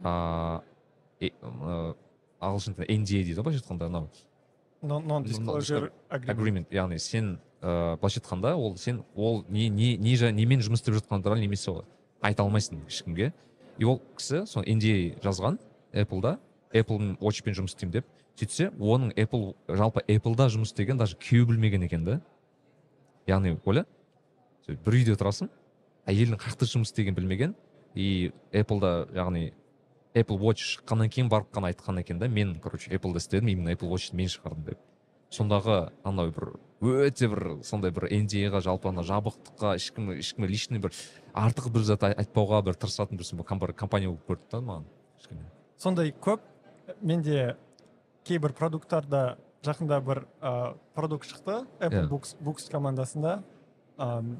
ыыы 0.00 1.94
ағылшын 2.40 2.76
тілінде 2.78 2.98
nda 2.98 3.06
дейді 3.06 3.38
ғой 3.38 3.44
былайша 3.44 3.62
айтқанда 3.62 3.86
анау. 3.86 4.08
Non 4.82 5.24
disclosure 5.24 5.92
agreement. 6.10 6.66
яғни 6.70 6.98
сен 6.98 7.38
ыыы 7.62 7.96
былайша 8.00 8.20
айтқанда 8.20 8.54
ол 8.56 8.76
сен 8.76 9.04
ол 9.14 9.44
не 9.48 9.68
не 9.68 9.96
не 9.96 10.16
немен 10.32 10.60
жұмыс 10.60 10.80
істеп 10.80 11.06
туралы 11.08 11.40
немесе 11.40 11.82
айта 12.20 12.42
алмайсың 12.42 12.86
ешкімге. 12.88 13.32
И 13.78 13.84
ол 13.84 14.00
кісі 14.16 14.46
сол 14.46 14.62
nda 14.62 15.20
жазған. 15.22 15.58
Appleда. 15.92 16.38
Apple 16.72 17.16
watchпен 17.20 17.56
жұмыс 17.58 17.74
істеймін 17.74 17.98
деп. 17.98 18.06
Сөйтсе 18.38 18.70
оның 18.78 19.10
apple 19.18 19.54
жалпы 19.68 20.04
appleда 20.06 20.46
жұмыс 20.52 20.70
істеген 20.70 21.00
даже 21.00 21.16
күйеуі 21.18 21.48
білмеген 21.50 21.82
екен 21.84 22.04
да 22.04 22.20
яғни 23.26 23.56
ойла 23.64 23.84
бір 24.68 24.96
үйде 25.00 25.16
тұрасың 25.18 25.50
әйелің 26.06 26.38
қай 26.38 26.54
жақта 26.54 26.68
жұмыс 26.70 26.92
істегенін 26.92 27.18
білмеген 27.18 27.56
и 27.98 28.30
appleда 28.54 29.08
яғни 29.12 29.50
apple 30.14 30.38
watch 30.38 30.62
шыққаннан 30.76 31.10
кейін 31.10 31.28
барып 31.28 31.50
қана 31.52 31.72
айтқан 31.74 32.00
екен 32.00 32.18
да 32.22 32.28
мен 32.28 32.54
короче 32.62 32.94
appleда 32.94 33.18
істедім 33.18 33.50
именно 33.50 33.74
apple 33.74 33.90
watchты 33.90 34.16
мен 34.16 34.30
шығардым 34.30 34.64
деп. 34.70 34.78
Сондағы 35.30 35.90
анау 36.02 36.30
бір 36.30 36.54
өте 36.80 37.28
бір 37.28 37.62
сондай 37.62 37.90
бір 37.90 38.08
nda-ға 38.10 38.62
жалпы 38.62 38.88
ана 38.88 39.02
жабықтыққа 39.02 39.74
ешкім 39.74 40.14
ешкімге 40.16 40.48
лишний 40.50 40.80
бір 40.80 40.94
артық 41.34 41.70
бір 41.70 41.82
зат 41.82 42.02
ай- 42.08 42.14
айтпауға 42.14 42.62
бір 42.64 42.78
тырысатын 42.78 43.18
бір 43.18 43.72
компания 43.74 44.08
болып 44.08 44.26
көрінді 44.26 44.50
да 44.50 44.60
маған 44.60 44.84
кішкене. 45.18 45.44
Сондай 45.80 46.12
көп. 46.12 46.44
Менде 47.00 47.56
кейбір 48.26 48.52
продукттарда 48.56 49.36
жақында 49.64 50.00
бір 50.04 50.22
ә, 50.40 50.74
продукт 50.94 51.28
шықты. 51.28 51.64
Apple 51.80 52.04
Иә. 52.04 52.08
books, 52.10 52.34
books 52.42 52.68
командасында. 52.72 53.42
Ам, 53.98 54.36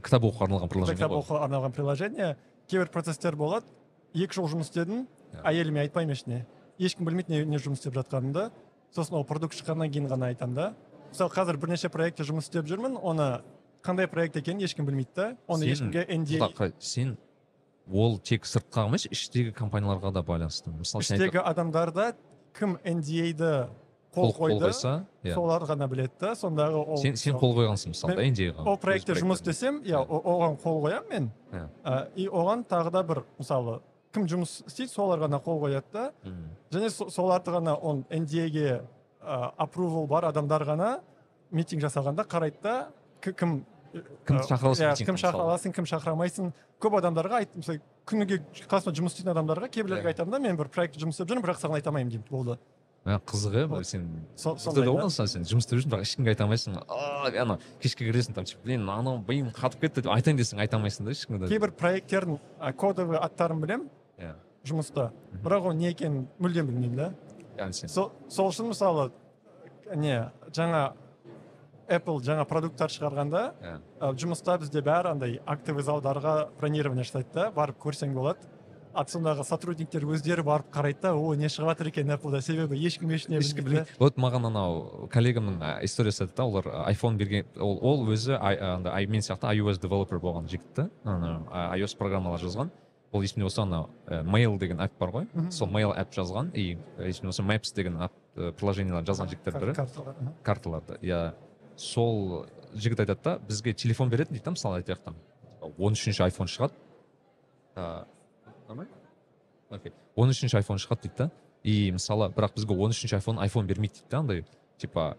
кітап 0.00 0.24
оқуға 0.24 0.48
арналған 0.48 0.68
приложение 0.72 0.96
кітап 0.96 1.16
оқуға 1.18 1.44
арналған 1.46 1.72
приложение. 1.76 2.36
Кейбір 2.68 2.88
процесстер 2.94 3.36
болады. 3.36 3.66
Екі 4.14 4.38
жыл 4.40 4.48
жұмыс 4.52 4.70
істедім. 4.70 5.06
Иә. 5.32 5.42
әйеліме 5.48 5.80
айтпаймын 5.86 6.12
ештеңе 6.12 6.44
ешкім 6.78 7.06
білмейді 7.06 7.32
не, 7.32 7.44
не 7.46 7.58
жұмыс 7.58 7.80
істеп 7.80 7.94
жатқанымды. 7.96 8.50
Сосын 8.94 9.16
ол 9.16 9.24
продукт 9.24 9.54
шыққаннан 9.56 9.90
кейін 9.90 10.08
ғана 10.10 10.28
айтамын 10.32 10.54
да. 10.54 10.74
Мысалы 11.10 11.32
қазір 11.32 11.56
бірнеше 11.56 11.88
проектте 11.88 12.24
жұмыс 12.24 12.48
істеп 12.50 12.66
жүрмін. 12.68 12.98
Оны 13.00 13.42
қандай 13.82 14.06
проект 14.08 14.36
екенін 14.36 14.64
ешкім 14.66 14.86
білмейді 14.86 15.14
да. 15.16 15.36
Оны 15.48 15.68
ешкімге 15.72 16.04
NDA 16.08 16.72
сен 16.78 17.16
ол 17.90 18.18
тек 18.18 18.44
сыртқа 18.46 18.86
емес 18.86 19.06
іштегі 19.10 19.52
компанияларға 19.56 20.12
да 20.12 20.22
байланысты. 20.22 20.70
Мысалы 20.70 21.02
іштегі 21.02 21.40
адамдарда 21.42 22.12
кім 22.58 22.76
NDA-ді 22.84 23.68
қол, 24.14 24.32
қойды 24.36 24.60
қойса 24.68 25.06
иә. 25.24 25.34
солар 25.34 25.62
ғана 25.64 25.88
біледі 25.88 26.12
да 26.20 26.32
сондағы 26.36 26.82
ол 26.84 26.96
сен 27.00 27.16
сен 27.16 27.34
қол 27.40 27.54
қойғансың 27.56 27.94
мысалы 27.94 28.14
да 28.16 28.22
nda-ға 28.28 28.66
ол 28.68 28.76
проектте 28.76 29.14
жұмыс 29.16 29.40
істесем 29.40 29.80
иә 29.82 29.96
Иә. 29.96 30.06
оған 30.06 30.58
қол 30.62 30.82
қоямын 30.84 31.08
мен. 31.10 31.30
Иә. 31.52 31.68
Ә, 31.84 32.08
и 32.16 32.28
оған 32.28 32.64
тағы 32.68 32.90
да 32.92 33.02
бір 33.02 33.22
мысалы 33.38 33.80
кім 34.12 34.26
жұмыс 34.28 34.58
істейді 34.68 34.92
солар 34.92 35.18
ғана 35.24 35.40
қол 35.42 35.62
қояды 35.64 35.84
да. 35.92 36.12
Және 36.70 36.90
со- 36.90 37.08
соларды 37.10 37.50
ғана 37.50 37.74
он 37.80 38.04
NDA-ге 38.10 38.82
апрувал 39.24 40.06
бар 40.06 40.24
адамдар 40.28 40.62
ғана 40.64 41.00
митинг 41.50 41.80
жасағанда 41.82 42.26
қарайды 42.28 42.60
да 42.62 42.88
кім 43.22 43.64
Кім 43.92 44.36
ә, 44.38 44.42
шақыра 44.48 44.72
аласың 44.72 44.86
иә, 44.88 45.06
кім 45.06 45.16
шақыра 45.20 45.44
аласың 45.46 45.72
кім 45.76 45.84
шақыра 45.90 46.12
алмайсың 46.14 46.52
көп 46.80 46.94
адамдарға 47.00 47.40
айт 47.42 47.56
мысалы 47.58 47.80
күніге 48.08 48.38
қасымда 48.70 48.94
жұмыс 48.98 49.12
істейтін 49.16 49.32
адамдарға 49.34 49.68
кейбіреулерге 49.68 50.08
Иә. 50.08 50.14
айтамын 50.14 50.32
да 50.32 50.38
мен 50.40 50.56
бір 50.56 50.70
проектте 50.72 51.00
жұмыс 51.02 51.18
істеп 51.18 51.28
жүрмін 51.28 51.44
бірақ 51.44 51.60
саған 51.60 51.76
айта 51.76 51.90
алмаймын 51.92 52.10
деймін 52.14 52.26
болды. 52.30 52.56
Ә, 53.04 53.18
қызық 53.26 53.56
иә 53.58 53.82
сен 53.84 54.06
Со- 54.36 54.56
Сондай 54.56 54.62
сондай 54.62 54.84
да. 54.86 54.90
болған 54.92 55.10
сен 55.10 55.42
жұмыс 55.42 55.66
істеп 55.66 55.78
жүрсің 55.82 55.90
бірақ 55.92 56.04
ешкімге 56.06 56.30
айта 56.32 56.44
алмайсың 56.46 56.76
ана 57.42 57.58
кешке 57.82 58.06
кіресің 58.08 58.32
там 58.34 58.44
типа 58.44 58.62
блин 58.64 58.88
анау 58.88 59.18
миым 59.28 59.50
қатып 59.50 59.80
кетті 59.82 60.02
деп 60.06 60.12
айтайын 60.14 60.38
десең 60.38 60.60
айта 60.62 60.78
алмайсың 60.78 61.04
да 61.04 61.10
ешкімге 61.10 61.48
кейбір 61.50 61.72
проекттердің 61.74 62.38
кодовый 62.78 63.18
аттарын 63.18 63.60
білемін 63.60 63.88
иә. 64.18 64.34
жұмыста. 64.64 65.10
Бірақ 65.42 65.66
ол 65.66 65.72
не 65.74 65.90
екенін 65.90 66.28
мүлдем 66.38 66.66
білмеймін 66.70 66.96
да. 66.96 67.12
Яғни 67.58 67.72
сен 67.74 67.88
сол 67.90 68.12
үшін 68.48 68.70
мысалы 68.70 69.10
не 69.96 70.30
жаңа 70.54 70.92
apple 71.92 72.18
жаңа 72.24 72.44
продукттар 72.48 72.90
шығарғанда 72.92 73.42
ә, 74.00 74.12
жұмыста 74.18 74.58
бізде 74.62 74.82
бәрі 74.82 75.12
андай 75.12 75.38
актовый 75.46 75.82
залдарға 75.86 76.48
бронирование 76.58 77.04
жасайды 77.04 77.32
да 77.34 77.50
барып 77.50 77.78
көрсең 77.82 78.14
болады. 78.14 78.38
А 78.94 79.06
сондағы 79.08 79.40
сотрудниктер 79.48 80.04
өздері 80.04 80.42
барып 80.44 80.66
қарайды 80.74 81.00
да 81.00 81.14
о 81.16 81.30
не 81.34 81.48
шығып 81.48 81.70
жатыр 81.70 81.88
екен 81.88 82.10
appleда 82.12 82.42
себебі 82.44 82.76
ешкім 82.76 83.08
ештеңе 83.16 83.38
ешкім 83.40 83.64
білмейді 83.64 83.94
вот 83.98 84.18
маған 84.20 84.50
анау 84.50 85.08
коллегамның 85.08 85.62
историясы 85.86 86.26
айтады 86.26 86.36
да 86.36 86.44
олар 86.44 86.68
айфон 86.90 87.16
берген 87.16 87.46
ол, 87.56 87.78
ол 87.80 88.04
өзі 88.12 88.36
ай- 88.36 88.58
андай 88.60 88.92
ай- 88.92 89.06
мен 89.06 89.22
сияқты 89.24 89.48
iOS 89.56 89.80
девелопер 89.80 90.20
болған 90.20 90.44
жігіт 90.52 90.74
та 90.76 90.90
ана 91.08 91.38
iOS 91.78 91.96
программалар 91.96 92.40
жазған. 92.44 92.68
Ол 93.12 93.22
есімде 93.22 93.44
болса 93.44 93.62
анау 93.62 93.88
mail 94.28 94.58
деген 94.58 94.80
апп 94.80 94.92
бар 95.00 95.10
ғой. 95.10 95.26
Сол 95.50 95.68
mail 95.68 95.92
апп 95.96 96.12
жазған. 96.12 96.50
И 96.52 96.76
есімде 96.98 97.28
болса 97.32 97.42
maps 97.42 97.72
деген 97.74 97.96
апп 97.96 98.12
ә, 98.36 98.52
приложениялар 98.52 99.04
жазған 99.04 99.28
жігіттердің 99.32 99.60
бірі. 99.72 99.74
карталарды 100.42 100.98
иә. 101.00 101.32
Сол 101.76 102.46
жігіт 102.74 103.00
айтады 103.04 103.20
да 103.24 103.38
бізге 103.48 103.72
телефон 103.72 104.10
беретін 104.10 104.36
дейді 104.36 104.44
да 104.44 104.54
мысалы 104.54 104.80
айтайық 104.80 105.02
там. 105.04 105.16
Он 105.78 105.92
үшінші 105.92 106.24
айфон 106.24 106.46
шығады. 106.46 106.74
Окей. 109.70 109.92
Он 110.16 110.28
үшінші 110.30 110.56
айфон 110.60 110.78
шығады 110.78 111.08
дейді 111.08 111.16
да. 111.18 111.30
И 111.62 111.92
мысалы 111.92 112.28
бірақ 112.34 112.56
бізге 112.56 112.74
он 112.74 112.90
үшінші 112.90 113.16
айфон 113.16 113.38
айфон 113.38 113.66
бермейді 113.66 114.00
дейді 114.00 114.10
да 114.10 114.18
андай 114.18 114.44
типа 114.78 115.16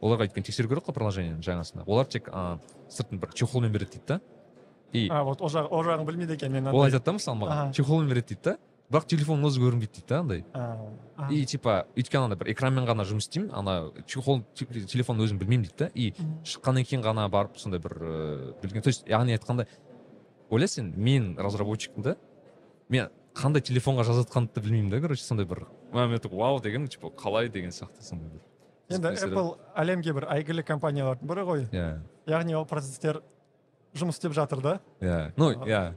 оларға 0.00 0.28
өйткені 0.28 0.46
тексеру 0.46 0.68
керек 0.68 0.86
қой 0.86 0.94
приложениені 0.94 1.42
жаңасына. 1.42 1.86
Олар 1.86 2.06
тек 2.06 2.28
а, 2.30 2.58
сыртын 2.90 3.18
бір 3.18 3.32
чехолмен 3.34 3.72
береді 3.72 3.98
дейді 3.98 4.06
да. 4.06 4.20
И 4.92 5.08
а 5.10 5.22
вот 5.24 5.40
ол 5.42 5.50
жағы 5.50 5.68
ол 5.70 5.84
жағын 5.84 6.06
білмейді 6.06 6.36
екен 6.38 6.52
мен 6.52 6.68
ол 6.68 6.84
айтады 6.84 7.04
да 7.04 7.12
мысалы 7.16 7.40
маған. 7.40 7.72
Чехолмен 7.74 8.08
береді 8.08 8.34
дейді 8.34 8.42
да. 8.44 8.58
Бірақ 8.88 9.04
телефонның 9.10 9.50
өзі 9.50 9.60
көрінбейді 9.60 9.92
дейді 9.98 10.08
да 10.08 10.18
андай. 10.22 10.44
И 11.30 11.44
типа 11.44 11.86
өйткені 11.96 12.24
ана 12.30 12.36
бір 12.40 12.52
экранмен 12.54 12.86
ғана 12.88 13.04
жұмыс 13.04 13.28
істеймін 13.28 13.50
ана 13.52 13.92
чехол 14.06 14.42
те- 14.56 14.64
телефонның 14.64 15.26
өзін 15.28 15.38
білмеймін 15.42 15.66
дейді 15.68 15.78
да 15.78 15.90
и 15.94 16.12
шыққаннан 16.44 16.86
кейін 16.88 17.04
ғана 17.04 17.28
барып 17.28 17.58
сондай 17.60 17.80
бір 17.80 17.98
ыыы 18.00 18.54
білген. 18.62 18.82
То 18.82 18.88
есть 18.88 19.04
яғни 19.06 19.36
айтқанда 19.36 19.66
ойла 20.50 20.66
сен 20.66 20.94
мен 20.96 21.36
разработчикпін 21.36 22.02
да 22.02 22.16
мен 22.88 23.10
қандай 23.34 23.60
телефонға 23.60 24.08
жазатқанымды 24.08 24.54
да 24.54 24.60
білмеймін 24.60 24.90
да 24.90 25.00
короче 25.00 25.22
сондай 25.22 25.44
бір 25.46 25.66
мен 25.92 26.18
такой 26.18 26.38
вау 26.38 26.60
деген 26.60 26.88
типа 26.88 27.08
қалай 27.08 27.48
деген 27.48 27.70
сияқты 27.70 28.00
сондай 28.00 28.30
бір 28.30 28.40
енді 28.88 29.08
apple 29.20 29.58
әлемге 29.76 30.14
бір 30.16 30.24
әйгілі 30.32 30.64
компаниялардың 30.64 31.28
бірі 31.28 31.42
ғой. 31.44 31.66
Иә. 31.72 32.00
Яғни 32.26 32.56
ол 32.56 32.64
процесстер 32.64 33.20
жұмыс 33.96 34.18
істеп 34.18 34.34
жатыр 34.36 34.60
да? 34.60 34.72
Иә. 35.00 35.32
Ну 35.36 35.50
иә. 35.64 35.94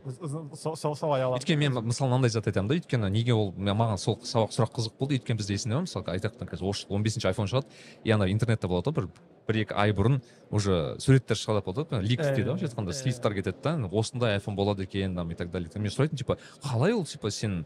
Со- 0.55 0.75
со- 0.75 0.93
солай 0.95 1.21
алады. 1.23 1.41
Өйткені 1.43 1.57
мен 1.69 1.83
мысалы 1.89 2.09
мынандай 2.09 2.29
зат 2.31 2.47
айтамын 2.47 2.69
да 2.71 2.75
өйткені 2.79 3.09
неге 3.11 3.33
ол 3.35 3.51
маған 3.57 3.97
сол 3.99 4.15
сабақ 4.23 4.53
сұрақ 4.55 4.71
қызық 4.77 4.95
болды 4.99 5.17
өйткені 5.19 5.37
бізде 5.41 5.57
есіңде 5.57 5.75
ма 5.75 5.83
мысалы 5.85 6.05
айтайық 6.15 6.37
та 6.39 6.45
қазір 6.45 6.85
он 6.89 7.03
бесінші 7.03 7.27
айфон 7.27 7.47
шығады 7.51 7.67
и 8.03 8.11
ана 8.11 8.29
интернетте 8.31 8.67
болады 8.71 8.89
ғой 8.91 8.95
бір 8.95 9.09
бір 9.47 9.59
екі 9.65 9.75
ай 9.75 9.91
бұрын 9.91 10.21
уже 10.49 10.95
суреттер 10.99 11.35
шығады 11.35 11.65
болады 11.65 11.97
ғой 11.97 12.01
лик 12.07 12.21
Иә, 12.21 12.31
дейді 12.35 12.47
ғой 12.49 12.55
былайша 12.55 12.69
айтқанда 12.71 12.91
иә. 12.91 13.01
сливтар 13.01 13.33
кетеді 13.33 13.57
да 13.63 13.89
осындай 13.91 14.33
айфон 14.39 14.55
болады 14.55 14.83
екен 14.83 15.15
там 15.15 15.29
и 15.31 15.35
так 15.35 15.51
далее 15.51 15.69
мен 15.75 15.91
сұрайтынмын 15.91 16.17
типа 16.17 16.37
қалай 16.63 16.93
ол 16.93 17.05
типа 17.05 17.29
сен 17.31 17.65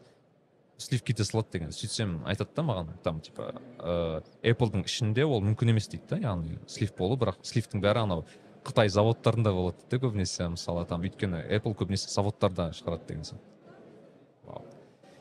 слив 0.77 1.03
кете 1.03 1.23
салады 1.23 1.51
деген 1.53 1.69
сөйтсем 1.71 2.23
айтады 2.25 2.49
да 2.55 2.63
маған 2.63 2.89
там 3.03 3.21
типа 3.21 3.53
ыыы 3.79 4.23
appleдың 4.51 4.83
ішінде 4.85 5.23
ол 5.23 5.39
мүмкін 5.41 5.69
емес 5.71 5.87
дейді 5.87 6.03
да 6.09 6.17
яғни 6.17 6.57
слив 6.67 6.91
болу 6.97 7.15
бірақ 7.15 7.37
сливтің 7.43 7.79
бәрі 7.83 8.03
анау 8.03 8.25
қытай 8.65 8.89
заводтарында 8.91 9.53
болады 9.55 9.89
да 9.91 9.99
көбінесе 10.01 10.49
мысалы 10.53 10.85
там 10.89 11.05
өйткені 11.05 11.43
apple 11.57 11.75
көбінесе 11.77 12.09
заводтарда 12.13 12.71
шығарады 12.75 13.07
деген 13.11 13.27
сияқты. 13.29 13.53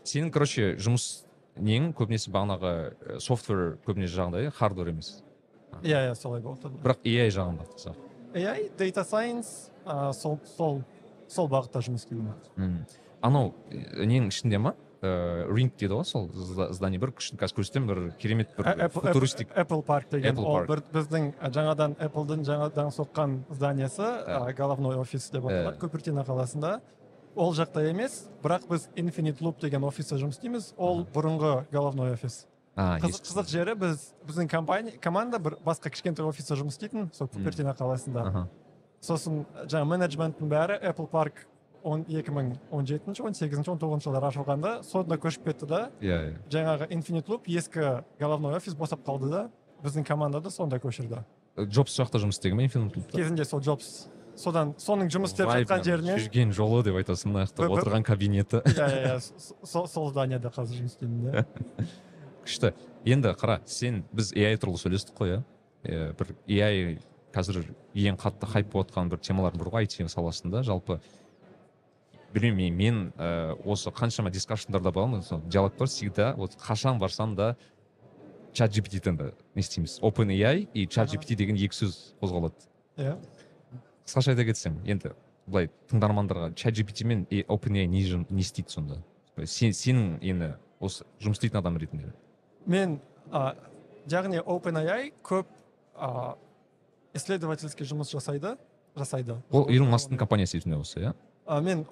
Сенің 0.05 0.33
короче 0.33 0.75
жұмыс 0.81 1.25
нең? 1.57 1.93
Көбінесе 1.97 2.33
бағанағы 2.35 3.21
софтвер 3.25 3.79
көбінесе 3.87 4.17
жағында 4.17 4.43
иә 4.47 4.55
хардвер 4.57 4.93
емес. 4.93 5.23
Иә 5.83 6.11
иә 6.11 6.17
солай 6.19 6.43
болды. 6.45 6.73
Бірақ 6.83 7.05
ai 7.05 7.31
жағында 7.33 7.69
AI 8.35 8.71
data 8.77 9.05
science 9.05 9.71
сол 10.13 10.41
сол 10.57 10.83
сол 11.29 11.49
бағытта 11.49 11.81
жұмыс 11.85 12.03
істеймін 12.03 12.83
анау 13.25 13.53
э, 13.71 14.05
нең 14.05 14.29
ішінде 14.29 14.59
ма? 14.59 14.75
Ыыы 15.05 15.55
ринг 15.57 15.75
дейді 15.77 15.95
ғой 15.99 16.05
сол 16.09 16.29
зда- 16.33 16.71
здание 16.73 16.99
бір 17.03 17.13
күшін 17.19 17.37
қазір 17.41 17.59
көрсетемін 17.61 17.87
бір 17.91 18.01
керемет 18.19 18.55
бір 18.57 18.65
Ә- 18.65 18.89
Apple- 18.89 19.03
футуристик. 19.05 19.49
Apple- 19.55 19.83
парк 19.85 20.09
деген 20.11 20.35
Apple 20.37 20.45
ол 20.47 20.67
бір 20.67 20.83
біздің 20.93 21.33
жаңадан 21.53 21.97
Apple'дың 22.01 22.45
жаңадан 22.49 22.89
соққан 22.95 23.39
зданиесі 23.51 24.03
Ә. 24.03 24.49
а, 24.49 24.53
головной 24.53 24.97
офис 24.97 25.29
деп 25.31 25.45
аталады 25.45 25.77
Ә. 25.77 25.81
Купертино 25.81 26.25
қаласында. 26.25 26.81
Ол 27.37 27.53
жақта 27.53 27.83
емес 27.91 28.29
бірақ 28.43 28.69
біз 28.69 28.89
Infinite 28.97 29.41
Loop 29.43 29.61
деген 29.61 29.85
офиста 29.85 30.17
жұмыс 30.17 30.39
істейміз. 30.39 30.73
Ол 30.79 31.05
бұрынғы 31.05 31.67
головной 31.73 32.13
офис. 32.13 32.47
Қызық 32.77 33.47
жері 33.49 33.75
біз 33.79 34.15
біздің 34.27 34.49
компания 34.51 34.93
команда 35.01 35.39
бір 35.39 35.57
басқа 35.65 35.91
кішкентай 35.91 36.25
офиста 36.27 36.55
жұмыс 36.55 36.79
істейтін 36.79 37.13
сол 37.15 37.29
Купертино 37.29 37.75
қаласында. 37.75 38.47
Сосын 39.03 39.45
жаңа 39.67 39.85
менеджменттің 39.99 40.49
бәрі 40.49 40.79
Apple 40.83 41.07
парк 41.11 41.47
он 41.85 42.05
екі 42.09 42.32
мың 42.32 42.55
он 42.72 42.87
жетінші 42.89 43.22
он 43.28 43.35
сегізінші 43.37 43.70
он 43.74 43.78
тоғызыншы 43.78 44.09
жылдары 44.09 44.30
ашылғанда 44.30 44.72
сонда 44.87 45.18
көшіп 45.20 45.45
кетті 45.51 45.68
да. 45.68 45.80
Иә 46.01 46.18
иә. 46.30 46.39
Жаңағы 46.51 46.89
Infinite 46.91 47.28
Loop 47.28 47.47
ескі 47.47 48.03
головной 48.18 48.57
офис 48.57 48.74
босап 48.74 49.05
қалды 49.07 49.30
да. 49.30 49.43
Біздің 49.85 50.07
командада 50.09 50.51
сонда 50.51 50.80
көшірді. 50.80 51.22
Джобс 51.68 51.93
сол 51.95 52.07
жақта 52.07 52.22
жұмыс 52.24 52.39
істеген 52.41 52.57
ма 52.57 52.64
инфинит 52.64 52.97
лупта 52.97 53.18
кезінде 53.18 53.45
сол 53.45 53.61
Джобс. 53.61 54.09
Содан 54.35 54.72
соның 54.82 55.11
жұмыс 55.14 55.30
істеп 55.30 55.47
жатқан 55.47 55.85
жеріне 55.87 56.16
жүрген 56.18 56.51
жолы 56.57 56.80
деп 56.82 56.97
айтасың 56.99 57.30
мына 57.30 57.45
отырған 57.47 58.03
кабинеті. 58.03 58.62
Иә 58.64 58.89
иә 58.89 59.03
иә. 59.12 59.18
Со- 59.20 59.55
со- 59.62 59.87
сол 59.87 60.09
зданияда 60.11 60.51
қазір 60.51 60.80
жұмыс 60.80 60.97
істеймін 60.97 61.30
да. 61.30 61.45
Күшті. 62.45 62.72
Енді 63.07 63.30
қара 63.39 63.61
сен 63.68 64.03
біз 64.12 64.32
ai 64.35 64.57
туралы 64.59 64.80
сөйлестік 64.80 65.14
қой 65.20 65.37
иә? 65.37 65.43
Бір 66.18 66.32
ai 66.49 66.99
қазір 67.35 67.61
ең 67.95 68.18
қатты 68.18 68.49
хайп 68.51 68.72
болып 68.72 68.91
жатқан 68.91 69.12
бір 69.12 69.22
темалардың 69.22 69.62
бірі 69.62 69.74
ғой 69.76 69.87
IT 69.87 70.01
саласында. 70.11 70.64
Жалпы 70.66 70.99
білмеймін 72.35 72.76
мен 72.76 72.97
ә, 73.16 73.55
осы 73.64 73.91
қаншама 73.95 74.30
дискашндарда 74.35 74.91
боламын 74.93 75.22
сол 75.22 75.41
диалогтар 75.47 75.87
всегда 75.87 76.35
вот 76.37 76.57
қашан 76.59 76.99
барсам 76.99 77.35
да 77.35 77.57
чат 78.53 78.70
gpt 78.70 79.12
да 79.16 79.32
не 79.55 79.61
істейміз. 79.61 80.01
Open 80.03 80.30
ai 80.30 80.68
и 80.74 80.87
чат 80.87 81.09
gpt 81.11 81.37
деген 81.37 81.57
екі 81.57 81.74
сөз 81.74 82.14
қозғалады. 82.20 82.55
Иә. 82.97 83.16
Қысқаша 84.07 84.35
айта 84.35 84.45
кетсем 84.45 84.80
енді 84.85 85.14
былай 85.47 85.70
тыңдармандарға 85.91 86.55
чат 86.55 86.74
gpt 86.74 87.05
мен 87.05 87.26
и 87.30 87.45
openai 87.49 87.87
не, 87.87 88.03
жын- 88.03 88.26
не 88.30 88.41
істейді 88.41 88.70
сонда? 88.70 89.03
Сен 89.45 89.70
сенің 89.72 90.18
енді 90.22 90.55
осы 90.80 91.05
жұмыс 91.20 91.39
істейтін 91.39 91.59
адам 91.59 91.76
ретінде. 91.78 92.12
Мен 92.66 93.01
а, 93.30 93.55
яғни 94.11 94.41
OpenAI 94.41 95.12
көп 95.22 95.47
а, 95.95 96.37
исследовательский 97.14 97.87
жұмыс 97.87 98.11
жасайды 98.14 98.57
жасайды. 98.97 99.37
Ол 99.51 99.68
илон 99.70 99.91
масктың 99.91 100.18
компаниясы 100.18 100.59
есімде 100.59 100.76
болса 100.76 101.01
иә? 101.01 101.14
Мен 101.61 101.85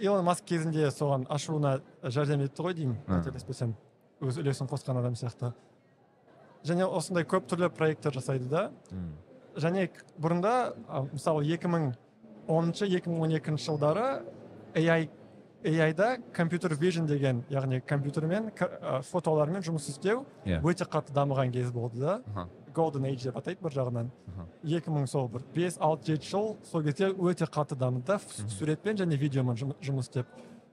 илон 0.00 0.24
маск 0.24 0.44
кезінде 0.44 0.88
соған 0.90 1.26
ашуына 1.30 1.80
жәрдем 2.02 2.42
етті 2.46 2.62
ғой 2.66 2.74
деймін 2.74 2.96
қателеспесем 3.06 3.74
өз 4.20 4.40
үлесін 4.40 4.68
қосқан 4.70 4.98
адам 4.98 5.14
сияқты 5.18 5.52
және 6.66 6.86
осындай 6.86 7.24
көп 7.24 7.46
түрлі 7.50 7.70
проекттер 7.70 8.16
жасайды 8.16 8.48
да 8.50 8.70
және 9.56 9.88
бұрында 10.18 10.74
мысалы 11.12 11.44
2010 11.44 11.94
2012 12.48 13.56
жылдары 13.62 14.22
AI 14.74 15.08
AI-да 15.64 16.18
компьютер 16.32 16.74
vision 16.74 17.06
деген 17.06 17.44
яғни 17.50 17.80
компьютермен 17.80 18.50
фотолармен 19.10 19.62
жұмыс 19.62 19.88
істеу 19.90 20.26
өте 20.44 20.84
қатты 20.84 21.14
дамыған 21.14 21.50
кез 21.52 21.70
болды 21.72 21.98
да. 22.00 22.20
Golden 22.76 23.06
age 23.08 23.24
деп 23.24 23.36
атайды 23.40 23.62
бір 23.64 23.72
жағынан. 23.78 24.10
Аха. 24.34 24.44
2000 24.64 25.06
сол 25.08 25.28
бір. 25.32 25.42
Бес 25.54 25.78
алты 25.80 26.12
жеті 26.12 26.28
жыл. 26.30 26.56
Сол 26.70 26.82
кезде 26.84 27.08
өте 27.14 27.46
қатты 27.48 27.76
дамыды. 27.80 28.18
Суретпен 28.58 28.96
және 29.00 29.16
видеомен 29.16 29.56
жұм- 29.56 29.74
жұмыс 29.80 30.10
істеп. 30.10 30.26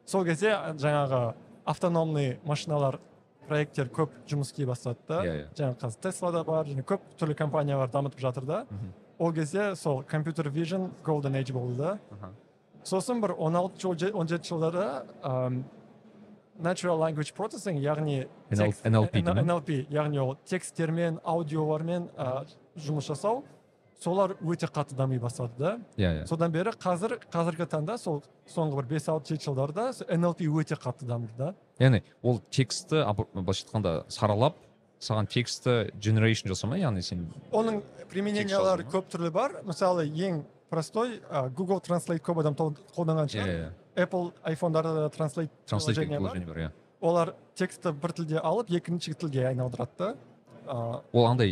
Сол 0.06 0.26
кезде 0.26 0.52
жаңағы 0.78 1.34
автономный 1.66 2.40
машиналар 2.46 3.00
проекттер 3.48 3.88
көп 3.90 4.10
жұмыс 4.28 4.52
істей 4.52 4.66
бастады. 4.66 4.98
Да 5.08 5.22
иә 5.24 5.34
иә. 5.34 5.48
Жаңағы 5.56 5.80
қазір 5.80 6.02
тесла 6.02 6.32
да 6.32 6.44
бар 6.44 6.66
және 6.66 6.84
көп 6.84 7.00
түрлі 7.20 7.36
компаниялар 7.36 7.90
дамытып 7.90 8.20
жатыр 8.20 8.46
да. 8.46 8.66
Ол 9.20 9.32
кезде 9.34 9.76
сол 9.76 10.04
компьютер 10.04 10.50
vision 10.50 10.90
golden 11.06 11.34
age 11.40 11.54
болды. 11.54 11.78
Да 11.78 12.00
сосын 12.84 13.22
бір 13.22 13.32
16 13.38 13.80
жыл 13.98 14.18
он 14.20 14.28
жеті 14.28 14.50
жылдары 14.50 15.04
natural 16.64 16.98
language 17.00 17.34
processing 17.36 17.78
яғни 17.84 18.28
текст- 18.50 18.86
NLP 18.86 19.86
яғни 19.92 20.20
ол 20.24 20.36
тексттермен 20.46 21.20
аудиолармен 21.24 22.10
ә, 22.18 22.46
жұмыс 22.78 23.08
жасау 23.12 23.44
солар 24.04 24.34
өте 24.42 24.68
қатты 24.68 24.96
дами 24.96 25.18
бастады 25.18 25.52
да. 25.58 25.78
Иә 25.98 26.24
иә. 26.24 26.26
Содан 26.28 26.52
бері 26.52 26.72
қазір 26.76 27.20
қазіргі 27.32 27.68
таңда 27.72 27.98
сол 27.98 28.24
соңғы 28.50 28.76
бір 28.82 28.90
бес 28.96 29.08
алты 29.08 29.36
жеті 29.36 29.46
жылдарда 29.52 29.92
NLP 30.10 30.48
өте 30.50 30.76
қатты 30.76 31.06
дамыды 31.08 31.32
да. 31.38 31.54
Яғни 31.80 32.02
ол 32.22 32.40
текстті 32.52 33.04
былайша 33.06 33.66
айтқанда 33.68 33.94
саралап 34.12 34.56
саған 35.04 35.28
текстті 35.28 35.92
generation 36.00 36.48
жасамай 36.52 36.82
яғни 36.82 37.02
сен 37.02 37.28
оның 37.52 37.82
применениялары 38.10 38.84
ма? 38.86 38.92
көп 38.92 39.08
түрлі 39.12 39.32
бар. 39.32 39.62
Мысалы 39.64 40.06
ең 40.08 40.44
простой 40.70 41.20
ә, 41.30 41.50
Google 41.54 41.80
Translate 41.84 42.20
көп 42.24 42.40
адам 42.42 42.56
қолданған 42.56 43.28
иә 43.28 43.34
шығар. 43.36 43.48
иә. 43.48 43.72
Apple 43.96 44.32
айфондарда 44.44 44.94
да 44.94 45.08
Translate 45.10 45.50
транслейт 45.68 45.98
приложение 46.10 46.48
бар. 46.48 46.58
иә 46.58 46.72
олар 47.02 47.34
текстті 47.56 47.92
бір 47.92 48.12
тілде 48.14 48.38
алып 48.44 48.70
екінші 48.72 49.14
тілге 49.14 49.48
айналдырады 49.52 49.92
да 49.98 50.16
ол 51.14 51.26
андай 51.28 51.52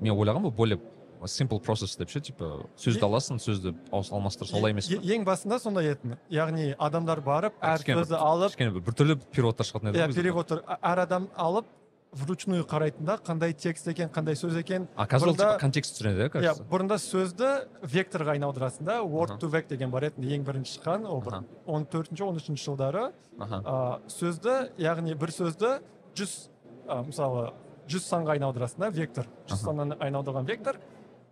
мен 0.00 0.12
ойлағанмын 0.14 0.50
более 0.52 0.78
simple 1.24 1.58
process 1.60 1.96
деп 1.98 2.08
ше 2.10 2.20
типа 2.20 2.66
сөзді 2.80 3.02
аласың 3.04 3.36
сөзді 3.40 3.74
ауыс- 3.92 4.12
алмастыр 4.12 4.46
солай 4.48 4.72
емес 4.72 4.90
е- 4.90 4.96
па 4.96 5.04
ең 5.04 5.24
басында 5.24 5.58
сондай 5.60 5.90
еді 5.94 6.16
яғни 6.30 6.74
адамдар 6.78 7.20
барып 7.20 7.52
әр 7.60 7.78
сөзді 7.84 8.16
алып 8.16 8.48
кішкене 8.54 8.70
бір 8.72 8.80
біртүрлі 8.88 9.16
переводтар 9.32 9.66
шығатын 9.66 9.90
еді 9.90 9.98
иә 9.98 10.04
ғой 10.04 10.06
бізде. 10.08 10.22
перевод 10.22 10.52
әр 10.80 10.98
адам 11.02 11.28
алып 11.36 11.66
вручную 12.12 12.64
қарайтын 12.66 13.06
да 13.06 13.16
қандай 13.22 13.54
текст 13.54 13.86
екен 13.88 14.08
қандай 14.10 14.34
сөз 14.34 14.56
екен. 14.58 14.88
А 14.96 15.06
қазір 15.06 15.30
ол 15.30 15.36
типа 15.36 15.58
контекст 15.60 15.94
түсіреді 15.94 16.24
иә 16.24 16.26
иә 16.26 16.32
кажется. 16.34 16.64
бұрында 16.70 16.98
сөзді 16.98 17.50
векторға 17.82 18.34
айналдырасың 18.34 18.84
да. 18.84 18.98
Word 19.06 19.38
to 19.38 19.48
vec 19.48 19.68
деген 19.68 19.90
бар 19.90 20.08
еді 20.10 20.26
ең 20.34 20.44
бірінші 20.44 20.78
шыққан 20.78 21.06
ол 21.06 21.22
бір 21.22 21.40
он 21.66 21.86
төртінші 21.86 22.26
он 22.26 22.36
үшінші 22.36 22.64
жылдары. 22.66 23.12
Ә, 23.38 24.00
сөзді 24.10 24.72
яғни 24.78 25.14
бір 25.14 25.30
сөзді 25.30 25.80
жүз 26.18 26.50
ә, 26.88 27.04
мысалы 27.06 27.52
жүз 27.86 28.06
санға 28.10 28.34
айналдырасың 28.38 28.86
да 28.86 28.90
вектор. 28.90 29.26
Жүз 29.46 29.64
саннан 29.64 29.94
айналдырған 30.00 30.46
вектор. 30.46 30.80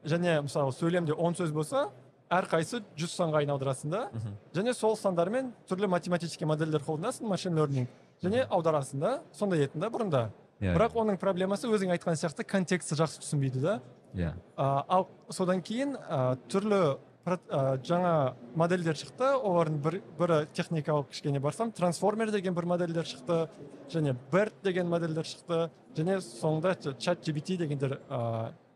Және 0.05 0.41
мысалы 0.43 0.73
сөйлемде 0.73 1.13
он 1.13 1.35
сөз 1.35 1.51
болса 1.53 1.89
әрқайсысы 2.31 2.85
жүз 2.95 3.15
санға 3.19 3.43
айналдырасың 3.43 3.91
да. 3.91 4.09
Және 4.55 4.75
сол 4.75 4.97
сандармен 4.97 5.53
түрлі 5.69 5.89
математический 5.91 6.47
модельдер 6.47 6.83
қолданасың 6.87 7.27
машин 7.27 7.59
learning. 7.59 7.89
Және 8.23 8.47
аударасың 8.47 9.01
да 9.01 9.23
сондай 9.33 9.67
еді 9.67 9.81
да 9.81 9.91
бұрында. 9.91 10.29
Иә 10.61 10.75
бірақ 10.75 10.97
оның 10.99 11.19
проблемасы 11.21 11.69
өзің 11.71 11.93
айтқан 11.97 12.17
сияқты 12.19 12.45
контекстті 12.45 12.97
жақсы 12.99 13.21
түсінбейді 13.23 13.61
да. 13.63 13.81
Иә 14.15 14.33
А, 14.57 14.85
ал 14.89 15.09
содан 15.31 15.61
кейін 15.63 15.97
а, 16.09 16.37
түрлі 16.49 16.99
а, 17.27 17.77
жаңа 17.85 18.35
модельдер 18.57 18.97
шықты. 18.97 19.35
Олардың 19.37 19.79
бір, 19.85 19.99
бірі 20.19 20.39
техникалық 20.57 21.11
кішкене 21.13 21.41
барсам 21.41 21.71
трансформер 21.73 22.31
деген 22.33 22.55
бір 22.57 22.65
модельдер 22.67 23.05
шықты 23.05 23.49
және 23.93 24.17
берт 24.33 24.55
деген 24.65 24.89
модельдер 24.89 25.25
шықты 25.29 25.69
және 25.95 26.19
соңында 26.25 26.75
чат 26.99 27.21
gpt 27.27 27.59
дегендер 27.59 27.99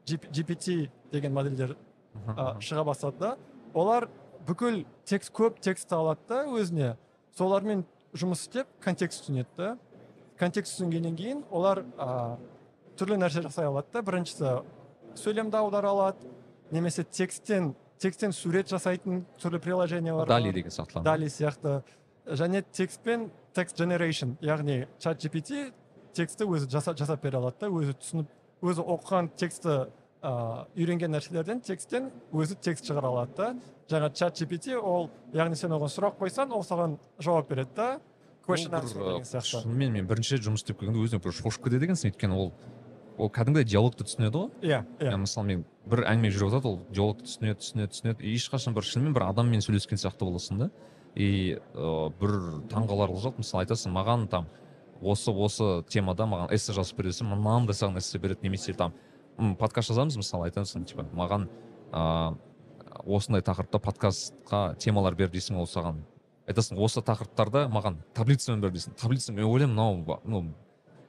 G- 0.05 0.19
gpt 0.19 0.91
деген 1.13 1.33
модельдер 1.33 1.77
мхм. 2.15 2.61
шыға 2.61 2.85
бастады 2.85 3.19
да. 3.19 3.37
Олар 3.75 4.09
бүкіл 4.47 4.85
текст 5.07 5.33
көп 5.33 5.61
текстті 5.61 5.95
алады 5.95 6.21
да 6.29 6.45
өзіне. 6.45 6.97
Солармен 7.39 7.85
жұмыс 8.13 8.43
істеп 8.45 8.67
контекст 8.85 9.23
түсінеді 9.25 9.49
да. 9.57 9.79
Контекст 10.43 10.75
түсінгеннен 10.77 11.17
кейін 11.19 11.45
олар 11.55 11.85
а, 11.99 12.37
түрлі 12.99 13.21
нәрсе 13.23 13.45
жасай 13.45 13.69
алады 13.69 13.93
да. 13.95 14.03
Біріншісі 14.03 14.57
сөйлемді 15.19 15.61
аудара 15.61 15.93
алады 15.93 16.31
немесе 16.75 17.05
тексттен 17.05 17.73
тексттен 18.03 18.35
сурет 18.35 18.71
жасайтын 18.73 19.23
түрлі 19.43 19.61
приложениялар 19.63 20.29
дали 20.29 20.53
деген 20.53 20.75
сияқтылар 20.75 21.05
дали 21.07 21.31
сияқты. 21.31 21.83
Және 22.27 22.63
текстпен 22.73 23.31
текст 23.55 23.79
generation 23.79 24.37
яғни 24.43 24.87
чат 24.99 25.23
gpt 25.23 25.73
текстті 26.15 26.47
өзі 26.47 26.69
жаса, 26.71 26.95
жасап 26.95 27.23
бере 27.23 27.39
алады 27.39 27.61
да. 27.61 27.71
Өзі 27.71 27.97
түсініп 27.99 28.29
өзі 28.63 28.85
оқыған 28.85 29.31
текстті 29.39 29.75
ә, 30.23 30.67
үйренген 30.77 31.15
нәрселерден 31.15 31.63
тексттен 31.67 32.11
өзі 32.33 32.59
текст 32.63 32.87
шығара 32.87 33.11
алады 33.11 33.37
да. 33.37 33.55
Жаңа 33.91 34.13
чат 34.15 34.39
gpt 34.39 34.79
ол 34.79 35.11
яғни 35.35 35.59
сен 35.59 35.75
оған 35.75 35.91
сұрақ 35.91 36.19
қойсаң 36.21 36.55
ол 36.55 36.67
саған 36.67 36.99
жауап 37.19 37.51
береді 37.51 37.75
да. 37.77 37.89
Шынымен 38.47 39.93
мен 39.97 40.07
бірінші 40.11 40.41
жұмыс 40.43 40.65
істеп 40.65 40.81
келгенде 40.81 41.03
өзіме 41.05 41.23
бір 41.23 41.37
шошып 41.37 41.67
кетеді 41.67 41.89
екенсің 41.89 42.13
өйткені 42.13 42.39
ол 42.39 42.53
ол 43.19 43.31
кәдімгідей 43.31 43.69
диалогты 43.69 44.07
түсінеді 44.09 44.41
ғой. 44.41 44.49
Иә 44.65 44.81
иә. 44.99 45.17
Мысалы 45.21 45.47
мен 45.47 45.65
бір 45.87 46.05
әңгіме 46.11 46.33
жүріп 46.33 46.55
жатады 46.55 46.71
ол 46.71 46.79
диалогты 46.91 47.27
түсінеді 47.29 47.61
түсінеді 47.61 47.93
түсінеді. 47.93 48.25
И 48.25 48.35
ешқашан 48.35 48.75
бір 48.75 48.87
шынымен 48.89 49.15
бір 49.15 49.27
адаммен 49.29 49.63
сөйлескен 49.63 50.01
сияқты 50.01 50.27
боласың 50.27 50.65
да. 50.65 50.71
И 51.15 51.59
бір 51.75 52.39
таңғаларлық 52.73 53.21
зат 53.23 53.39
мысалы 53.39 53.67
айтасың 53.67 53.93
маған 53.95 54.27
там 54.33 54.49
осы 55.03 55.31
осы 55.31 55.83
темада 55.91 56.27
маған 56.27 56.55
эссе 56.55 56.73
жазып 56.73 57.03
бер 57.03 57.11
десем 57.11 57.33
мынандай 57.35 57.77
саған 57.77 57.99
эссе 58.01 58.19
береді 58.23 58.47
немесе 58.47 58.73
там 58.73 58.95
подкаст 59.59 59.91
жазамыз 59.91 60.17
мысалы 60.17 60.49
айтасың 60.49 60.87
типа 60.89 61.05
маған 61.13 61.49
ыыы 61.93 62.39
осындай 63.17 63.43
тақырыпта 63.43 63.81
подкастқа 63.83 64.77
темалар 64.79 65.17
бер 65.19 65.31
дейсің 65.33 65.59
ол 65.59 65.67
саған 65.67 66.03
айтасың 66.49 66.79
осы 66.83 67.03
тақырыптарда 67.07 67.67
маған 67.73 68.01
таблицамен 68.17 68.61
бер 68.63 68.73
дейсің. 68.75 68.97
Таблица 69.01 69.33
мен 69.33 69.47
ойлаймын 69.47 69.77
мынау 69.77 70.21
ну 70.25 70.43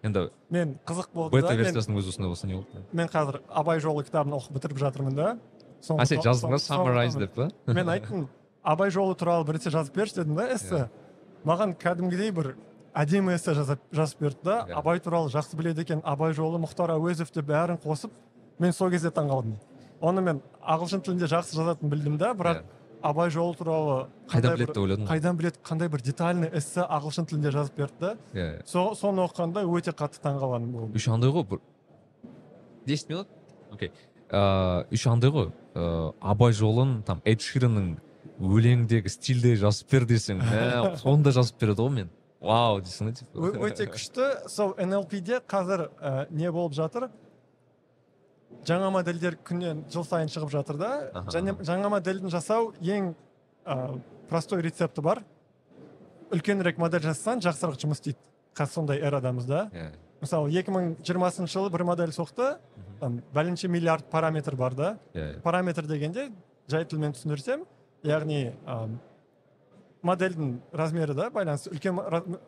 енді 0.04 0.28
мен 0.50 0.78
қызық 0.86 1.14
болды 1.14 1.38
бета 1.40 1.56
версиясының 1.56 2.00
өзі 2.02 2.14
осындай 2.14 2.30
болса 2.30 2.48
не 2.48 2.56
болды? 2.60 2.84
мен 2.92 3.08
қазір 3.08 3.40
абай 3.50 3.80
жолы 3.80 4.04
кітабын 4.04 4.38
оқып 4.38 4.58
бітіріп 4.60 4.82
жатырмын 4.84 5.16
да. 5.16 5.38
А 5.98 6.06
сен 6.06 6.22
жаздың 6.22 6.52
ба 6.54 6.60
саммарайз 6.60 7.16
деп 7.16 7.34
па 7.36 7.50
мен 7.66 7.90
айттым 7.90 8.28
абай 8.64 8.92
жолы 8.92 9.16
туралы 9.16 9.48
бір 9.48 9.58
эссе 9.60 9.72
жазып 9.74 9.96
берші 9.96 10.22
дедім 10.22 10.36
да 10.36 10.48
эссе. 10.54 10.90
Маған 11.44 11.74
кәдімгідей 11.76 12.32
бір 12.32 12.54
әдемі 12.96 13.34
эссе 13.36 13.56
жазып, 13.58 13.82
жазып 13.92 14.20
берді 14.22 14.40
да. 14.44 14.58
Иә. 14.70 14.78
абай 14.80 15.00
туралы 15.00 15.32
жақсы 15.34 15.58
біледі 15.58 15.82
екен 15.82 16.02
абай 16.06 16.34
жолы 16.34 16.60
мұхтар 16.62 16.94
әуезов 16.94 17.34
деп 17.34 17.50
бәрін 17.50 17.80
қосып 17.84 18.12
мен 18.60 18.72
сол 18.72 18.92
кезде 18.94 19.10
таңқалдым 19.10 19.58
оны 20.00 20.22
мен 20.22 20.42
ағылшын 20.62 21.02
тілінде 21.04 21.28
жақсы 21.32 21.58
жазатынын 21.58 21.92
білдім 21.92 22.18
да 22.22 22.34
бірақ 22.38 22.62
Иә. 22.62 22.64
Абай 23.04 23.30
жолы 23.34 23.56
туралы 23.60 23.98
қайдан 24.32 24.56
біледі 24.56 24.72
деп 24.72 24.80
ойладың? 24.82 25.08
қайдан 25.10 25.38
біледі 25.40 25.62
қандай 25.66 25.90
бір 25.92 26.02
детальный 26.06 26.50
эссе 26.56 26.86
ағылшын 26.86 27.28
тілінде 27.30 27.52
жазып 27.52 27.78
берді. 27.78 28.00
Да 28.00 28.16
иә. 28.34 28.48
Со, 28.66 28.94
соны 28.96 29.26
оқығанда 29.28 29.66
өте 29.68 29.92
қатты 29.92 30.22
таңқалғаным 30.24 30.72
болды. 30.72 30.98
Еще 30.98 31.12
андай 31.12 31.32
ғой 31.36 31.46
бір 31.52 31.62
10 32.88 33.10
минут 33.10 33.28
окей. 33.72 33.92
Ыыы 34.32 34.86
еще 34.92 35.12
андай 35.12 35.30
ғой. 35.32 35.52
Ыыы 35.76 36.14
абай 36.22 36.54
жолын 36.54 37.02
там 37.04 37.22
эд 37.26 37.42
ширанның 37.42 37.98
өлеңдегі 38.40 39.10
стильде 39.12 39.56
жазып 39.60 39.92
бер 39.92 40.08
десең 40.10 40.42
мә 40.42 40.96
сонда 41.02 41.32
жазып 41.36 41.60
береді 41.62 41.86
ғой 41.86 41.98
мен. 42.02 42.14
Вау 42.44 42.82
дейсің 42.84 43.08
да 43.08 43.14
типа. 43.16 43.52
Өте 43.68 43.86
күшті. 43.88 44.26
Сол 44.52 44.74
NLP-де 44.76 45.40
қазір 45.48 45.86
ә, 46.02 46.28
не 46.30 46.52
болып 46.52 46.74
жатыр? 46.76 47.08
Жаңа 48.68 48.90
модельдер 48.94 49.38
күннен 49.46 49.84
жыл 49.92 50.06
сайын 50.08 50.32
шығып 50.32 50.52
жатыр 50.54 50.80
да. 50.80 50.92
Және 51.34 51.56
жаңа 51.66 51.92
модельдің 51.94 52.32
жасау 52.34 52.74
ең 52.82 53.14
ә, 53.66 54.00
простой 54.30 54.64
рецепті 54.66 55.04
бар. 55.04 55.24
Үлкенірек 56.34 56.80
модель 56.82 57.04
жасасаң 57.04 57.44
жақсырақ 57.44 57.78
жұмыс 57.82 58.02
істейді. 58.02 58.20
Қазір 58.58 58.74
сондай 58.80 59.02
эрадамыз 59.02 59.46
да. 59.50 59.68
Иә. 59.74 59.92
мысалы 60.22 60.50
2020 60.52 61.52
жылы 61.52 61.70
бір 61.70 61.84
модель 61.84 62.14
соқты. 62.14 62.58
Там 63.00 63.22
бәленше 63.34 63.68
миллиард 63.68 64.06
параметр 64.10 64.56
бар 64.56 64.74
да. 64.74 64.98
Иә 65.14 65.42
параметр 65.42 65.86
дегенде 65.86 66.32
жай 66.68 66.86
тілмен 66.86 67.14
түсіндірсем 67.14 67.66
яғни 68.04 68.54
модельдің 70.04 70.58
размері 70.76 71.14
да 71.16 71.30
байланысты. 71.32 71.72
Үлкен 71.72 71.96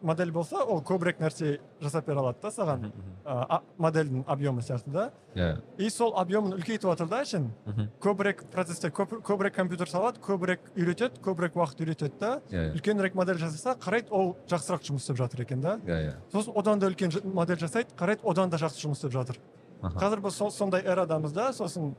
модель 0.02 0.32
болса 0.32 0.64
ол 0.64 0.82
көбірек 0.84 1.22
нәрсе 1.24 1.60
жасап 1.82 2.08
бере 2.08 2.20
алады 2.20 2.42
да 2.42 2.52
саған. 2.52 2.92
А- 3.26 3.62
модельдің 3.78 4.26
объемы 4.28 4.62
сияқты 4.62 4.92
да. 4.92 5.12
Иә. 5.36 5.62
И 5.78 5.90
сол 5.90 6.14
объемын 6.20 6.54
үлкейтіп 6.60 6.90
жатыр 6.92 7.08
да 7.08 7.24
мхм. 7.66 7.90
көбірек 8.02 8.46
процесстер 8.52 8.92
көп, 8.92 9.22
көбірек 9.22 9.56
компьютер 9.56 9.88
салады 9.88 10.20
көбірек 10.20 10.60
үйретеді 10.76 11.22
көбірек 11.22 11.56
уақыт 11.56 11.80
үйретеді 11.80 12.20
да. 12.20 12.42
Иә 12.52 12.72
иә. 12.72 12.76
Үлкенірек 12.76 13.16
модель 13.16 13.38
жасаса 13.38 13.76
қарайды 13.80 14.10
ол 14.12 14.38
жақсырақ 14.48 14.84
жұмыс 14.84 14.98
істеп 15.08 15.18
жатыр 15.18 15.42
екен 15.42 15.62
да. 15.62 15.80
Иә 15.86 16.10
иә. 16.10 16.14
Сосын 16.32 16.54
одан 16.56 16.80
да 16.80 16.88
үлкен 16.88 17.12
модель 17.34 17.58
жасайды 17.60 17.90
қарайды 17.98 18.20
одан 18.24 18.50
да 18.50 18.58
жақсы 18.58 18.86
жұмыс 18.86 19.00
істеп 19.00 19.12
жатыр. 19.12 19.40
Аха. 19.82 20.00
қазір 20.00 20.22
біз 20.22 20.38
сондай 20.56 20.82
эрадамыз 20.82 21.32
да 21.32 21.52
сосын 21.54 21.96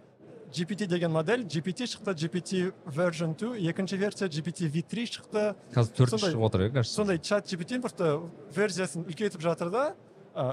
GPT 0.56 0.86
деген 0.88 1.12
модель. 1.12 1.44
GPT 1.44 1.84
шықты 1.86 2.14
GPT 2.16 2.72
version 2.86 3.34
2 3.36 3.56
екінші 3.70 3.96
версия 3.96 4.28
GPT 4.28 4.70
v3 4.72 5.04
шықты. 5.04 5.54
Қазір 5.74 5.92
төртінші 5.92 6.16
сондай- 6.16 6.32
шығып 6.32 6.46
отыр 6.48 6.60
иә 6.66 6.70
кажется? 6.72 6.94
сондай 6.96 7.18
чат 7.18 7.44
GPT 7.46 7.80
просто 7.80 8.22
версиясын 8.56 9.04
үлкейтіп 9.04 9.40
жатыр 9.40 9.70
да. 9.70 9.94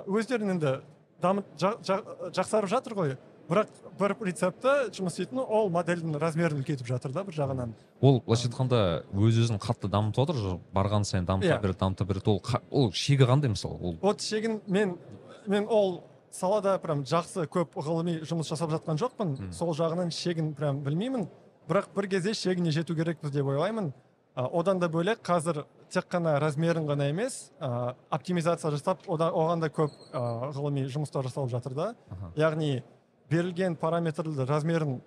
Өздерін 0.07 0.51
енді 0.57 0.81
жа- 1.21 1.77
жа- 1.83 2.31
жақсарып 2.35 2.67
жатыр 2.69 2.93
ғой. 2.95 3.17
Бірақ 3.49 3.67
бір 3.99 4.15
рецептті 4.23 4.89
жұмыс 4.95 5.17
істейтін 5.19 5.39
ол 5.43 5.69
модельдің 5.69 6.15
размерін 6.17 6.61
үлкейтіп 6.63 6.87
жатыр 6.87 7.11
да 7.11 7.23
бір 7.27 7.33
жағынан. 7.35 7.73
Ол 8.01 8.21
былайша 8.25 8.47
айтқанда 8.47 9.03
өз 9.13 9.35
өзін 9.43 9.59
қатты 9.59 9.89
дамытып 9.91 10.23
отыр 10.29 10.59
барған 10.73 11.03
сайын 11.03 11.25
дамыта 11.25 11.47
Иә. 11.51 11.61
береді 11.61 11.79
дамыта 11.79 12.05
береді. 12.05 12.27
Ол 12.31 12.41
ол 12.71 12.91
шегі 12.91 13.25
қандай 13.27 13.51
мысалы? 13.51 13.77
Ол 13.81 13.97
вот 14.01 14.21
шегін 14.21 14.61
мен 14.67 14.97
мен 15.45 15.67
ол 15.69 16.03
салада 16.34 16.77
прям 16.81 17.03
жақсы 17.05 17.45
көп 17.51 17.77
ғылыми 17.77 18.17
жұмыс 18.25 18.49
жасап 18.49 18.71
жатқан 18.73 18.97
жоқпын. 18.99 19.36
Мм. 19.38 19.51
сол 19.53 19.73
жағынан 19.77 20.11
шегін 20.11 20.53
прям 20.57 20.81
білмеймін. 20.84 21.27
Бірақ 21.69 21.93
бір 21.95 22.09
кезде 22.09 22.34
шегіне 22.34 22.71
жету 22.71 22.95
керекпіз 22.95 23.31
деп 23.31 23.47
ойлаймын. 23.47 23.93
А, 24.36 24.47
одан 24.49 24.79
да 24.79 24.89
бөлек 24.89 25.21
қазір 25.21 25.63
тек 25.93 26.09
қана 26.09 26.39
размерін 26.41 26.88
ғана 26.89 27.05
емес 27.11 27.51
а, 27.59 27.93
оптимизация 28.09 28.71
жасап 28.73 29.05
одан, 29.07 29.29
оған 29.29 29.61
да 29.61 29.69
көп 29.69 29.93
а, 30.11 30.49
ғылыми 30.55 30.88
жұмыстар 30.89 31.27
жасалып 31.29 31.53
жатыр 31.53 31.77
да. 31.77 31.93
Яғни 32.36 32.81
берілген 33.29 33.77
параметрді 33.77 34.47
размерін 34.49 35.01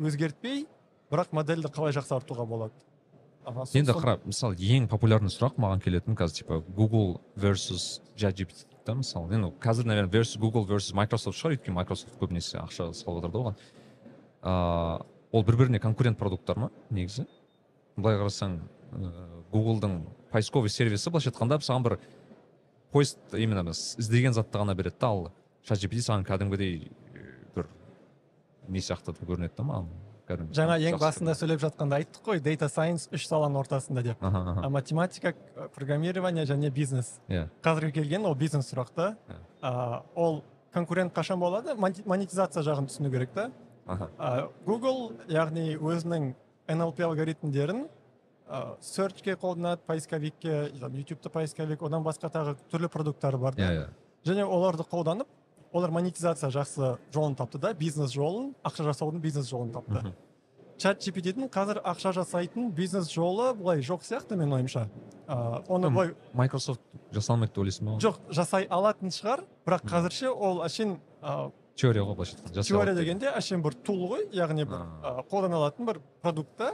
өзгертпей 0.00 0.64
бірақ 1.12 1.36
модельді 1.36 1.68
қалай 1.68 1.92
жақсартуға 1.92 2.48
болады. 2.48 2.72
Енді 3.76 3.92
қара 3.92 4.16
мысалы 4.24 4.56
ең 4.56 4.88
популярный 4.88 5.32
сұрақ 5.34 5.60
маған 5.60 5.82
келетін 5.84 6.16
қазір 6.16 6.40
типа 6.40 6.62
google 6.72 7.20
versus 7.36 8.00
ChatGPT 8.16 8.71
да 8.86 8.94
мысалы 8.98 9.34
енді 9.34 9.52
қазір 9.62 9.86
наверное 9.86 10.10
versus 10.12 10.38
google 10.40 10.66
versus 10.66 10.94
microsoft 10.94 11.38
шығар. 11.38 11.56
Өйткені 11.56 11.76
microsoft 11.76 12.18
көбінесе 12.20 12.58
ақша 12.62 12.92
салып 12.96 13.22
жатыр 13.22 13.32
да 13.32 13.38
оған 13.42 15.06
ол 15.32 15.44
бір 15.44 15.56
біріне 15.56 15.80
конкурент 15.80 16.18
продукттар 16.18 16.58
ма 16.58 16.70
негізі? 16.90 17.26
Былай 17.96 18.18
қарасаң 18.20 18.58
ыыы 18.92 19.44
гуглдың 19.52 20.02
поисковый 20.32 20.72
сервисі 20.72 21.10
былайша 21.10 21.30
айтқанда 21.30 21.60
саған 21.60 21.86
бір 21.86 21.98
поиск 22.92 23.18
именно 23.32 23.70
іздеген 23.70 24.34
затты 24.34 24.58
ғана 24.58 24.74
береді 24.74 24.96
да. 25.00 25.08
Ал 25.08 25.30
ChatGPT 25.68 26.02
саған 26.02 26.26
кәдімгідей 26.26 26.90
э, 27.14 27.26
бір 27.54 27.68
не 28.68 28.80
сияқты 28.80 29.14
көрінеді 29.14 29.56
да 29.56 29.62
маған. 29.68 29.88
Кәдімгі 30.32 30.56
жаңа 30.56 30.78
ең 30.80 30.98
басында 31.00 31.34
сөйлеп 31.38 31.60
жатқанда 31.62 31.98
айттық 32.00 32.24
қой 32.26 32.40
data 32.42 32.68
science 32.72 33.08
үш 33.12 33.26
саланың 33.28 33.60
ортасында 33.62 34.02
деп. 34.02 34.22
Аха 34.22 34.38
аха. 34.42 34.66
А 34.66 34.68
математика 34.70 35.34
программирование 35.74 36.44
және 36.46 36.70
бизнес. 36.70 37.20
Иә. 37.28 37.48
Қазіргі 37.62 37.92
келген 38.00 38.26
ол 38.26 38.34
бизнес 38.34 38.72
сұрақ 38.72 38.90
та 38.94 39.16
Иә. 39.62 40.02
ол 40.14 40.42
конкурент 40.72 41.12
қашан 41.14 41.38
болады? 41.38 41.74
Монетизация 41.76 42.62
жағын 42.62 42.88
түсіну 42.88 43.10
керек 43.10 43.30
та. 43.34 43.50
Аха. 43.86 44.08
А, 44.18 44.48
Google 44.66 45.12
яғни 45.28 45.76
өзінің 45.76 46.34
NLP 46.68 47.02
алгоритмдерін 47.04 47.88
ә, 48.48 48.76
searchке 48.80 49.34
қолданады 49.34 49.80
поисковикке 49.86 50.70
там, 50.80 50.94
ютубта 50.94 51.28
поисковик 51.30 51.82
одан 51.82 52.02
басқа 52.04 52.30
тағы 52.30 52.56
түрлі 52.70 52.88
продукттары 52.88 53.38
бар 53.38 53.54
да. 53.54 53.62
Иә 53.62 53.80
иә. 53.80 53.88
Және 54.24 54.44
оларды 54.46 54.84
қолданып 54.86 55.26
олар 55.72 55.90
монетизация 55.90 56.50
жақсы 56.50 56.96
жолын 57.12 57.34
тапты 57.36 57.58
да 57.58 57.72
бизнес 57.74 58.12
жолын 58.12 58.52
ақша 58.64 58.84
жасаудың 58.90 59.20
бизнес 59.20 59.48
жолын 59.50 59.72
тапты. 59.72 60.12
Чат 60.82 60.98
gptдің 61.04 61.48
қазір 61.52 61.78
ақша 61.86 62.12
жасайтын 62.16 62.70
бизнес 62.74 63.10
жолы 63.12 63.52
былай 63.54 63.82
жоқ 63.86 64.02
сияқты 64.02 64.36
менің 64.36 64.56
ойымша. 64.58 64.88
Ә, 65.28 65.62
оны 65.68 65.90
былай 65.90 66.14
Microsoft 66.34 66.80
жасалмайды 67.14 67.52
деп 67.52 67.62
ойлайсың 67.62 67.86
ба? 67.86 67.98
Жоқ 68.02 68.18
жасай 68.34 68.66
алатын 68.68 69.12
шығар 69.14 69.44
бірақ 69.66 69.84
қазірше 69.86 70.32
ол 70.32 70.64
әшейін 70.66 70.96
теория 71.76 72.02
ғой 72.02 72.16
былайша 72.16 72.36
айтқанда 72.36 72.64
теория 72.66 72.94
дегенде 72.98 73.30
әшейін 73.30 73.62
бір 73.62 73.76
тул 73.86 74.08
ғой 74.10 74.26
яғни 74.34 74.66
бір 74.66 74.82
қолданылатын 75.30 75.86
бір 75.86 76.00
продукт 76.22 76.56
та. 76.58 76.72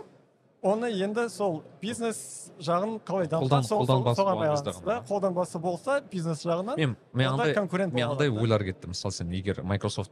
Оны 0.62 0.90
енді 0.90 1.28
сол 1.30 1.62
бизнес 1.80 2.50
жағын 2.59 2.98
қалай 3.06 3.28
сол- 3.62 3.84
қолданбасы 3.86 4.18
соған 4.18 4.38
байланысты 4.42 5.59
болса 5.62 6.00
бизнес 6.11 6.42
жағынан 6.44 6.76
мен 6.76 6.96
мен 7.12 7.28
онда 7.30 7.42
андай 7.44 7.54
конкурент 7.54 7.94
мен 7.94 8.09
андай 8.11 8.28
ойлар 8.28 8.64
кетті 8.64 8.88
мысалы 8.90 9.12
сен 9.12 9.30
егер 9.30 9.62
Microsoft 9.62 10.11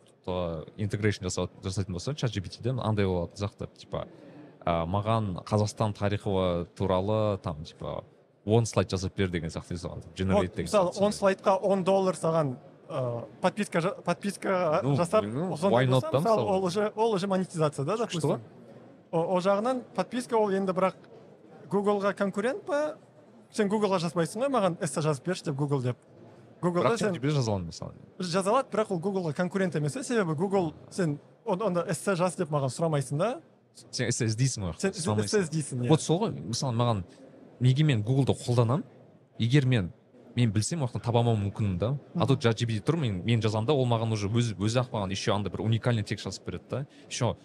интегрейшн 0.76 1.26
жасайтын 1.26 1.92
болса 1.92 2.14
чат 2.14 2.30
gptден 2.30 2.78
андай 2.80 3.07
болады 3.07 3.34
жақты 3.34 3.66
типа 3.76 4.07
ә, 4.64 4.86
маған 4.86 5.42
қазақстан 5.44 5.94
тарихы 5.99 6.66
туралы 6.76 7.38
там 7.38 7.64
типа 7.64 8.05
он 8.44 8.66
слайд 8.66 8.88
жасап 8.90 9.16
бер 9.16 9.28
деген 9.28 9.51
сияқты 9.51 9.74
соған? 9.74 10.05
Generate 10.14 10.55
деген 10.55 10.70
мысалы 10.70 10.92
сияқты. 10.92 11.03
он 11.03 11.12
слайдқа 11.12 11.57
он 11.59 11.82
доллар 11.82 12.14
саған 12.14 12.57
ә, 12.88 13.24
подписка 13.40 13.80
подписка 14.05 14.80
жасап 14.94 15.24
мысалы 15.24 16.42
ол 16.42 16.64
уже 16.64 16.92
ол 16.94 17.12
уже 17.14 17.26
монетизация 17.26 17.84
да 17.84 17.97
Күшті 17.97 18.38
допустим 19.11 19.12
ғой. 19.12 19.26
о, 19.26 19.36
о 19.36 19.40
жағынан 19.40 19.82
подписка 19.94 20.36
ол 20.36 20.50
енді 20.50 20.72
бірақ 20.72 20.94
гуглға 21.70 22.14
конкурент 22.16 22.64
па? 22.66 22.96
Сен 23.52 23.68
гуглға 23.68 23.98
жазбайсың 23.98 24.42
ғой 24.42 24.48
маған 24.50 24.76
эссе 24.82 25.00
жазып 25.00 25.24
берші 25.26 25.44
деп 25.44 25.57
гугл 25.57 25.80
деп. 25.82 25.96
Бірақ 26.62 26.98
сен 26.98 27.14
жаза 27.14 27.50
аламын 27.50 27.68
мысалы. 27.70 27.92
жаза 28.18 28.50
алады 28.50 28.68
бірақ 28.72 28.90
ол 28.90 28.98
гуглға 29.00 29.34
конкурент 29.34 29.76
емес 29.76 29.92
себебі 29.92 30.34
гугл 30.34 30.72
сен 30.90 31.18
он- 31.44 31.62
онда 31.62 31.84
эссе 31.88 32.14
жаз 32.16 32.36
деп 32.36 32.50
маған 32.50 32.68
сұрамайсың 32.72 33.18
да. 33.18 33.40
Сен 33.90 34.09
эссе 34.09 34.24
іздейсің 34.26 34.72
ғой 34.72 34.78
сен 34.80 34.90
эссе 34.90 35.40
іздейсің 35.42 35.84
иә. 35.84 35.88
Вот 35.88 36.00
сол 36.00 36.18
ғой 36.20 36.30
мысалы 36.32 36.74
маған 36.74 37.04
неге 37.61 37.84
мен 37.84 38.02
гуглды 38.02 38.32
қолданамын 38.32 38.84
егер 39.38 39.66
мен 39.66 39.92
мен 40.34 40.50
білсем 40.52 40.82
ол 40.82 40.88
жақтан 40.88 41.02
таба 41.04 41.20
алмауым 41.20 41.50
мүмкін 41.50 41.78
да. 41.78 41.98
А 42.14 42.26
тут 42.26 42.42
ChatGPT 42.44 42.82
тұр 42.84 42.96
мен 42.96 43.22
мен 43.24 43.40
жазамын 43.40 43.66
да 43.66 43.72
ол 43.74 43.86
маған 43.86 44.12
уже 44.12 44.28
өзі 44.28 44.57
өзі 44.57 44.80
ақ 44.80 44.90
маған 44.90 45.11
еще 45.11 45.32
андай 45.32 45.50
бір 45.52 45.61
уникальный 45.61 46.02
текст 46.02 46.26
жазып 46.26 46.44
береді 46.46 46.64
да. 46.70 46.86
Еще 47.09 47.36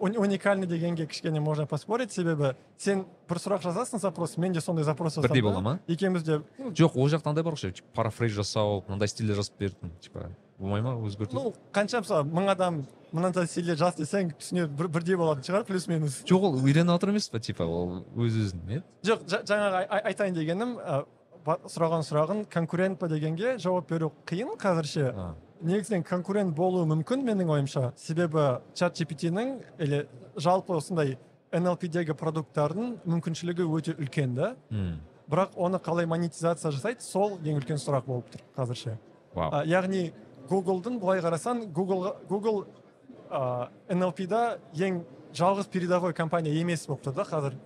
Уникальный 0.00 0.66
дегенге 0.66 1.06
кішкене 1.06 1.40
можно 1.40 1.66
поспорить 1.66 2.12
себебі 2.12 2.54
сен 2.78 3.04
бір 3.28 3.36
сұрақ 3.38 3.62
жазасың 3.62 3.98
запрос 4.00 4.36
мен 4.38 4.52
де 4.52 4.60
сондай 4.60 4.84
запрос 4.84 5.14
жасадым 5.16 5.28
бірдей 5.28 5.42
бола 5.42 5.60
ма 5.60 5.78
екеуміз 5.88 6.22
де 6.22 6.40
жоқ 6.74 6.96
ол 6.96 7.08
жақта 7.08 7.30
андай 7.30 7.44
бар 7.44 7.54
ғой 7.54 7.74
парафрейз 7.94 8.32
жасау 8.32 8.82
мынандай 8.88 9.08
стильде 9.08 9.34
жазып 9.34 9.58
бердім 9.58 9.90
типа 10.00 10.28
болмай 10.58 10.82
ма 10.82 10.94
өзгерту 11.06 11.34
ну 11.34 11.54
қанша 11.72 12.00
мысалы 12.02 12.24
мың 12.30 12.50
адам 12.50 12.84
мынандай 13.12 13.46
стильде 13.46 13.76
жаз 13.76 13.94
десең 13.96 14.32
түсінеді 14.38 14.68
бір, 14.76 14.88
бірдей 14.88 15.16
болатын 15.16 15.42
шығар 15.46 15.64
плюс 15.64 15.86
минус 15.88 16.22
жоқ 16.26 16.42
ол 16.50 16.58
үйреніп 16.60 16.90
жатыр 16.96 17.10
емес 17.14 17.28
па 17.28 17.38
типа 17.40 17.64
ол 17.64 18.02
өз 18.16 18.36
өзін 18.46 18.64
иә 18.78 18.82
жоқ 19.04 19.26
жа- 19.30 19.44
жаңағы 19.46 19.82
ай- 19.82 19.88
ай- 19.90 20.02
айтайын 20.12 20.34
дегенім 20.34 20.76
сұраған 21.46 22.02
сұрағын 22.02 22.44
конкурент 22.50 22.98
па 22.98 23.06
дегенге 23.08 23.56
жауап 23.62 23.88
беру 23.90 24.12
қиын 24.26 24.56
қазірше 24.58 25.12
негізінен 25.66 26.04
конкурент 26.06 26.54
болуы 26.56 26.86
мүмкін 26.88 27.24
менің 27.26 27.50
ойымша. 27.56 27.90
Себебі 27.98 28.60
чат 28.74 28.96
gpt-ның 28.98 29.56
или 29.82 30.04
жалпы 30.38 30.76
осындай 30.76 31.16
NLP-дегі 31.54 32.16
продукттардың 32.18 32.96
мүмкіншілігі 33.06 33.66
өте 33.78 33.96
үлкен 33.96 34.34
да. 34.36 34.54
Бірақ 35.26 35.56
оны 35.58 35.80
қалай 35.82 36.06
монетизация 36.06 36.70
жасайды 36.70 37.02
сол 37.02 37.38
ең 37.42 37.58
үлкен 37.60 37.80
сұрақ 37.82 38.06
болып 38.06 38.30
тұр 38.30 38.44
қазірше. 38.56 38.96
Вау. 39.34 39.50
А, 39.50 39.64
яғни 39.66 40.12
гуглдың 40.48 41.00
былай 41.02 41.20
қарасаң 41.24 41.66
google 41.74 42.14
google 42.30 42.66
ә, 43.28 43.68
NLP-да 43.90 44.58
ең 44.78 45.02
жалғыз 45.34 45.66
передовой 45.72 46.14
компания 46.14 46.54
емес 46.54 46.86
болып 46.86 47.02
тұр 47.08 47.16
да 47.18 47.26
қазір. 47.26 47.58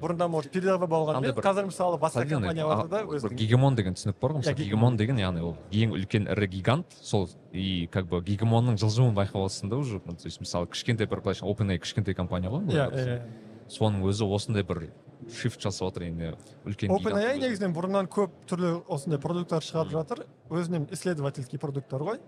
Бұрында 0.00 0.28
может 0.28 0.52
передовой 0.52 0.86
бір- 1.34 1.42
қазір 1.44 1.66
мысалы 1.70 1.98
басқа 2.00 2.24
компанияларда 2.28 2.88
да 2.88 3.04
бір 3.04 3.16
өзінің. 3.18 3.36
гегемон 3.36 3.74
деген 3.76 3.94
түсінік 3.94 4.14
бар 4.20 4.30
ғой. 4.32 4.38
Мысалы 4.42 4.54
Иә, 4.56 4.64
гегемон. 4.64 4.96
деген 4.96 5.16
яғни 5.16 5.42
ол 5.42 5.56
ең 5.72 5.94
үлкен 5.96 6.28
ірі 6.32 6.48
гигант. 6.48 6.86
Сол 7.02 7.28
и 7.52 7.86
как 7.90 8.06
бы 8.06 8.20
гегемонның 8.22 8.76
жылжуын 8.76 9.14
байқап 9.14 9.46
отырсың 9.46 9.68
да 9.70 9.76
уже. 9.76 10.00
То 10.00 10.14
есть 10.24 10.40
мысалы 10.40 10.66
кішкентай 10.66 11.06
бір 11.06 11.20
былайша 11.20 11.44
OpenAI 11.46 11.78
кішкентай 11.78 12.14
компания 12.14 12.48
ғой 12.50 12.64
былай 12.64 12.88
иә 12.88 12.90
қарасаң. 12.90 13.22
соның 13.68 14.02
өзі 14.06 14.24
осындай 14.34 14.62
бір 14.62 14.90
шифт 15.32 15.60
жасап 15.60 15.94
жатыр 15.94 16.06
енді 16.06 16.36
үлкен 16.66 16.90
OpenAI 16.90 17.34
гигант 17.38 17.42
негізінен 17.42 17.74
бұрыннан 17.74 18.06
көп 18.08 18.30
түрлі 18.46 18.82
осындай 18.88 19.18
продукттар 19.18 19.60
шығарып 19.62 19.90
жатыр. 19.90 20.26
Өзінен 20.50 20.86
исследовательский 20.92 21.58
продукттар 21.58 22.00
ғой. 22.00 22.18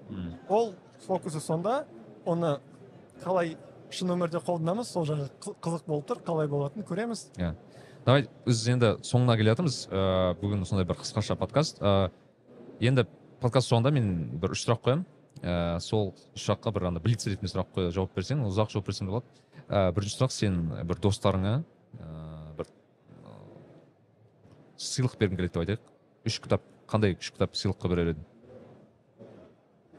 Ол 0.48 0.74
фокусы 1.06 1.40
сонда 1.40 1.86
оны 2.26 2.58
қалай 3.24 3.56
шын 3.90 4.12
өмірде 4.14 4.40
қолданамыз 4.44 4.90
сол 4.92 5.06
жағы 5.08 5.28
қы- 5.40 5.54
қызық 5.64 5.86
болып 5.86 6.08
тұр 6.10 6.20
қалай 6.26 6.48
болатынын 6.50 6.86
көреміз. 6.88 7.26
Давай 8.04 8.28
біз 8.46 8.62
енді 8.68 8.94
соңына 9.04 9.36
келе 9.36 9.52
жатырмыз 9.54 9.78
ыыы 9.88 10.34
бүгін 10.40 10.64
сондай 10.68 10.86
бір 10.88 10.98
қысқаша 11.00 11.36
подкаст. 11.36 11.80
Ыыы 11.82 12.10
енді 12.80 13.06
подкаст 13.40 13.72
соңында 13.72 13.92
мен 13.92 14.38
бір 14.40 14.54
үш 14.56 14.64
сұрақ 14.66 14.82
қоямын. 14.84 15.04
Ыыы 15.42 15.80
сол 15.80 16.14
үш 16.36 16.46
сұраққа 16.46 16.72
бір 16.74 16.88
ана 16.90 17.00
блиц 17.00 17.26
ретінде 17.26 17.50
сұрақ 17.52 17.90
жауап 17.94 18.14
берсең 18.16 18.44
ұзақ 18.48 18.72
жауап 18.74 18.86
берсең 18.88 19.10
болады. 19.10 19.26
Ыыы 19.68 19.92
бірінші 19.96 20.16
сұрақ 20.18 20.32
сен 20.36 20.60
бір 20.88 21.00
достарыңа 21.04 21.54
ыыы 21.98 22.56
бір 22.60 22.72
сыйлық 24.78 25.18
бергің 25.18 25.36
келеді 25.40 25.52
деп 25.52 25.62
айтайық. 25.64 25.92
Үш 26.26 26.40
кітап 26.44 26.62
қандай 26.88 27.16
үш 27.18 27.32
кітап 27.32 27.56
сыйлыққа 27.56 27.88
берер 27.92 28.12
едің? 28.14 28.24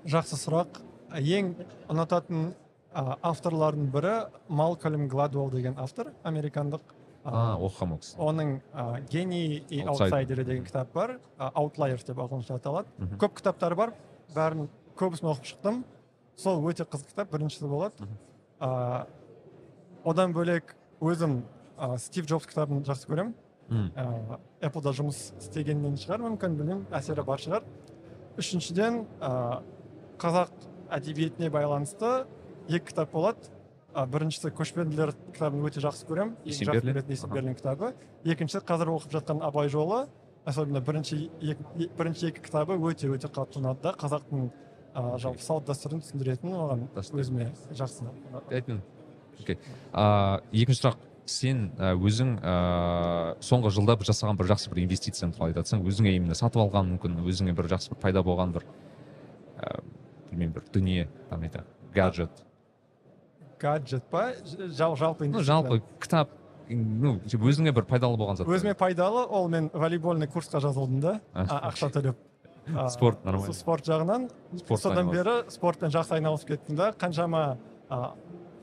Жақсы 0.09 0.37
сұрақ. 0.39 0.81
Ең 1.19 1.55
ұнататын 1.89 2.53
авторлардың 2.93 3.91
бірі 3.93 4.13
малкольм 4.49 5.07
гладуэлл 5.09 5.51
деген 5.53 5.75
автор 5.77 6.13
американдық. 6.23 6.81
Оқығанмын 7.23 7.99
ол 8.17 8.29
оның 8.31 8.61
гений 9.11 9.63
и 9.69 9.81
Outsider. 9.83 9.89
аутсайдер 9.89 10.43
деген 10.43 10.63
кітап 10.65 10.93
бар. 10.93 11.19
Аутлайерс 11.37 12.03
деп 12.07 12.17
ағылшынша 12.17 12.55
аталады. 12.55 12.87
Көп 13.19 13.35
кітаптары 13.41 13.75
бар. 13.75 13.93
Бәрін 14.33 14.69
көбісін 14.97 15.29
оқып 15.33 15.45
шықтым. 15.45 15.83
Сол 16.35 16.63
өте 16.65 16.85
қызық 16.87 17.11
кітап. 17.11 17.29
Біріншісі 17.31 17.67
болады. 17.67 18.09
Одан 20.05 20.33
бөлек 20.33 20.75
өзім 21.01 21.43
а, 21.77 21.97
стив 21.97 22.25
джобс 22.25 22.47
кітабын 22.47 22.81
жақсы 22.87 23.07
көремін. 23.07 23.33
Ә, 23.69 24.39
Appleда 24.63 24.93
жұмыс 24.95 25.33
істегеннен 25.37 25.97
шығар 25.99 26.23
мүмкін 26.23 26.55
білмеймін. 26.57 26.85
Әсері 26.95 27.23
бар 27.27 27.39
шығар. 27.43 27.63
Үшіншіден 28.39 29.03
ә, 29.19 29.61
қазақ 30.17 30.49
әдебиетіне 30.89 31.51
байланысты 31.53 32.25
екі 32.69 32.85
кітап 32.91 33.11
болады. 33.11 33.49
Ә, 33.89 34.05
біріншісі 34.05 34.51
көшпенділер 34.53 35.15
кітабын 35.33 35.65
өте 35.65 35.81
жақсы 35.81 36.05
көремін. 36.05 36.35
Жақсы 36.45 36.69
Берлин? 36.69 36.93
көретін 36.93 37.11
есен 37.15 37.25
Аха. 37.25 37.33
берлин 37.33 37.55
кітабы. 37.57 37.93
Екіншісі 38.23 38.61
қазір 38.61 38.91
оқып 38.93 39.15
жатқан 39.17 39.41
абай 39.41 39.67
жолы 39.69 40.07
особенно 40.45 40.79
бірінші 40.81 41.29
екі, 41.41 41.65
е- 41.79 41.89
бірінші 41.97 42.27
екі 42.29 42.41
кітабы 42.45 42.77
өте 42.77 43.09
өте 43.09 43.27
қатты 43.33 43.57
ұнады 43.59 43.81
да. 43.81 43.93
Қазақтың 43.97 44.51
ә, 44.93 45.17
жалпы 45.17 45.41
салт 45.41 45.65
дәстүрін 45.65 46.03
түсіндіретін 46.05 46.53
оған 46.53 46.87
өзіме 47.17 47.49
жақсы 47.73 48.05
айттым 48.51 48.81
окей. 49.39 49.57
А 49.91 50.41
екінші 50.51 50.81
сұрақ. 50.85 50.97
Сен 51.29 51.71
өзің 51.77 52.39
ә, 52.41 53.35
соңғы 53.45 53.69
жылда 53.69 53.95
бір 54.01 54.07
жасаған 54.09 54.37
бір 54.37 54.47
жақсы 54.49 54.69
бір 54.71 54.79
инвестицияң 54.85 55.33
туралы 55.35 55.51
айтып 55.51 55.61
жатсаң 55.61 55.83
өзіңе 55.85 56.15
именно 56.17 56.33
сатып 56.33 56.57
алған 56.63 56.95
мүмкін 56.95 57.19
өзіңе 57.21 57.53
бір 57.53 57.69
жақсы 57.69 57.91
бір 57.93 57.99
пайда 58.01 58.23
болған 58.25 58.53
бір 58.55 58.65
ә, 59.61 59.81
білмеймін 60.31 60.53
бір 60.55 60.63
дүние 60.73 61.07
там 61.29 61.43
это 61.43 61.65
гаджет. 61.93 62.31
Гаджет 63.59 64.03
па? 64.09 64.31
Жал- 64.75 64.95
жалпы 64.95 65.27
ну 65.27 65.39
жалпы 65.43 65.81
кітап 66.01 66.29
ну 66.69 67.17
типа 67.25 67.49
өзіңе 67.49 67.73
бір 67.73 67.85
пайдалы 67.89 68.17
болған 68.17 68.37
зат. 68.37 68.47
Өзіме 68.47 68.75
пайдалы 68.77 69.25
ол 69.25 69.47
мен 69.49 69.69
волейбольный 69.73 70.27
курсқа 70.27 70.61
жазылдым 70.61 70.99
да. 71.01 71.19
Ақша 71.33 71.89
төлеп. 71.91 72.17
Спорт 72.89 73.23
нормально. 73.25 73.53
спорт 73.53 73.87
жағынан 73.87 74.29
содан 74.77 75.09
бері 75.09 75.49
спортпен 75.49 75.89
жақсы 75.89 76.19
айналысып 76.19 76.47
кеттім 76.53 76.75
да. 76.75 76.91
Қаншама 76.91 77.57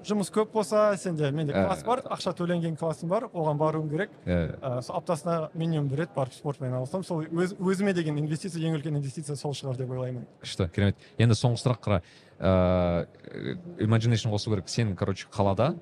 жұмыс 0.06 0.30
көп 0.32 0.52
болса 0.54 0.94
сенде 1.00 1.30
менде 1.34 1.52
Ә. 1.52 1.64
класс 1.66 1.82
бар 1.84 2.02
ақша 2.04 2.32
төленген 2.38 2.76
классым 2.78 3.08
бар 3.10 3.26
оған 3.32 3.58
баруым 3.58 3.88
керек. 3.90 4.10
Ә, 4.24 4.58
ә, 4.60 4.82
сол 4.82 4.96
аптасына 4.96 5.50
минимум 5.54 5.88
бір 5.88 6.04
рет 6.04 6.14
барып 6.14 6.32
спортпен 6.34 6.68
айналысамын. 6.68 7.04
Сол 7.04 7.24
өз, 7.24 7.56
өзіме 7.58 7.92
деген 7.94 8.18
инвестиция 8.18 8.62
ең 8.62 8.78
үлкен 8.78 8.96
инвестиция 8.96 9.36
сол 9.36 9.52
шығар 9.52 9.76
деп 9.76 9.90
ойлаймын. 9.90 10.26
Күшті 10.42 10.68
керемет. 10.70 10.96
Енді 11.18 11.34
соңғы 11.34 11.62
сұрақ 11.64 11.82
қара. 11.82 12.00
Ыыы 12.38 13.58
imagination 13.86 14.30
қосу 14.30 14.54
керек. 14.54 14.68
Сен 14.68 14.94
короче 14.96 15.26
қалада 15.30 15.74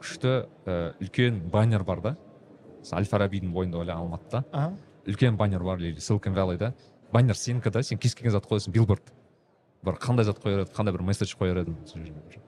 күшті 0.00 0.46
ә, 0.66 0.94
үлкен 1.00 1.40
баннер 1.50 1.84
бар 1.84 2.00
да? 2.00 2.16
Әл 2.92 3.04
фарабидің 3.08 3.52
бойында 3.52 3.78
ойла 3.78 3.94
алматыда. 3.94 4.72
Үлкен 5.06 5.36
баннер 5.36 5.62
бар 5.62 5.78
или 5.78 5.98
силикон 5.98 6.34
валлейда 6.34 6.74
баннер 7.12 7.34
сенікі 7.34 7.70
да? 7.70 7.82
Сен 7.82 7.98
кез 7.98 8.14
келген 8.14 8.32
зат 8.32 8.46
қоясың. 8.46 8.72
Билборд 8.72 9.12
бір 9.84 9.98
қандай 9.98 10.24
зат 10.24 10.38
қояр 10.42 10.62
едің 10.62 10.74
қандай 10.76 10.94
бір 10.94 11.02
месседж 11.02 11.34
қояр 11.38 11.64
едің 11.64 11.86
сол 11.86 12.04
жерге 12.04 12.42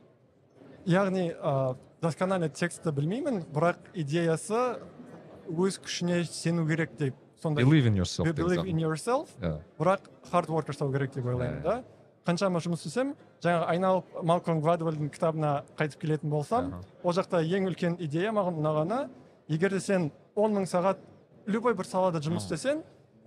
яғни 0.87 1.31
ә, 1.33 1.77
досконально 2.03 2.49
текстті 2.53 2.93
білмеймін 2.93 3.43
бірақ 3.55 3.91
идеясы 3.95 4.79
өз 5.49 5.79
күшіне 5.85 6.25
сену 6.29 6.67
керек 6.69 6.97
деп. 6.99 7.15
Сондай 7.43 7.65
believe 7.65 7.87
in 7.91 7.97
yourself 7.97 8.29
believe 8.35 8.65
in 8.69 8.79
yourself 8.81 9.29
бірақ 9.79 10.07
hard 10.33 10.49
work 10.49 10.71
жасау 10.73 10.93
керек 10.93 11.13
деп 11.15 11.27
ойлаймын 11.27 11.63
да. 11.63 11.83
Қаншама 12.25 12.61
жұмыс 12.65 12.81
істесем 12.87 13.15
жаңағы 13.45 13.67
айналып 13.69 14.15
малкольм 14.25 14.63
гладуэльдің 14.65 15.11
кітабына 15.13 15.51
қайтып 15.77 16.01
келетін 16.01 16.31
болсам 16.33 16.71
Аха. 16.73 16.87
ол 17.03 17.13
жақта 17.13 17.43
ең 17.45 17.69
үлкен 17.69 17.99
идея 18.01 18.33
маған 18.33 18.63
ұнағаны 18.63 19.01
егер 19.49 19.71
де 19.77 19.81
сен 19.81 20.11
он 20.35 20.57
мың 20.57 20.65
сағат 20.65 21.03
любой 21.47 21.75
бір 21.75 21.85
салада 21.85 22.23
жұмыс 22.25 22.47
Аха. 22.47 22.55
істесең 22.57 22.81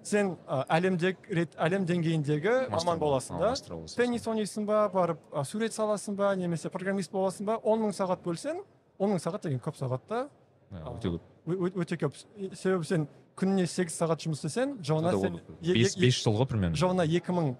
сен 0.07 0.33
әлемдегі 0.47 1.37
рет 1.39 1.55
әлем 1.59 1.85
деңгейіндегі 1.89 2.55
маман 2.73 2.99
боласың 3.01 3.41
да? 3.41 3.51
теннис 3.95 4.27
ойнайсың 4.27 4.65
ба? 4.67 4.87
Барып 4.93 5.21
сурет 5.45 5.75
саласың 5.75 6.15
ба? 6.17 6.33
Немесе 6.39 6.71
программист 6.73 7.11
боласың 7.11 7.47
ба? 7.49 7.59
Он 7.63 7.83
мың 7.85 7.95
сағат 7.97 8.23
бөлсең 8.25 8.63
он 8.97 9.13
мың 9.13 9.21
сағат 9.21 9.45
деген 9.45 9.61
көп 9.63 9.77
сағат 9.77 10.07
та. 10.09 10.27
Өте 10.71 11.13
көп. 11.13 11.21
өте 11.83 11.97
көп. 12.01 12.17
Себебі 12.55 12.87
сен 12.87 13.07
күніне 13.37 13.67
сегіз 13.69 13.95
сағат 13.99 14.23
жұмыс 14.25 14.41
істесең 14.41 14.77
жылына 14.81 15.13
сен 15.21 15.37
бес 15.61 16.23
жыл 16.23 16.39
ғой 16.39 16.47
примерно. 16.49 16.75
жылына 16.75 17.05
екі 17.05 17.35
мың 17.35 17.53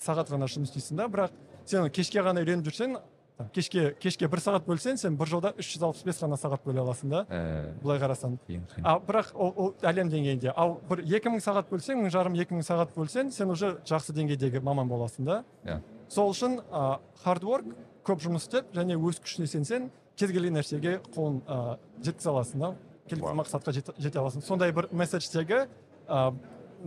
сағат 0.00 0.30
ғана 0.30 0.48
жұмыс 0.50 0.70
істейсің 0.70 1.02
да. 1.02 1.08
Бірақ 1.10 1.34
сен 1.66 1.90
кешке 1.90 2.22
ғана 2.22 2.44
үйреніп 2.44 2.68
жүрсең 2.68 2.96
там, 3.36 3.48
кешке 3.54 3.94
кешке 4.00 4.28
бір 4.30 4.38
сағат 4.42 4.66
бөлсең 4.66 4.98
сен 5.00 5.16
бір 5.18 5.26
жылда 5.32 5.50
үш 5.58 5.72
жүз 5.74 5.82
алпыс 5.88 6.04
бес 6.06 6.20
ғана 6.22 6.36
сағат 6.38 6.62
бөле 6.64 6.80
аласың 6.84 7.10
да 7.10 7.22
Ә, 7.28 7.72
былай 7.82 7.98
қарасаң. 7.98 8.36
а 8.84 8.98
бірақ 9.00 9.32
ол, 9.34 9.52
ол 9.56 9.74
әлем 9.82 10.10
деңгейінде. 10.12 10.52
Ал 10.56 10.76
бір 10.88 11.02
екі 11.02 11.32
мың 11.34 11.42
сағат 11.42 11.68
бөлсең 11.70 11.98
мың 12.04 12.10
жарым 12.14 12.34
екі 12.38 12.54
мың 12.54 12.62
сағат 12.62 12.94
бөлсең 12.94 13.32
сен 13.34 13.50
уже 13.50 13.74
жақсы 13.84 14.14
деңгейдегі 14.14 14.62
маман 14.62 14.88
боласың 14.88 15.24
да. 15.26 15.44
Иә. 15.64 15.80
сол 16.08 16.30
үшін 16.30 16.60
ә, 16.70 16.98
hard 17.24 17.42
work 17.42 17.74
көп 18.04 18.20
жұмыс 18.22 18.46
істеп 18.46 18.70
және 18.76 18.94
өз 18.94 19.18
күшіне 19.24 19.46
сенсең 19.50 19.90
кез 20.16 20.30
келген 20.30 20.54
нәрсеге 20.54 21.00
қолын 21.14 21.40
ә, 21.48 21.78
жеткізе 22.04 22.30
аласың 22.30 22.60
да. 22.60 22.74
Вау. 23.10 23.34
мақсатқа 23.34 23.72
жете, 23.72 23.92
жете 23.98 24.18
аласың. 24.18 24.42
Сондай 24.46 24.72
бір 24.72 24.86
месседждегі 24.92 25.66
ә, 26.08 26.34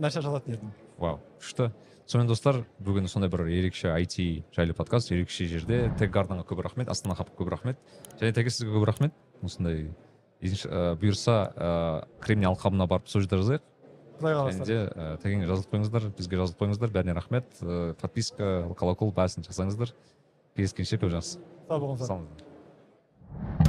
нәрсе 0.00 0.22
жазатын 0.22 0.54
едім. 0.56 0.72
Вау. 0.98 1.20
Күшті 1.42 1.70
сонымен 2.08 2.30
достар 2.30 2.62
бүгін 2.80 3.08
сондай 3.10 3.28
бір 3.28 3.44
ерекше 3.52 3.92
IT 3.92 4.44
жайлы 4.56 4.74
подкаст 4.76 5.12
ерекше 5.12 5.44
жерде. 5.48 5.90
Тег 6.00 6.12
гарденға 6.14 6.46
көп 6.48 6.62
рахмет 6.64 6.88
астана 6.88 7.16
хабқа 7.18 7.36
көп 7.36 7.52
рахмет. 7.52 7.80
Және 8.20 8.32
теге 8.32 8.50
сізге 8.50 8.72
көп 8.72 8.86
рахмет. 8.88 9.12
Осындай 9.44 9.90
ә, 10.40 10.96
бұйырса 10.96 11.36
ә, 11.52 12.08
кремний 12.24 12.48
алқабына 12.48 12.88
барып 12.88 13.12
сол 13.12 13.26
жерде 13.26 13.42
жазайық. 13.42 13.68
Құдай 14.18 14.34
және 14.34 14.40
қаласа 14.40 14.64
де 14.64 14.80
ә, 14.88 15.12
тегіңе 15.20 15.52
жазылып 15.52 15.76
қойыңыздар 15.76 16.10
бізге 16.16 16.40
жазылып 16.40 16.64
қойыңыздар. 16.64 16.96
Бәріне 16.96 17.18
рахмет. 17.20 17.52
Ә, 17.60 17.94
подписка 18.00 18.52
колокол 18.80 19.12
бәрісін 19.12 19.44
жасаңыздар 19.44 19.92
кездескенше 20.56 21.02
көп 21.04 21.18
жақсы. 21.18 21.42
Сау 21.68 21.82
болыңыздар. 21.84 22.08
Сау 22.08 23.67